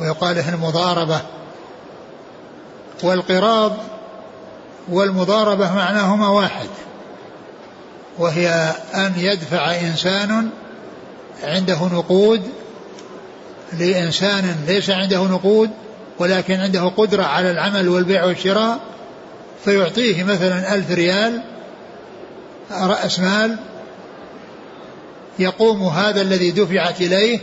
ويقال 0.00 0.36
له 0.36 0.48
المضاربة. 0.54 1.20
والقراض 3.02 3.76
والمضاربة 4.88 5.74
معناهما 5.74 6.28
واحد 6.28 6.68
وهي 8.18 8.48
أن 8.94 9.12
يدفع 9.16 9.74
إنسان 9.80 10.48
عنده 11.42 11.84
نقود 11.92 12.42
لإنسان 13.78 14.56
ليس 14.66 14.90
عنده 14.90 15.22
نقود 15.22 15.70
ولكن 16.18 16.54
عنده 16.54 16.82
قدرة 16.82 17.22
على 17.22 17.50
العمل 17.50 17.88
والبيع 17.88 18.24
والشراء 18.24 18.80
فيعطيه 19.64 20.24
مثلا 20.24 20.74
ألف 20.74 20.90
ريال 20.90 21.42
رأس 22.70 23.20
مال 23.20 23.56
يقوم 25.38 25.82
هذا 25.82 26.20
الذي 26.20 26.50
دفعت 26.50 27.00
إليه 27.00 27.38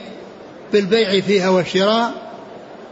بالبيع 0.74 1.22
فيها 1.22 1.50
والشراء 1.50 2.12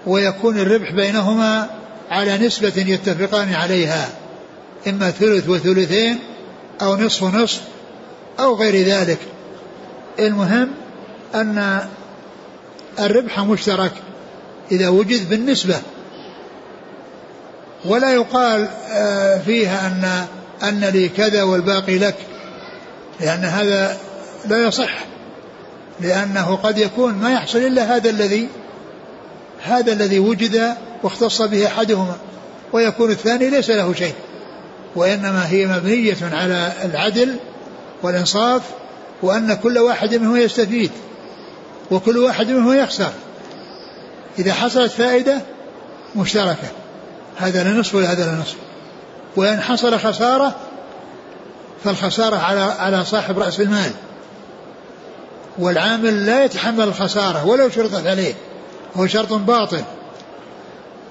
ويكون 0.07 0.59
الربح 0.59 0.91
بينهما 0.91 1.69
على 2.09 2.37
نسبة 2.37 2.73
يتفقان 2.77 3.53
عليها. 3.53 4.09
إما 4.87 5.11
ثلث 5.11 5.49
وثلثين 5.49 6.19
أو 6.81 6.95
نصف 6.95 7.23
ونصف 7.23 7.61
أو 8.39 8.55
غير 8.55 8.87
ذلك. 8.87 9.19
المهم 10.19 10.71
أن 11.35 11.87
الربح 12.99 13.39
مشترك 13.39 13.91
إذا 14.71 14.89
وجد 14.89 15.29
بالنسبة. 15.29 15.75
ولا 17.85 18.13
يقال 18.13 18.67
آه، 18.91 19.37
فيها 19.37 19.87
أن 19.87 20.27
أن 20.63 20.85
لي 20.85 21.09
كذا 21.09 21.43
والباقي 21.43 21.97
لك 21.97 22.15
لأن 23.19 23.45
هذا 23.45 23.97
لا 24.45 24.67
يصح 24.67 25.05
لأنه 25.99 26.55
قد 26.55 26.77
يكون 26.77 27.13
ما 27.13 27.33
يحصل 27.33 27.57
إلا 27.57 27.95
هذا 27.95 28.09
الذي 28.09 28.47
هذا 29.63 29.93
الذي 29.93 30.19
وجد 30.19 30.75
واختص 31.03 31.41
به 31.41 31.67
أحدهما 31.67 32.15
ويكون 32.73 33.11
الثاني 33.11 33.49
ليس 33.49 33.69
له 33.69 33.93
شيء. 33.93 34.13
وإنما 34.97 35.47
هي 35.49 35.65
مبنية 35.65 36.17
على 36.21 36.73
العدل 36.85 37.35
والإنصاف 38.03 38.61
وأن 39.21 39.53
كل 39.53 39.77
واحد 39.77 40.15
منه 40.15 40.37
يستفيد 40.39 40.91
وكل 41.91 42.17
واحد 42.17 42.47
منه 42.47 42.75
يخسر. 42.75 43.11
إذا 44.39 44.53
حصلت 44.53 44.91
فائدة 44.91 45.41
مشتركة 46.15 46.67
هذا 47.37 47.63
لنصف 47.63 47.95
وهذا 47.95 48.31
لنصف 48.31 48.55
وإن 49.35 49.61
حصل 49.61 49.99
خسارة 49.99 50.55
فالخسارة 51.83 52.35
على 52.35 52.59
على 52.59 53.05
صاحب 53.05 53.39
رأس 53.39 53.59
المال. 53.59 53.91
والعامل 55.59 56.25
لا 56.25 56.45
يتحمل 56.45 56.83
الخسارة 56.83 57.45
ولو 57.45 57.69
شرطت 57.69 58.07
عليه 58.07 58.33
هو 58.95 59.07
شرط 59.07 59.33
باطل. 59.33 59.83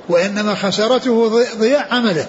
وإنما 0.09 0.55
خسارته 0.55 1.45
ضياع 1.59 1.87
عمله. 1.91 2.27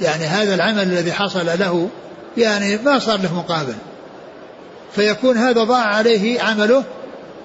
يعني 0.00 0.24
هذا 0.24 0.54
العمل 0.54 0.82
الذي 0.82 1.12
حصل 1.12 1.46
له 1.46 1.88
يعني 2.36 2.76
ما 2.76 2.98
صار 2.98 3.20
له 3.20 3.34
مقابل. 3.34 3.74
فيكون 4.94 5.36
هذا 5.36 5.64
ضاع 5.64 5.84
عليه 5.84 6.40
عمله 6.40 6.84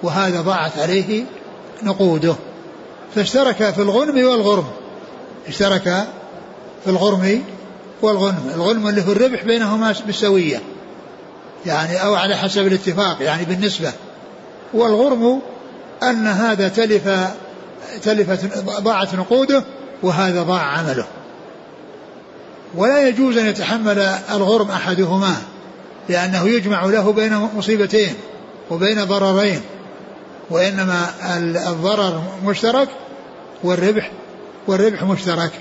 وهذا 0.02 0.40
ضاعت 0.40 0.78
عليه 0.78 1.24
نقوده. 1.82 2.34
فاشترك 3.14 3.70
في 3.70 3.78
الغنم 3.78 4.26
والغرم. 4.26 4.66
اشترك 5.48 6.06
في 6.84 6.90
الغرم 6.90 7.42
والغنم. 8.02 8.50
الغنم 8.54 8.88
اللي 8.88 9.02
هو 9.06 9.12
الربح 9.12 9.44
بينهما 9.44 9.94
بالسوية. 10.06 10.60
يعني 11.66 12.04
أو 12.04 12.14
على 12.14 12.36
حسب 12.36 12.66
الاتفاق 12.66 13.16
يعني 13.20 13.44
بالنسبة. 13.44 13.92
والغرم 14.74 15.40
أن 16.02 16.26
هذا 16.26 16.68
تلف 16.68 17.08
تلفت 18.02 18.58
ضاعت 18.64 19.14
نقوده 19.14 19.64
وهذا 20.02 20.42
ضاع 20.42 20.62
عمله. 20.62 21.06
ولا 22.76 23.08
يجوز 23.08 23.36
أن 23.38 23.46
يتحمل 23.46 23.98
الغرم 24.30 24.70
أحدهما 24.70 25.36
لأنه 26.08 26.48
يجمع 26.48 26.84
له 26.84 27.12
بين 27.12 27.48
مصيبتين 27.56 28.14
وبين 28.70 29.04
ضررين 29.04 29.60
وإنما 30.50 31.10
الضرر 31.68 32.22
مشترك 32.44 32.88
والربح 33.64 34.10
والربح 34.66 35.02
مشترك. 35.02 35.52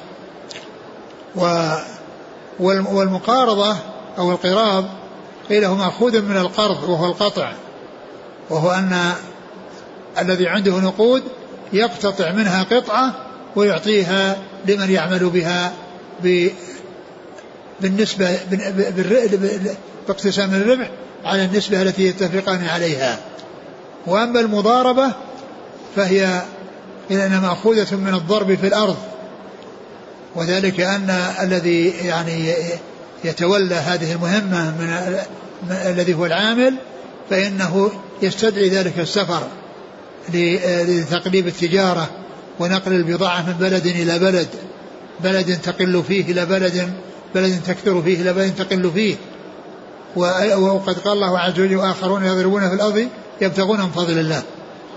والمقارضة 2.60 3.76
أو 4.18 4.32
القراض 4.32 4.86
قيل 5.50 5.66
هو 5.66 5.76
مأخوذ 5.76 6.22
من 6.22 6.38
القرض 6.38 6.90
وهو 6.90 7.06
القطع 7.06 7.54
وهو 8.50 8.72
أن 8.72 9.14
الذي 10.20 10.48
عنده 10.48 10.80
نقود 10.80 11.24
يقتطع 11.74 12.32
منها 12.32 12.64
قطعة 12.64 13.14
ويعطيها 13.56 14.38
لمن 14.66 14.92
يعمل 14.92 15.30
بها 15.30 15.74
بالنسبة 17.82 18.38
باقتسام 20.08 20.54
الربح 20.54 20.90
على 21.26 21.46
النسبة 21.46 21.82
التي 21.82 22.04
يتفقان 22.04 22.66
عليها. 22.66 23.20
وأما 24.08 24.40
المضاربة 24.40 25.12
فهي 25.96 26.42
إنما 27.12 27.40
مأخوذة 27.40 27.96
من 27.96 28.14
الضرب 28.14 28.56
في 28.56 28.68
الأرض. 28.68 28.98
وذلك 30.36 30.80
أن 30.80 31.10
الذي 31.42 31.90
يعني 31.90 32.54
يتولى 33.24 33.76
هذه 33.76 34.12
المهمة 34.12 34.72
من 34.72 34.98
الذي 35.72 36.14
هو 36.14 36.26
العامل 36.26 36.76
فإنه 37.30 37.92
يستدعي 38.22 38.70
ذلك 38.70 39.00
السفر 39.00 39.48
لتقليب 40.34 41.48
التجارة 41.48 42.10
ونقل 42.60 42.92
البضاعة 42.92 43.42
من 43.42 43.54
بلد 43.54 43.86
إلى 43.86 44.20
بلد. 44.20 44.48
بلد 45.24 45.58
تقل 45.62 46.04
فيه 46.08 46.32
إلى 46.32 46.46
بلد 46.46 46.94
بلد 47.36 47.62
تكثر 47.68 48.02
فيه 48.02 48.22
إلى 48.22 48.34
بلد 48.34 48.56
تقل 48.56 48.92
فيه. 48.92 49.16
وقد 50.56 51.00
قال 51.00 51.14
الله 51.14 51.40
عز 51.40 51.60
وجل 51.60 51.76
وآخرون 51.76 52.26
يضربون 52.26 52.70
في 52.70 52.76
الأرض 52.76 53.08
يبتغون 53.42 53.80
من 53.80 53.90
فضل 53.90 54.20
الله. 54.20 54.44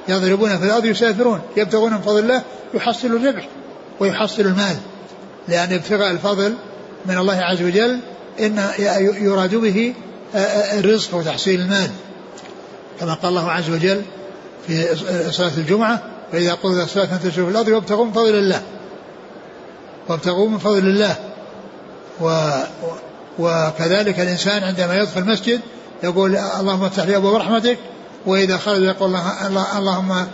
يضربون 0.09 0.59
في 0.59 0.65
الأرض 0.65 0.85
يسافرون 0.85 1.41
يبتغون 1.57 1.93
من 1.93 2.01
فضل 2.01 2.19
الله 2.19 2.43
يحصل 2.75 3.07
الربح 3.07 3.49
ويحصل 4.01 4.43
المال. 4.43 4.77
لأن 5.49 5.73
ابتغاء 5.73 6.11
الفضل 6.11 6.55
من 7.07 7.19
الله 7.19 7.37
عز 7.37 7.63
وجل 7.63 8.01
إن 8.41 8.65
يراد 9.21 9.55
به 9.55 9.95
الرزق 10.79 11.15
وتحصيل 11.15 11.61
المال. 11.61 11.91
كما 13.01 13.15
قال 13.15 13.31
الله 13.31 13.51
عز 13.51 13.71
وجل 13.71 14.03
في 14.67 14.97
صلاة 15.31 15.53
الجمعة 15.57 16.03
فإذا 16.33 16.55
قضي 16.55 16.83
الصلاة 16.83 17.07
فانتشروا 17.07 17.47
في 17.47 17.53
الأرض 17.53 17.69
وابتغوا 17.69 18.05
من 18.05 18.13
فضل 18.13 18.35
الله. 18.35 18.63
وابتغوا 20.09 20.49
من 20.49 20.59
فضل 20.59 20.79
الله. 20.79 21.17
و 22.21 22.51
وكذلك 23.39 24.21
الإنسان 24.21 24.63
عندما 24.63 24.95
يدخل 24.95 25.21
المسجد 25.21 25.61
يقول 26.03 26.37
اللهم 26.37 26.85
افتح 26.85 27.05
لي 27.05 27.17
أبواب 27.17 27.35
رحمتك 27.35 27.79
وإذا 28.27 28.57
خرج 28.57 28.83
يقول 28.83 29.17
اللهم 29.77 30.27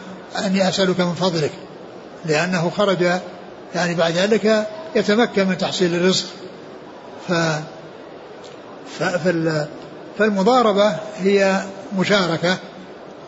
أني 0.47 0.69
أسألك 0.69 1.01
من 1.01 1.15
فضلك 1.15 1.53
لأنه 2.25 2.71
خرج 2.77 3.03
يعني 3.75 3.95
بعد 3.95 4.13
ذلك 4.13 4.67
يتمكن 4.97 5.47
من 5.49 5.59
تحصيل 5.59 5.95
الرزق. 5.95 6.27
ف 7.29 7.33
فالمضاربة 10.19 10.97
هي 11.19 11.63
مشاركة 11.99 12.57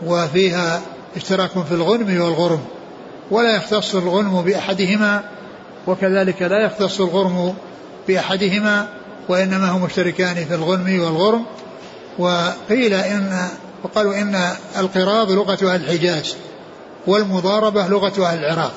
وفيها 0.06 0.80
اشتراك 1.16 1.50
في 1.50 1.72
الغنم 1.72 2.22
والغرم 2.22 2.60
ولا 3.30 3.56
يختص 3.56 3.94
الغنم 3.94 4.42
بأحدهما 4.42 5.22
وكذلك 5.86 6.42
لا 6.42 6.64
يختص 6.66 7.00
الغرم 7.00 7.54
بأحدهما 8.08 8.88
وإنما 9.28 9.70
هم 9.70 9.82
مشتركان 9.82 10.34
في 10.34 10.54
الغنم 10.54 11.00
والغرم. 11.00 11.44
وقيل 12.18 12.94
إن 12.94 13.48
وقالوا 13.82 14.14
إن 14.14 14.50
القراض 14.78 15.30
لغة 15.30 15.74
أهل 15.74 15.84
الحجاز 15.84 16.36
والمضاربة 17.06 17.86
لغة 17.86 18.26
أهل 18.26 18.38
العراق. 18.38 18.72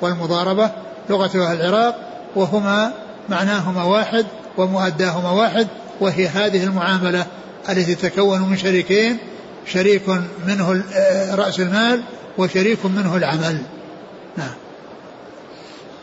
والمضاربة 0.00 0.70
لغة 1.10 1.46
أهل 1.46 1.60
العراق 1.60 1.94
وهما 2.36 2.92
معناهما 3.28 3.84
واحد 3.84 4.26
ومؤداهما 4.56 5.30
واحد 5.30 5.68
وهي 6.00 6.28
هذه 6.28 6.64
المعاملة 6.64 7.26
التي 7.68 7.94
تتكون 7.94 8.40
من 8.40 8.56
شريكين 8.56 9.18
شريك 9.66 10.08
منه 10.46 10.84
رأس 11.34 11.60
المال 11.60 12.02
وشريك 12.38 12.86
منه 12.86 13.16
العمل. 13.16 13.62
نعم. 14.36 14.54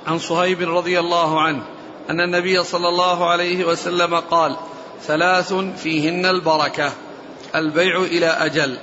عن 0.08 0.20
صهيب 0.20 0.62
رضي 0.62 1.00
الله 1.00 1.42
عنه 1.42 1.62
أن 2.10 2.22
النبي 2.22 2.64
صلى 2.64 2.90
الله 2.90 3.30
عليه 3.30 3.66
وسلم 3.66 4.16
قال 4.16 4.56
ثلاث 5.08 5.54
فيهن 5.54 6.26
البركة 6.26 6.92
البيع 7.56 8.02
إلى 8.02 8.28
أجل 8.28 8.78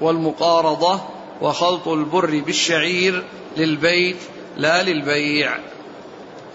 والمقارضة 0.00 1.00
وخلط 1.40 1.88
البر 1.88 2.42
بالشعير 2.46 3.24
للبيت 3.56 4.16
لا 4.56 4.82
للبيع. 4.82 5.58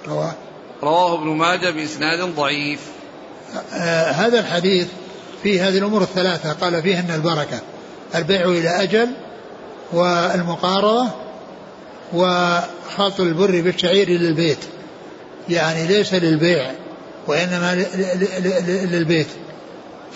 رواه. 0.07 0.34
رواه 0.84 1.13
ابن 1.13 1.28
ماجه 1.28 1.70
بإسناد 1.70 2.36
ضعيف. 2.36 2.80
آه 3.74 4.11
هذا 4.11 4.39
الحديث 4.39 4.88
فيه 5.43 5.68
هذه 5.68 5.78
الأمور 5.78 6.01
الثلاثة 6.01 6.53
قال 6.53 6.82
فيهن 6.82 7.11
البركة 7.11 7.61
البيع 8.15 8.45
إلى 8.45 8.84
أجل 8.84 9.09
والمقارضة 9.93 11.07
وخلط 12.13 13.20
البر 13.20 13.61
بالشعير 13.61 14.09
للبيت. 14.09 14.76
يعني 15.50 15.88
ليس 15.88 16.14
للبيع 16.14 16.72
وإنما 17.28 17.86
للبيت. 18.91 19.28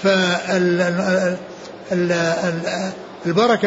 فالبركة 0.04 1.38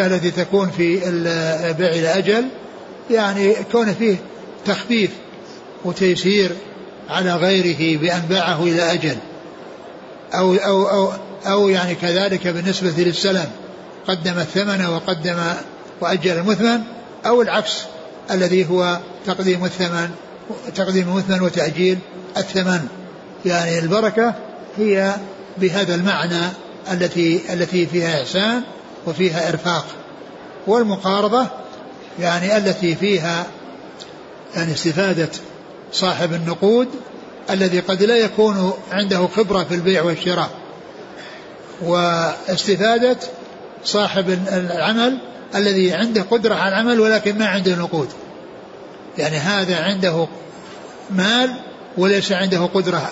التي 0.07 0.31
تكون 0.31 0.71
في 0.71 1.09
البيع 1.09 1.89
إلى 1.89 2.19
أجل 2.19 2.45
يعني 3.11 3.55
كون 3.73 3.95
فيه 3.95 4.17
تخفيف 4.67 5.11
وتيسير 5.85 6.51
على 7.11 7.35
غيره 7.35 8.01
بأن 8.01 8.21
باعه 8.21 8.63
إلى 8.63 8.93
أجل. 8.93 9.17
أو 10.35 10.55
أو 10.55 10.87
أو 10.87 11.13
أو 11.47 11.69
يعني 11.69 11.95
كذلك 11.95 12.47
بالنسبة 12.47 12.93
للسلم 12.97 13.47
قدم 14.09 14.39
الثمن 14.39 14.87
وقدم 14.87 15.37
وأجل 16.01 16.39
المثمن 16.39 16.81
أو 17.27 17.43
العكس 17.43 17.83
الذي 18.31 18.71
هو 18.71 18.99
تقديم 19.27 19.65
الثمن 19.65 20.11
تقديم 20.75 21.09
المثمن 21.09 21.43
وتأجيل 21.43 21.99
الثمن. 22.37 22.89
يعني 23.47 23.79
البركة 23.79 24.35
هي 24.77 25.15
بهذا 25.59 25.95
المعنى 25.95 26.43
التي 26.93 27.41
التي 27.53 27.87
فيها 27.87 28.23
إحسان 28.23 28.63
وفيها 29.07 29.49
إرفاق. 29.49 29.87
والمقارضة 30.67 31.47
يعني 32.21 32.57
التي 32.57 32.95
فيها 32.95 33.47
يعني 34.57 34.73
استفادة 34.73 35.29
صاحب 35.93 36.33
النقود 36.33 36.89
الذي 37.51 37.81
قد 37.81 38.03
لا 38.03 38.17
يكون 38.17 38.73
عنده 38.93 39.27
خبرة 39.27 39.65
في 39.65 39.75
البيع 39.75 40.03
والشراء. 40.03 40.51
واستفادة 41.83 43.17
صاحب 43.85 44.39
العمل 44.53 45.19
الذي 45.55 45.93
عنده 45.93 46.23
قدرة 46.23 46.55
على 46.55 46.69
العمل 46.69 47.01
ولكن 47.01 47.39
ما 47.39 47.47
عنده 47.47 47.75
نقود. 47.75 48.09
يعني 49.19 49.37
هذا 49.37 49.77
عنده 49.77 50.29
مال 51.11 51.51
وليس 51.97 52.33
عنده 52.33 52.65
قدرة 52.65 53.11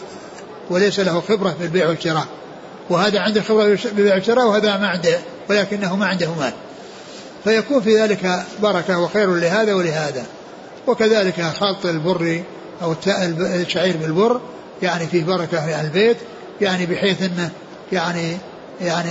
وليس 0.70 1.00
له 1.00 1.20
خبرة 1.20 1.50
في 1.59 1.64
البيع 1.64 1.88
والشراء. 1.88 2.26
وهذا 2.90 3.20
عنده 3.20 3.42
خبرة 3.42 3.76
في 3.76 3.86
البيع 3.86 4.14
والشراء 4.14 4.46
وهذا 4.46 4.76
ما 4.76 4.88
عنده 4.88 5.18
ولكنه 5.50 5.96
ما 5.96 6.07
عنده 6.07 6.34
مال. 6.34 6.53
فيكون 7.44 7.82
في 7.82 8.03
ذلك 8.03 8.44
بركة 8.62 8.98
وخير 8.98 9.34
لهذا 9.34 9.74
ولهذا. 9.74 10.26
وكذلك 10.86 11.42
خلط 11.42 11.86
البر 11.86 12.42
أو 12.82 12.94
الشعير 13.40 13.96
بالبر 13.96 14.40
يعني 14.82 15.07
فيه 15.07 15.24
بركة 15.24 15.68
يعني 15.68 15.86
البيت 15.86 16.16
يعني 16.61 16.86
بحيث 16.86 17.22
أنه 17.22 17.50
يعني 17.92 18.36
يعني 18.80 19.09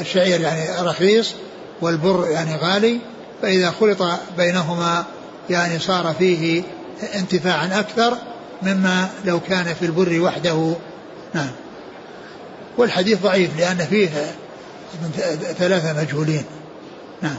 الشعير 0.00 0.40
يعني 0.40 0.88
رخيص 0.88 1.34
والبر 1.80 2.28
يعني 2.30 2.56
غالي 2.56 2.98
فإذا 3.42 3.70
خلط 3.70 4.02
بينهما 4.36 5.04
يعني 5.50 5.78
صار 5.78 6.14
فيه 6.18 6.62
انتفاعا 7.14 7.80
أكثر 7.80 8.16
مما 8.62 9.08
لو 9.24 9.40
كان 9.40 9.74
في 9.74 9.86
البر 9.86 10.20
وحده. 10.20 10.74
نعم. 11.34 11.50
والحديث 12.78 13.22
ضعيف 13.22 13.58
لأن 13.58 13.78
فيه 13.78 14.08
ثلاثة 15.58 16.02
مجهولين. 16.02 16.44
نعم. 17.22 17.36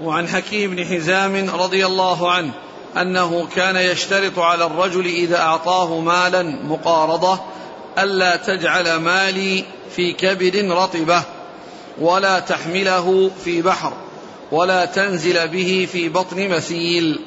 وعن 0.00 0.28
حكيم 0.28 0.76
بن 0.76 0.84
حزام 0.84 1.50
رضي 1.50 1.86
الله 1.86 2.30
عنه 2.30 2.52
أنه 2.96 3.46
كان 3.56 3.76
يشترط 3.76 4.38
على 4.38 4.66
الرجل 4.66 5.06
إذا 5.06 5.38
أعطاه 5.38 6.00
مالا 6.00 6.42
مقارضة 6.42 7.40
ألا 7.98 8.36
تجعل 8.36 8.96
مالي 8.96 9.64
في 9.96 10.12
كبد 10.12 10.56
رطبة 10.56 11.22
ولا 11.98 12.40
تحمله 12.40 13.30
في 13.44 13.62
بحر. 13.62 13.92
ولا 14.52 14.84
تنزل 14.84 15.48
به 15.48 15.88
في 15.92 16.08
بطن 16.08 16.48
مسيل 16.48 17.20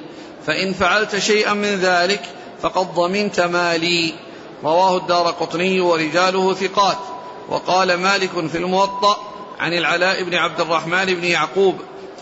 فإن 0.46 0.74
فعلت 0.74 1.16
شيئا 1.16 1.54
من 1.54 1.76
ذلك 1.76 2.22
فقد 2.62 2.96
ضمنت 2.96 3.40
مالي. 3.40 4.14
رواه 4.64 4.98
الدار 4.98 5.32
قطني 5.32 5.80
ورجاله 5.80 6.54
ثقات. 6.54 6.98
وقال 7.50 7.94
مالك 7.94 8.48
في 8.52 8.58
الموطأ 8.58 9.18
عن 9.60 9.74
العلاء 9.74 10.24
بن 10.24 10.36
عبد 10.36 10.60
الرحمن 10.60 11.06
بن 11.06 11.24
يعقوب 11.24 11.76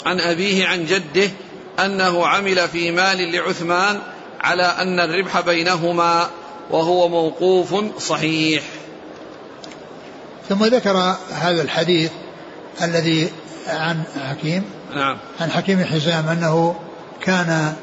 عن 0.05 0.19
أبيه 0.19 0.67
عن 0.67 0.85
جده 0.85 1.31
أنه 1.79 2.27
عمل 2.27 2.67
في 2.67 2.91
مال 2.91 3.31
لعثمان 3.31 3.99
على 4.41 4.63
أن 4.63 4.99
الربح 4.99 5.39
بينهما 5.39 6.29
وهو 6.71 7.07
موقوف 7.09 7.75
صحيح. 7.99 8.63
ثم 10.49 10.65
ذكر 10.65 11.15
هذا 11.31 11.61
الحديث 11.61 12.11
الذي 12.81 13.29
عن 13.67 14.03
حكيم 14.29 14.76
نعم. 14.95 15.17
عن 15.41 15.51
حكيم 15.51 15.83
حزام 15.83 16.29
أنه 16.29 16.75
كان 17.21 17.73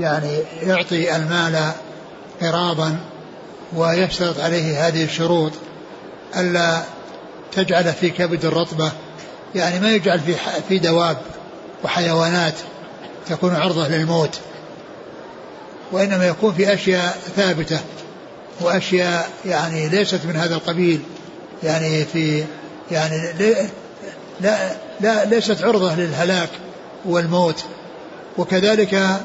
يعني 0.00 0.38
يعطي 0.62 1.16
المال 1.16 1.72
قراضا 2.42 2.98
ويشترط 3.76 4.40
عليه 4.40 4.88
هذه 4.88 5.04
الشروط 5.04 5.52
ألا 6.36 6.82
تجعل 7.52 7.84
في 7.84 8.10
كبد 8.10 8.44
الرطبة 8.44 8.92
يعني 9.54 9.80
ما 9.80 9.90
يجعل 9.90 10.20
في 10.20 10.34
في 10.68 10.78
دواب 10.78 11.16
وحيوانات 11.84 12.54
تكون 13.28 13.54
عرضة 13.54 13.88
للموت 13.88 14.40
وإنما 15.92 16.26
يكون 16.26 16.54
في 16.54 16.74
أشياء 16.74 17.18
ثابتة 17.36 17.78
وأشياء 18.60 19.30
يعني 19.44 19.88
ليست 19.88 20.20
من 20.24 20.36
هذا 20.36 20.54
القبيل 20.54 21.00
يعني 21.62 22.04
في 22.04 22.44
يعني 22.90 23.32
لا 24.40 24.72
لا 25.02 25.24
ليست 25.24 25.64
عرضة 25.64 25.94
للهلاك 25.94 26.48
والموت. 27.04 27.64
وكذلك 28.38 28.94
آآ 28.94 29.20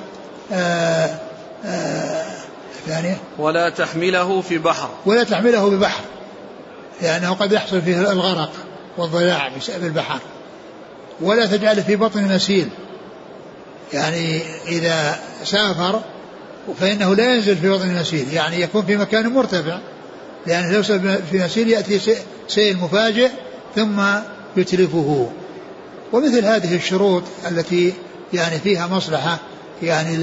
آه، 0.51 0.55
آآ 0.55 1.19
آه، 1.65 2.25
ثانية 2.87 3.17
ولا 3.37 3.69
تحمله 3.69 4.41
في 4.41 4.57
بحر. 4.57 4.89
ولا 5.05 5.23
تحمله 5.23 5.69
ببحر 5.69 6.01
لأنه 7.01 7.33
قد 7.33 7.51
يحصل 7.51 7.81
فيه 7.81 8.11
الغرق 8.11 8.51
والضياع 8.97 9.49
بسبب 9.57 9.85
البحر. 9.85 10.19
ولا 11.21 11.45
تجعله 11.45 11.81
في 11.81 11.95
بطن 11.95 12.23
مسيل 12.23 12.69
يعني 13.93 14.41
إذا 14.67 15.19
سافر 15.43 16.01
فإنه 16.79 17.15
لا 17.15 17.33
ينزل 17.35 17.55
في 17.55 17.69
بطن 17.69 17.89
المسيل 17.89 18.33
يعني 18.33 18.61
يكون 18.61 18.85
في 18.85 18.97
مكان 18.97 19.27
مرتفع 19.27 19.77
لأنه 20.47 20.71
لو 20.71 20.83
في 21.31 21.39
مسيل 21.39 21.69
يأتي 21.69 21.99
سيل 22.47 22.77
مفاجئ 22.77 23.29
ثم 23.75 24.01
يتلفه. 24.57 25.29
ومثل 26.13 26.45
هذه 26.45 26.75
الشروط 26.75 27.23
التي 27.51 27.93
يعني 28.33 28.59
فيها 28.59 28.87
مصلحة 28.87 29.37
يعني 29.83 30.17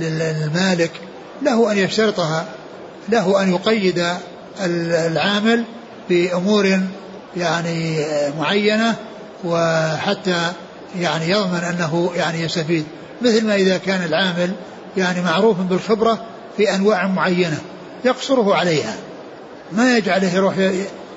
للمالك 0.00 0.90
له 1.42 1.72
أن 1.72 1.78
يشترطها 1.78 2.46
له 3.08 3.42
أن 3.42 3.52
يقيد 3.52 4.06
العامل 4.60 5.64
بأمور 6.08 6.80
يعني 7.36 8.04
معينة 8.38 8.96
وحتى 9.44 10.52
يعني 10.98 11.30
يضمن 11.30 11.58
أنه 11.58 12.10
يعني 12.16 12.42
يستفيد. 12.42 12.84
مثل 13.22 13.46
ما 13.46 13.54
إذا 13.54 13.78
كان 13.78 14.04
العامل 14.04 14.52
يعني 14.96 15.22
معروف 15.22 15.60
بالخبرة 15.60 16.24
في 16.56 16.74
أنواع 16.74 17.06
معينة 17.06 17.58
يقصره 18.04 18.54
عليها. 18.54 18.96
ما 19.72 19.96
يجعله 19.96 20.34
يروح 20.34 20.54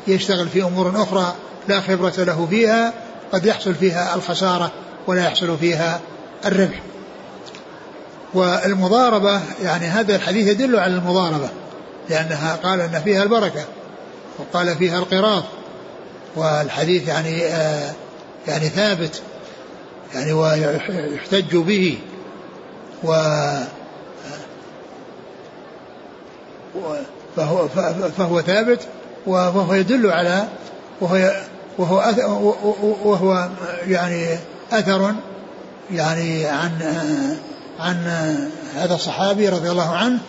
يشتغل 0.07 0.47
في 0.47 0.63
أمور 0.63 1.01
أخرى 1.01 1.35
لا 1.67 1.81
خبرة 1.81 2.13
له 2.17 2.47
فيها 2.49 2.93
قد 3.31 3.45
يحصل 3.45 3.75
فيها 3.75 4.15
الخسارة 4.15 4.71
ولا 5.07 5.23
يحصل 5.25 5.57
فيها 5.57 5.99
الربح. 6.45 6.81
والمضاربة 8.33 9.41
يعني 9.63 9.85
هذا 9.85 10.15
الحديث 10.15 10.47
يدل 10.47 10.79
على 10.79 10.93
المضاربة 10.93 11.49
لأنها 12.09 12.55
قال 12.55 12.81
أن 12.81 13.01
فيها 13.01 13.23
البركة 13.23 13.65
وقال 14.39 14.75
فيها 14.75 14.99
القراض 14.99 15.43
والحديث 16.35 17.07
يعني 17.07 17.45
آه 17.45 17.93
يعني 18.47 18.69
ثابت 18.69 19.21
يعني 20.13 20.33
ويحتج 20.33 21.55
به 21.55 21.97
و 23.03 23.13
فهو 27.35 27.67
فهو 28.17 28.41
ثابت 28.41 28.87
وهو 29.25 29.73
يدل 29.73 30.11
على 30.11 30.47
وهو 31.01 31.31
وهو 31.77 32.13
وهو 33.03 33.49
يعني 33.87 34.37
أثر 34.71 35.15
يعني 35.91 36.45
عن 36.45 36.71
عن 37.79 37.95
هذا 38.75 38.95
الصحابي 38.95 39.49
رضي 39.49 39.71
الله 39.71 39.95
عنه 39.95 40.19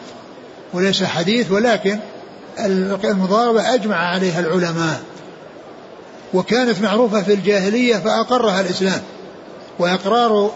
وليس 0.72 1.04
حديث 1.04 1.50
ولكن 1.50 1.98
المضاربة 3.04 3.74
أجمع 3.74 3.96
عليها 3.96 4.40
العلماء 4.40 5.00
وكانت 6.34 6.82
معروفة 6.82 7.22
في 7.22 7.34
الجاهلية 7.34 7.96
فأقرها 7.96 8.60
الإسلام 8.60 9.00
وإقرار 9.78 10.50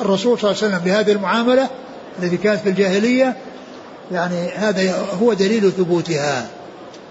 الرسول 0.00 0.38
صلى 0.38 0.50
الله 0.50 0.62
عليه 0.62 0.74
وسلم 0.74 0.84
بهذه 0.84 1.12
المعاملة 1.12 1.68
التي 2.22 2.36
كانت 2.36 2.60
في 2.60 2.68
الجاهلية 2.68 3.36
يعني 4.12 4.48
هذا 4.48 5.06
هو 5.22 5.32
دليل 5.32 5.72
ثبوتها 5.72 6.46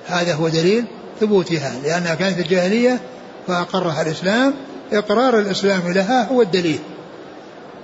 هذا 0.08 0.34
هو 0.34 0.48
دليل 0.48 0.86
ثبوتها 1.20 1.80
لأنها 1.84 2.16
كانت 2.16 2.36
في 2.36 2.42
الجاهلية 2.42 3.00
فأقرها 3.48 4.02
الإسلام 4.02 4.54
إقرار 4.94 5.40
الإسلام 5.40 5.92
لها 5.92 6.28
هو 6.32 6.42
الدليل. 6.42 6.80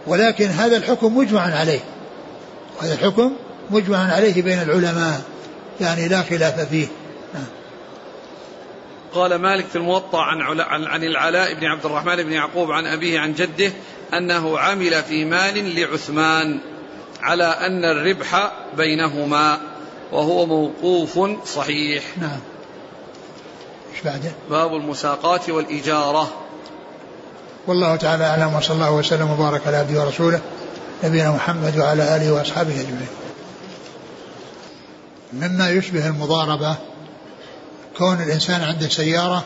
ولكن 0.08 0.46
هذا 0.46 0.78
الحكم 0.78 1.18
مجمع 1.18 1.42
عليه. 1.42 1.80
هذا 2.82 2.94
الحكم 2.94 3.32
مجمع 3.70 4.14
عليه 4.14 4.42
بين 4.42 4.62
العلماء 4.62 5.22
يعني 5.82 6.08
لا 6.08 6.22
خلاف 6.22 6.60
فيه. 6.60 6.88
قال 9.14 9.36
مالك 9.36 9.66
في 9.66 9.76
الموطأ 9.76 10.22
عن 10.22 10.60
عن 10.88 11.04
العلاء 11.04 11.54
بن 11.54 11.66
عبد 11.66 11.86
الرحمن 11.86 12.16
بن 12.16 12.32
يعقوب 12.32 12.72
عن 12.72 12.86
أبيه 12.86 13.20
عن 13.20 13.34
جده 13.34 13.72
أنه 14.14 14.60
عمل 14.60 15.04
في 15.04 15.26
مال 15.26 15.76
لعثمان 15.76 16.60
على 17.22 17.44
أن 17.44 17.86
الربح 17.86 18.52
بينهما 18.78 19.60
وهو 20.12 20.46
موقوف 20.46 21.20
صحيح. 21.48 22.04
نعم. 22.22 22.40
إيش 23.96 24.04
بعده؟ 24.04 24.32
باب 24.50 24.76
المساقات 24.76 25.50
والإجارة. 25.50 26.28
والله 27.68 27.96
تعالى 27.96 28.26
أعلم 28.26 28.56
وصلى 28.56 28.76
الله 28.76 28.92
وسلم 28.92 29.32
وبارك 29.32 29.68
على 29.68 29.78
عبده 29.78 30.02
ورسوله 30.02 30.42
نبينا 31.04 31.32
محمد 31.32 31.78
وعلى 31.78 32.16
آله 32.16 32.34
وأصحابه 32.34 32.82
أجمعين. 32.82 33.08
مما 35.34 35.70
يشبه 35.70 36.08
المضاربة 36.08 36.76
كون 37.98 38.22
الإنسان 38.22 38.62
عنده 38.62 38.90
سيارة 38.90 39.44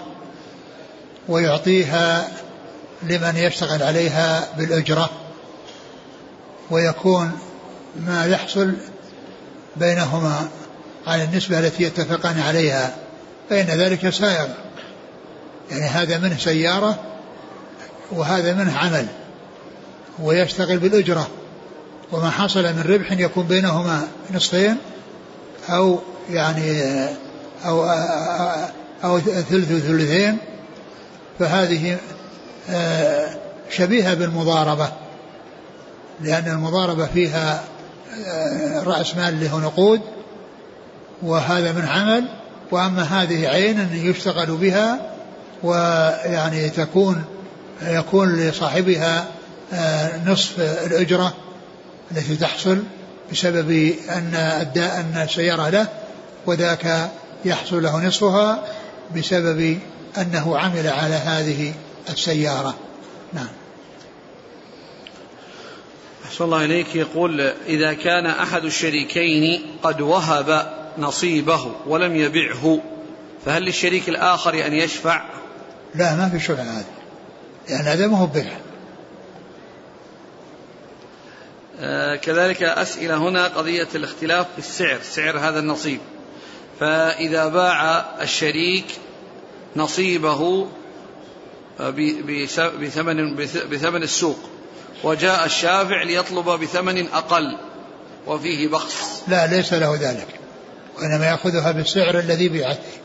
ويعطيها 1.27 2.31
لمن 3.03 3.37
يشتغل 3.37 3.83
عليها 3.83 4.47
بالأجرة 4.57 5.09
ويكون 6.71 7.31
ما 7.95 8.25
يحصل 8.25 8.73
بينهما 9.75 10.47
على 11.07 11.23
النسبة 11.23 11.59
التي 11.59 11.83
يتفقان 11.83 12.39
عليها. 12.39 13.08
فإن 13.49 13.65
ذلك 13.65 14.09
سائر. 14.09 14.49
يعني 15.71 15.85
هذا 15.85 16.17
منه 16.17 16.37
سيارة 16.37 16.99
وهذا 18.11 18.53
منه 18.53 18.77
عمل 18.77 19.07
ويشتغل 20.19 20.77
بالأجرة. 20.77 21.27
وما 22.11 22.29
حصل 22.29 22.63
من 22.63 22.83
ربح 22.89 23.11
يكون 23.11 23.47
بينهما 23.47 24.07
نصفين 24.31 24.77
أو 25.69 25.99
يعني 26.29 26.83
أو 27.65 27.89
أو 29.03 29.19
ثلث 29.19 29.85
ثلثين. 29.85 30.37
فهذه 31.39 31.97
آه، 32.69 33.37
شبيهة 33.69 34.13
بالمضاربة. 34.13 34.91
لأن 36.21 36.47
المضاربة 36.47 37.05
فيها 37.05 37.63
آه، 38.27 38.83
رأس 38.83 39.15
مال 39.15 39.39
له 39.39 39.59
نقود 39.59 40.01
وهذا 41.21 41.71
من 41.71 41.85
عمل 41.85 42.38
وأما 42.71 43.03
هذه 43.03 43.47
عين 43.47 43.89
يشتغل 43.93 44.51
بها 44.51 45.15
ويعني 45.63 46.69
تكون 46.69 47.23
يكون 47.81 48.35
لصاحبها 48.35 49.27
آه، 49.73 50.29
نصف 50.29 50.59
الأجرة 50.59 51.33
التي 52.11 52.35
تحصل 52.35 52.83
بسبب 53.31 53.93
أن 54.09 54.35
أداء 54.35 54.99
أن 54.99 55.21
السيارة 55.21 55.69
له 55.69 55.87
وذاك 56.45 57.11
يحصل 57.45 57.83
له 57.83 58.07
نصفها 58.07 58.63
بسبب 59.15 59.79
أنه 60.17 60.57
عمل 60.57 60.87
على 60.87 61.15
هذه 61.15 61.73
السيارة. 62.09 62.75
نعم. 63.33 63.47
أحسن 66.25 66.43
الله 66.43 66.65
إليك. 66.65 66.95
يقول 66.95 67.41
إذا 67.67 67.93
كان 67.93 68.25
أحد 68.25 68.65
الشريكين 68.65 69.61
قد 69.83 70.01
وهب 70.01 70.78
نصيبه 70.97 71.71
ولم 71.87 72.15
يبعه 72.15 72.79
فهل 73.45 73.63
للشريك 73.63 74.09
الآخر 74.09 74.65
أن 74.65 74.73
يشفع؟ 74.73 75.23
لا 75.95 76.15
ما 76.15 76.29
في 76.29 76.39
شفع 76.39 76.63
هذا 76.63 76.85
يعني 77.69 77.83
هذا 77.83 78.07
ما 78.07 78.17
هو 78.17 78.25
بيع 78.25 78.57
آه 81.79 82.15
كذلك 82.15 82.63
أسئلة 82.63 83.17
هنا 83.17 83.47
قضية 83.47 83.87
الاختلاف 83.95 84.47
في 84.53 84.59
السعر 84.59 84.99
سعر 85.01 85.39
هذا 85.39 85.59
النصيب. 85.59 85.99
فإذا 86.79 87.47
باع 87.47 88.05
الشريك 88.21 88.85
نصيبه 89.75 90.67
آه، 91.79 91.89
بثمن 92.81 93.35
بثمن 93.71 94.03
السوق 94.03 94.39
وجاء 95.03 95.45
الشافع 95.45 96.03
ليطلب 96.03 96.45
بثمن 96.45 97.07
أقل 97.07 97.57
وفيه 98.27 98.67
بخس. 98.67 99.23
لا 99.27 99.47
ليس 99.47 99.73
له 99.73 99.95
ذلك. 99.95 100.38
وإنما 100.99 101.25
يأخذها 101.25 101.71
بالسعر 101.71 102.19
الذي 102.19 102.49
بيعته 102.49 102.99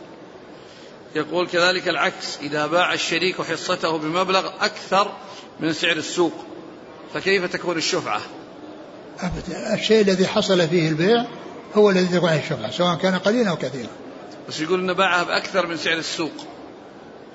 يقول 1.15 1.49
كذلك 1.49 1.89
العكس 1.89 2.39
إذا 2.43 2.67
باع 2.67 2.95
الشريك 2.95 3.43
حصته 3.43 3.99
بمبلغ 3.99 4.51
أكثر 4.61 5.13
من 5.61 5.73
سعر 5.73 5.97
السوق 5.97 6.33
فكيف 7.15 7.53
تكون 7.53 7.77
الشفعة؟ 7.77 8.21
أبدا. 9.21 9.75
الشيء 9.75 10.01
الذي 10.01 10.27
حصل 10.27 10.69
فيه 10.69 10.89
البيع 10.89 11.25
هو 11.75 11.91
الذي 11.91 12.19
تكون 12.19 12.33
الشفعة 12.33 12.71
سواء 12.71 12.97
كان 12.97 13.19
قليلا 13.19 13.51
أو 13.51 13.57
كثيرا. 13.57 13.89
بس 14.49 14.61
يقول 14.61 14.81
أنه 14.81 14.93
باعها 14.93 15.23
بأكثر 15.23 15.67
من 15.67 15.77
سعر 15.77 15.99
السوق. 15.99 16.33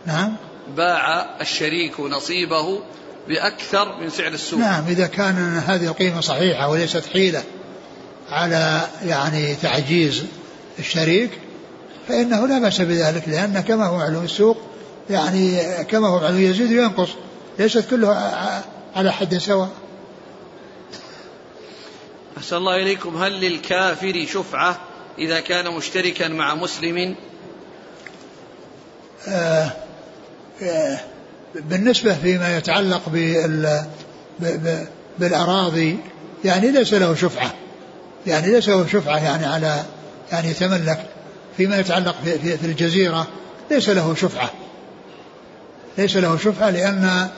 نعم. 0.06 0.36
باع 0.78 1.30
الشريك 1.42 2.00
نصيبه 2.00 2.80
بأكثر 3.28 4.00
من 4.02 4.10
سعر 4.10 4.32
السوق. 4.32 4.60
نعم 4.60 4.88
إذا 4.88 5.08
كان 5.08 5.58
هذه 5.68 5.88
القيمة 5.88 6.22
صحيحة 6.22 6.70
وليست 6.70 7.04
حيلة 7.14 7.44
على 8.30 8.88
يعني 9.06 9.56
تعجيز 9.56 10.24
الشريك 10.80 11.32
فإنه 12.08 12.48
لا 12.48 12.60
بأس 12.60 12.82
بذلك 12.82 13.30
لأن 13.30 13.60
كما 13.60 13.86
هو 13.86 13.98
معلوم 13.98 14.24
السوق 14.24 14.58
يعني 15.10 15.62
كما 15.84 16.08
هو 16.08 16.20
معلوم 16.20 16.42
يزيد 16.42 16.72
وينقص 16.72 17.10
ليست 17.60 17.90
كلها 17.90 18.64
على 18.96 19.12
حد 19.12 19.38
سواء. 19.38 19.70
أحسن 22.38 22.56
الله 22.56 22.76
إليكم. 22.76 23.24
هل 23.24 23.32
للكافر 23.32 24.26
شفعة 24.26 24.80
إذا 25.20 25.40
كان 25.40 25.74
مشتركا 25.74 26.28
مع 26.28 26.56
مسلم؟ 26.56 27.16
آه 29.28 29.72
آه 30.62 31.00
بالنسبة 31.56 32.14
فيما 32.14 32.58
يتعلق 32.58 33.10
بال 33.10 33.86
بالأراضي 35.20 35.98
يعني 36.46 36.72
ليس 36.72 36.94
له 36.94 37.16
شفعة 37.16 37.54
يعني 38.28 38.52
ليس 38.52 38.70
له 38.70 38.88
شفعة 38.88 39.18
يعني 39.18 39.46
على 39.46 39.84
يعني 40.32 40.50
يتملك 40.50 41.06
فيما 41.58 41.80
يتعلق 41.80 42.16
في, 42.24 42.40
في, 42.40 42.58
في 42.58 42.66
الجزيرة 42.66 43.28
ليس 43.72 43.90
له 43.90 44.16
شفعة. 44.16 44.50
ليس 45.98 46.18
له 46.18 46.38
شفعة 46.38 46.70
لأن 46.70 47.30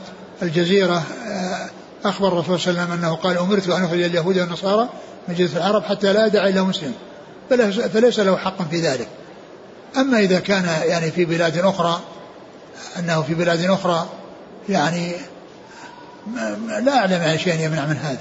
الجزيرة 0.41 1.03
آه، 1.27 1.69
أخبر 2.05 2.27
الرسول 2.27 2.59
صلى 2.59 2.71
الله 2.71 2.81
عليه 2.81 2.93
وسلم 2.93 3.05
أنه 3.05 3.15
قال 3.15 3.37
أمرت 3.37 3.69
أن 3.69 3.83
أخرج 3.83 4.01
اليهود 4.01 4.37
والنصارى 4.37 4.89
من 5.27 5.35
جزيرة 5.35 5.57
العرب 5.57 5.83
حتى 5.83 6.13
لا 6.13 6.25
أدع 6.25 6.47
إلا 6.47 6.63
مسلم. 6.63 6.93
فليس 7.93 8.19
له 8.19 8.37
حق 8.37 8.69
في 8.69 8.79
ذلك. 8.79 9.07
أما 9.97 10.19
إذا 10.19 10.39
كان 10.39 10.65
يعني 10.65 11.11
في 11.11 11.25
بلاد 11.25 11.57
أخرى 11.57 11.99
أنه 12.99 13.21
في 13.21 13.33
بلاد 13.33 13.65
أخرى 13.65 14.09
يعني 14.69 15.11
لا 16.81 16.97
أعلم 16.97 17.21
عن 17.21 17.37
شيء 17.37 17.65
يمنع 17.65 17.85
من 17.85 17.97
هذا. 17.97 18.19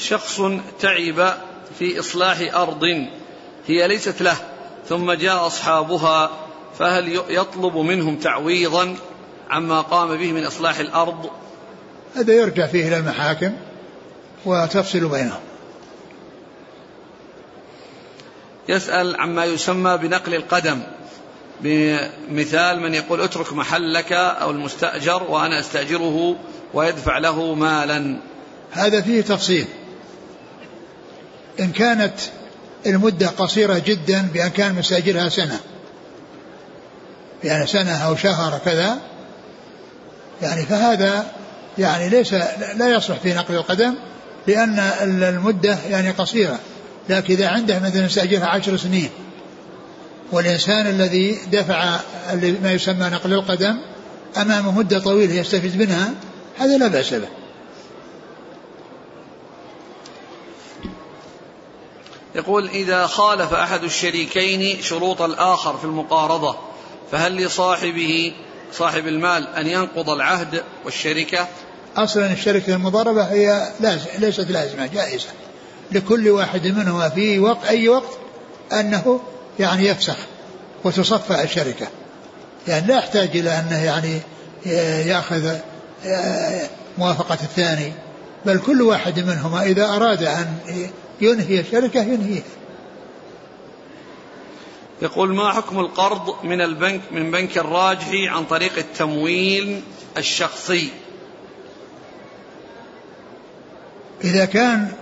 شخص 0.00 0.40
تعب 0.80 1.34
في 1.78 2.00
إصلاح 2.00 2.54
أرض 2.54 2.84
هي 3.66 3.88
ليست 3.88 4.22
له 4.22 4.36
ثم 4.88 5.12
جاء 5.12 5.46
أصحابها 5.46 6.30
فهل 6.78 7.20
يطلب 7.28 7.76
منهم 7.76 8.16
تعويضا 8.16 8.96
عما 9.50 9.80
قام 9.80 10.16
به 10.16 10.32
من 10.32 10.44
إصلاح 10.44 10.78
الأرض؟ 10.78 11.30
هذا 12.16 12.32
يرجع 12.32 12.66
فيه 12.66 12.88
إلى 12.88 12.96
المحاكم 12.96 13.52
وتفصل 14.46 15.08
بينهم. 15.08 15.40
يسأل 18.68 19.20
عما 19.20 19.44
يسمى 19.44 19.98
بنقل 19.98 20.34
القدم 20.34 20.82
بمثال 21.60 22.80
من 22.80 22.94
يقول 22.94 23.20
اترك 23.20 23.52
محلك 23.52 24.12
أو 24.12 24.50
المستأجر 24.50 25.22
وأنا 25.22 25.60
أستأجره 25.60 26.36
ويدفع 26.74 27.18
له 27.18 27.54
مالا. 27.54 28.16
هذا 28.70 29.00
فيه 29.00 29.20
تفصيل. 29.20 29.66
إن 31.60 31.72
كانت 31.72 32.14
المدة 32.86 33.26
قصيرة 33.26 33.82
جدا 33.86 34.28
بأن 34.34 34.48
كان 34.48 34.74
مستأجرها 34.74 35.28
سنة. 35.28 35.60
يعني 37.44 37.66
سنة 37.66 37.96
أو 37.96 38.16
شهر 38.16 38.58
كذا. 38.64 38.98
يعني 40.42 40.62
فهذا 40.62 41.26
يعني 41.78 42.08
ليس 42.08 42.34
لا 42.76 42.88
يصلح 42.88 43.18
في 43.18 43.34
نقل 43.34 43.54
القدم 43.54 43.94
لأن 44.46 44.78
المدة 45.02 45.78
يعني 45.90 46.10
قصيرة. 46.10 46.58
لكن 47.08 47.34
إذا 47.34 47.48
عنده 47.48 47.78
مثلا 47.78 48.06
استأجرها 48.06 48.46
عشر 48.46 48.76
سنين 48.76 49.10
والإنسان 50.32 50.86
الذي 50.86 51.38
دفع 51.52 51.96
ما 52.62 52.72
يسمى 52.72 53.06
نقل 53.06 53.32
القدم 53.32 53.78
أمامه 54.36 54.78
مدة 54.78 54.98
طويلة 54.98 55.34
يستفيد 55.34 55.76
منها 55.76 56.10
هذا 56.58 56.78
لا 56.78 56.88
بأس 56.88 57.14
به. 57.14 57.39
يقول 62.34 62.68
إذا 62.68 63.06
خالف 63.06 63.52
أحد 63.54 63.84
الشريكين 63.84 64.82
شروط 64.82 65.22
الآخر 65.22 65.76
في 65.76 65.84
المقارضة 65.84 66.56
فهل 67.12 67.36
لصاحبه 67.36 68.32
صاحب 68.72 69.06
المال 69.06 69.48
أن 69.48 69.66
ينقض 69.66 70.10
العهد 70.10 70.62
والشركة؟ 70.84 71.48
أصلا 71.96 72.32
الشركة 72.32 72.74
المضاربة 72.74 73.22
هي 73.22 73.68
لازم 73.80 74.06
ليست 74.18 74.50
لازمة 74.50 74.86
جائزة. 74.86 75.28
لكل 75.92 76.28
واحد 76.28 76.66
منهما 76.66 77.08
في 77.08 77.38
وقت 77.38 77.64
أي 77.64 77.88
وقت 77.88 78.18
أنه 78.72 79.20
يعني 79.58 79.86
يفسخ 79.86 80.16
وتصفى 80.84 81.42
الشركة. 81.42 81.86
يعني 82.68 82.86
لا 82.86 82.98
يحتاج 82.98 83.36
إلى 83.36 83.50
أنه 83.50 83.84
يعني 83.84 84.20
يأخذ 85.08 85.56
موافقة 86.98 87.38
الثاني. 87.42 87.92
بل 88.46 88.58
كل 88.58 88.82
واحد 88.82 89.20
منهما 89.20 89.62
إذا 89.62 89.84
أراد 89.84 90.22
أن 90.22 90.56
ينهي 91.22 91.60
الشركة 91.60 92.00
ينهيها. 92.00 92.42
يقول 95.02 95.34
ما 95.34 95.52
حكم 95.52 95.80
القرض 95.80 96.44
من 96.44 96.60
البنك 96.60 97.00
من 97.12 97.30
بنك 97.30 97.58
الراجحي 97.58 98.28
عن 98.28 98.44
طريق 98.44 98.78
التمويل 98.78 99.82
الشخصي؟ 100.18 100.90
إذا 104.24 104.44
كان 104.44 104.92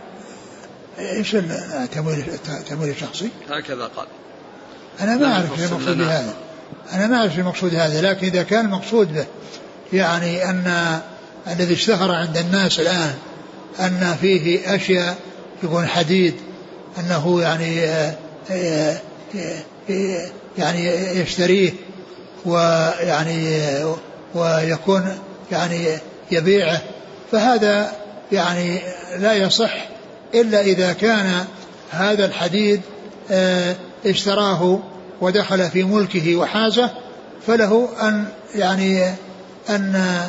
إيش 0.99 1.35
التمويل 1.35 2.25
التمويل 2.49 2.91
الشخصي؟ 2.91 3.29
هكذا 3.51 3.85
قال. 3.85 4.07
أنا 5.01 5.17
ما 5.17 5.35
أعرف 5.35 5.73
المقصود 5.73 5.99
بهذا. 5.99 6.35
أنا 6.93 7.07
ما 7.07 7.17
أعرف 7.17 7.39
المقصود 7.39 7.75
هذا 7.75 8.01
لكن 8.01 8.27
إذا 8.27 8.43
كان 8.43 8.65
المقصود 8.65 9.15
به 9.15 9.27
يعني 9.93 10.45
أن 10.45 11.01
الذي 11.47 11.75
اشتهر 11.75 12.13
عند 12.13 12.37
الناس 12.37 12.81
الآن 12.81 13.15
أن 13.81 14.17
فيه 14.21 14.75
أشياء 14.75 15.19
يكون 15.63 15.87
حديد 15.87 16.35
أنه 16.99 17.43
يعني 17.43 17.77
يعني 20.59 20.87
يشتريه 21.21 21.73
ويعني 22.47 23.59
ويكون 24.35 25.19
يعني 25.53 25.87
يبيعه. 26.31 26.81
فهذا 27.33 27.93
يعني 28.33 28.81
لا 29.19 29.35
يصح 29.35 29.89
إلا 30.35 30.61
إذا 30.61 30.93
كان 30.93 31.45
هذا 31.91 32.25
الحديد 32.25 32.81
آه، 33.31 33.77
اشتراه 34.07 34.81
ودخل 35.21 35.71
في 35.71 35.85
ملكه 35.85 36.37
وحازه 36.37 36.91
فله 37.47 37.89
أن 38.03 38.25
يعني 38.55 39.15
أن 39.71 40.21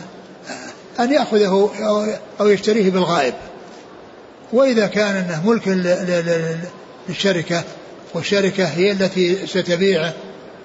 أن 1.00 1.12
يأخذه 1.12 1.72
أو 2.40 2.48
يشتريه 2.50 2.92
بالغائب. 2.92 3.34
وإذا 4.54 4.88
كان 4.88 5.16
أنه 5.16 5.50
ملك 5.50 5.68
للشركة 7.10 7.64
والشركة 8.14 8.66
هي 8.66 8.92
التي 8.92 9.48
ستبيعه 9.48 10.14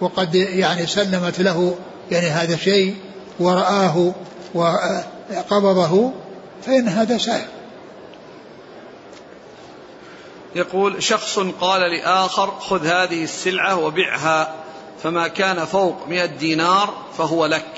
وقد 0.00 0.34
يعني 0.34 0.86
سلمت 0.86 1.40
له 1.40 1.78
يعني 2.10 2.26
هذا 2.26 2.54
الشيء 2.54 2.96
ورآه 3.40 4.14
وقبضه 4.54 6.12
فإن 6.66 6.88
هذا 6.88 7.18
سائر 7.18 7.46
يقول 10.54 11.02
شخص 11.02 11.38
قال 11.38 11.80
لآخر 11.80 12.50
خذ 12.60 12.86
هذه 12.86 13.24
السلعة 13.24 13.78
وبعها 13.78 14.54
فما 15.02 15.28
كان 15.28 15.64
فوق 15.64 16.08
مئة 16.08 16.26
دينار 16.26 16.94
فهو 17.18 17.46
لك. 17.46 17.72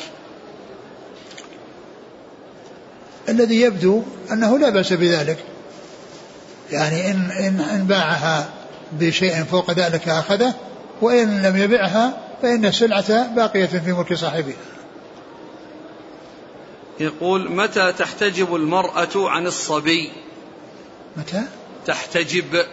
الذي 3.29 3.61
يبدو 3.61 4.03
أنه 4.33 4.59
لا 4.59 4.69
بأس 4.69 4.93
بذلك. 4.93 5.39
يعني 6.71 7.11
إن, 7.11 7.31
إن, 7.31 7.61
إن 7.61 7.87
باعها 7.87 8.49
بشيء 8.93 9.45
فوق 9.45 9.71
ذلك 9.71 10.09
أخذه 10.09 10.55
وإن 11.03 11.43
لم 11.43 11.57
يبعها 11.57 12.19
فإن 12.43 12.64
السلعة 12.64 13.35
باقية 13.35 13.67
في 13.67 13.93
ملك 13.93 14.14
صاحبها. 14.14 14.55
يقول 17.01 17.53
متى 17.53 17.93
تحتجب 17.93 18.55
المرأة 18.55 19.09
عن 19.31 19.47
الصبي؟ 19.47 20.12
متى؟ 21.17 21.43
تحتجب 21.87 22.64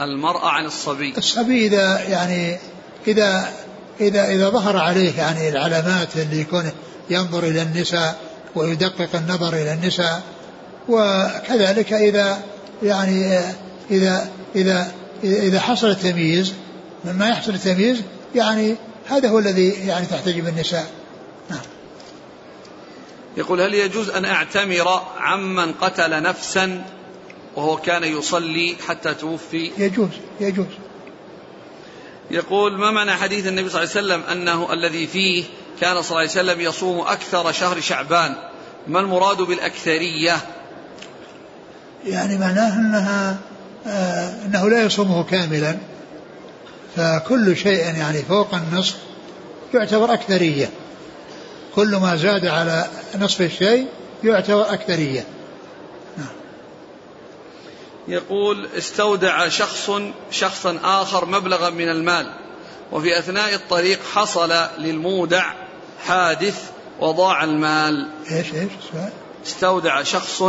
المرأة 0.00 0.48
عن 0.48 0.64
الصبي. 0.64 1.14
الصبي 1.18 1.66
إذا 1.66 2.00
يعني 2.08 2.58
إذا 3.06 3.52
إذا 4.00 4.28
إذا 4.28 4.48
ظهر 4.48 4.76
عليه 4.76 5.18
يعني 5.18 5.48
العلامات 5.48 6.16
اللي 6.16 6.40
يكون 6.40 6.70
ينظر 7.10 7.44
إلى 7.44 7.62
النساء 7.62 8.20
ويدقق 8.54 9.08
النظر 9.14 9.52
إلى 9.52 9.72
النساء 9.72 10.22
وكذلك 10.90 11.92
إذا 11.92 12.42
يعني 12.82 13.40
إذا 13.90 14.30
إذا 14.56 14.92
إذا 15.24 15.60
حصل 15.60 15.86
التمييز 15.86 16.54
مما 17.04 17.28
يحصل 17.28 17.54
التمييز 17.54 18.02
يعني 18.34 18.76
هذا 19.06 19.28
هو 19.28 19.38
الذي 19.38 19.68
يعني 19.68 20.06
تحتجب 20.06 20.48
النساء. 20.48 20.86
نعم. 21.50 21.60
يقول 23.36 23.60
هل 23.60 23.74
يجوز 23.74 24.10
أن 24.10 24.24
أعتمر 24.24 25.02
عمن 25.18 25.72
قتل 25.72 26.22
نفسا 26.22 26.84
وهو 27.56 27.76
كان 27.76 28.04
يصلي 28.04 28.76
حتى 28.88 29.14
توفي؟ 29.14 29.70
يجوز 29.78 30.10
يجوز. 30.40 30.66
يقول 32.30 32.78
ما 32.78 32.90
معنى 32.90 33.12
حديث 33.12 33.46
النبي 33.46 33.68
صلى 33.68 33.82
الله 33.82 33.96
عليه 33.96 34.06
وسلم 34.06 34.22
أنه 34.32 34.72
الذي 34.72 35.06
فيه 35.06 35.44
كان 35.80 36.02
صلى 36.02 36.10
الله 36.10 36.18
عليه 36.18 36.30
وسلم 36.30 36.60
يصوم 36.60 37.00
أكثر 37.00 37.52
شهر 37.52 37.80
شعبان؟ 37.80 38.36
ما 38.86 39.00
المراد 39.00 39.36
بالأكثرية؟ 39.36 40.36
يعني 42.06 42.38
معناه 42.38 42.74
أنها 42.74 43.36
آه 43.86 44.46
أنه 44.46 44.68
لا 44.68 44.82
يصومه 44.82 45.24
كاملا 45.24 45.76
فكل 46.96 47.56
شيء 47.56 47.78
يعني 47.78 48.22
فوق 48.22 48.54
النصف 48.54 48.96
يعتبر 49.74 50.12
أكثرية 50.12 50.70
كل 51.74 51.96
ما 51.96 52.16
زاد 52.16 52.46
على 52.46 52.86
نصف 53.18 53.40
الشيء 53.40 53.86
يعتبر 54.24 54.72
أكثرية 54.72 55.24
نعم. 56.18 56.26
يقول 58.08 58.68
استودع 58.78 59.48
شخص 59.48 59.90
شخصا 60.30 60.78
آخر 60.84 61.26
مبلغا 61.26 61.70
من 61.70 61.88
المال 61.88 62.26
وفي 62.92 63.18
أثناء 63.18 63.54
الطريق 63.54 63.98
حصل 64.14 64.52
للمودع 64.78 65.52
حادث 66.06 66.70
وضاع 67.00 67.44
المال 67.44 68.08
إيش 68.30 68.54
إيش 68.54 68.70
السؤال؟ 68.84 69.10
استودع 69.46 70.02
شخص 70.02 70.42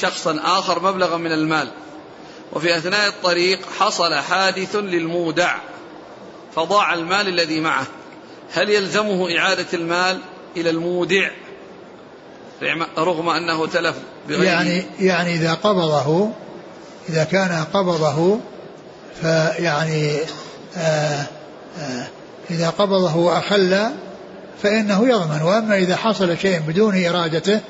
شخصا 0.00 0.40
آخر 0.44 0.82
مبلغا 0.82 1.16
من 1.16 1.32
المال. 1.32 1.68
وفي 2.52 2.78
أثناء 2.78 3.08
الطريق 3.08 3.58
حصل 3.78 4.14
حادث 4.14 4.76
للمودع 4.76 5.56
فضاع 6.54 6.94
المال 6.94 7.28
الذي 7.28 7.60
معه. 7.60 7.86
هل 8.52 8.70
يلزمه 8.70 9.38
إعادة 9.38 9.66
المال 9.74 10.18
إلى 10.56 10.70
المودع؟ 10.70 11.30
رغم 12.98 13.28
أنه 13.28 13.66
تلف 13.66 13.96
بغيره. 14.28 14.44
يعني 14.44 14.84
يعني 15.00 15.34
إذا 15.34 15.54
قبضه 15.54 16.30
إذا 17.08 17.24
كان 17.24 17.64
قبضه 17.74 18.40
فيعني 19.20 20.18
آه 20.76 21.26
آه 21.78 22.06
إذا 22.50 22.70
قبضه 22.70 23.16
وأخل 23.16 23.90
فإنه 24.62 25.08
يضمن. 25.08 25.42
وأما 25.42 25.78
إذا 25.78 25.96
حصل 25.96 26.38
شيء 26.38 26.60
بدون 26.60 27.04
إرادته 27.04 27.60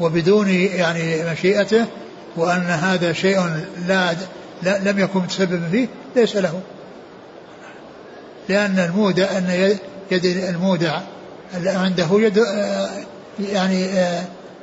وبدون 0.00 0.48
يعني 0.48 1.32
مشيئته 1.32 1.86
وأن 2.36 2.60
هذا 2.60 3.12
شيء 3.12 3.40
لا, 3.86 4.16
لا 4.62 4.78
لم 4.78 4.98
يكن 4.98 5.18
متسببا 5.20 5.68
فيه 5.70 5.88
ليس 6.16 6.36
له. 6.36 6.60
لأن 8.48 8.78
المودع 8.78 9.38
أن 9.38 9.76
يد 10.10 10.24
المودع 10.24 11.00
عنده 11.54 12.08
يد 12.12 12.44
يعني 13.40 13.88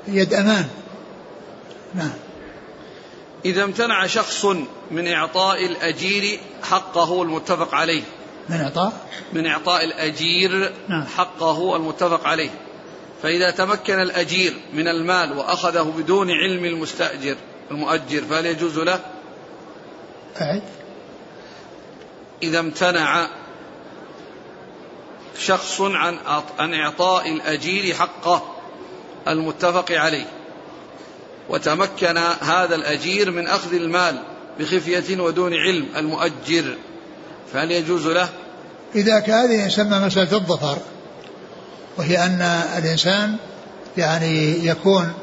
يد 0.08 0.34
أمان. 0.34 0.66
نعم. 1.96 2.14
إذا 3.46 3.64
امتنع 3.64 4.08
شخص 4.08 4.46
من 4.92 5.08
إعطاء 5.08 5.66
الأجير 5.66 6.40
حقه 6.64 7.22
المتفق 7.22 7.76
عليه. 7.76 8.04
من 8.50 8.62
إعطاء؟ 8.62 8.94
من 9.34 9.46
إعطاء 9.46 9.86
الأجير 9.86 10.74
نعم. 10.90 11.06
حقه 11.18 11.76
المتفق 11.76 12.28
عليه. 12.28 12.50
فإذا 13.26 13.52
تمكن 13.52 14.00
الأجير 14.00 14.54
من 14.74 14.88
المال 14.88 15.38
وأخذه 15.38 15.94
بدون 15.98 16.32
علم 16.32 16.66
المستأجر 16.66 17.36
المؤجر 17.72 18.22
فهل 18.22 18.46
يجوز 18.46 18.80
له؟ 18.80 19.00
أعد 20.42 20.62
إذا 22.44 22.60
امتنع 22.60 23.28
شخص 25.40 25.82
عن 25.82 26.18
عن 26.60 26.74
إعطاء 26.74 27.34
الأجير 27.34 27.96
حقه 27.96 28.56
المتفق 29.28 29.92
عليه 29.92 30.28
وتمكن 31.50 32.18
هذا 32.42 32.76
الأجير 32.76 33.32
من 33.32 33.48
أخذ 33.48 33.74
المال 33.74 34.24
بخفية 34.60 35.22
ودون 35.22 35.54
علم 35.54 35.88
المؤجر 35.96 36.76
فهل 37.54 37.72
يجوز 37.72 38.08
له؟ 38.08 38.30
إذا 38.96 39.20
كان 39.20 39.36
هذه 39.36 39.66
يسمى 39.66 40.00
مسألة 40.00 40.34
الظفر 40.34 40.78
وهي 41.98 42.26
أن 42.26 42.42
الإنسان 42.78 43.36
يعني 43.98 44.66
يكون 44.66 45.14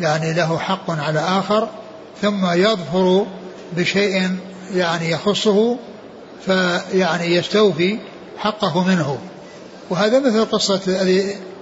يعني 0.00 0.32
له 0.32 0.58
حق 0.58 0.90
على 0.90 1.20
آخر 1.20 1.68
ثم 2.22 2.46
يظفر 2.52 3.26
بشيء 3.76 4.36
يعني 4.74 5.10
يخصه 5.10 5.76
فيعني 6.46 7.34
يستوفي 7.34 7.98
حقه 8.38 8.84
منه. 8.84 9.18
وهذا 9.90 10.18
مثل 10.18 10.44
قصة 10.44 10.80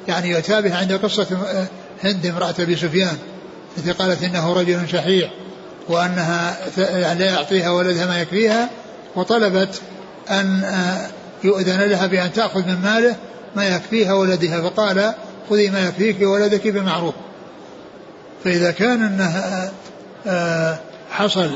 يعني 0.08 0.30
يتابه 0.30 0.76
عند 0.76 0.92
قصة 0.92 1.26
هند 2.04 2.26
امرأة 2.26 2.54
أبي 2.58 2.76
سفيان 2.76 3.16
التي 3.78 3.92
قالت 3.92 4.22
إنه 4.22 4.52
رجل 4.52 4.88
شحيح 4.88 5.30
وأنها 5.88 6.56
يعني 6.78 7.18
لا 7.18 7.26
يعطيها 7.26 7.70
ولدها 7.70 8.06
ما 8.06 8.20
يكفيها 8.20 8.70
وطلبت 9.16 9.80
أن 10.30 10.62
يؤذن 11.44 11.80
لها 11.80 12.06
بأن 12.06 12.32
تأخذ 12.32 12.60
من 12.60 12.80
ماله 12.82 13.16
ما 13.56 13.68
يكفيها 13.68 14.12
ولدها 14.14 14.70
فقال 14.70 15.14
خذي 15.50 15.70
ما 15.70 15.88
يكفيك 15.88 16.20
ولدك 16.20 16.68
بمعروف. 16.68 17.14
فإذا 18.44 18.70
كان 18.70 19.02
أنها 19.02 19.72
حصل 21.10 21.50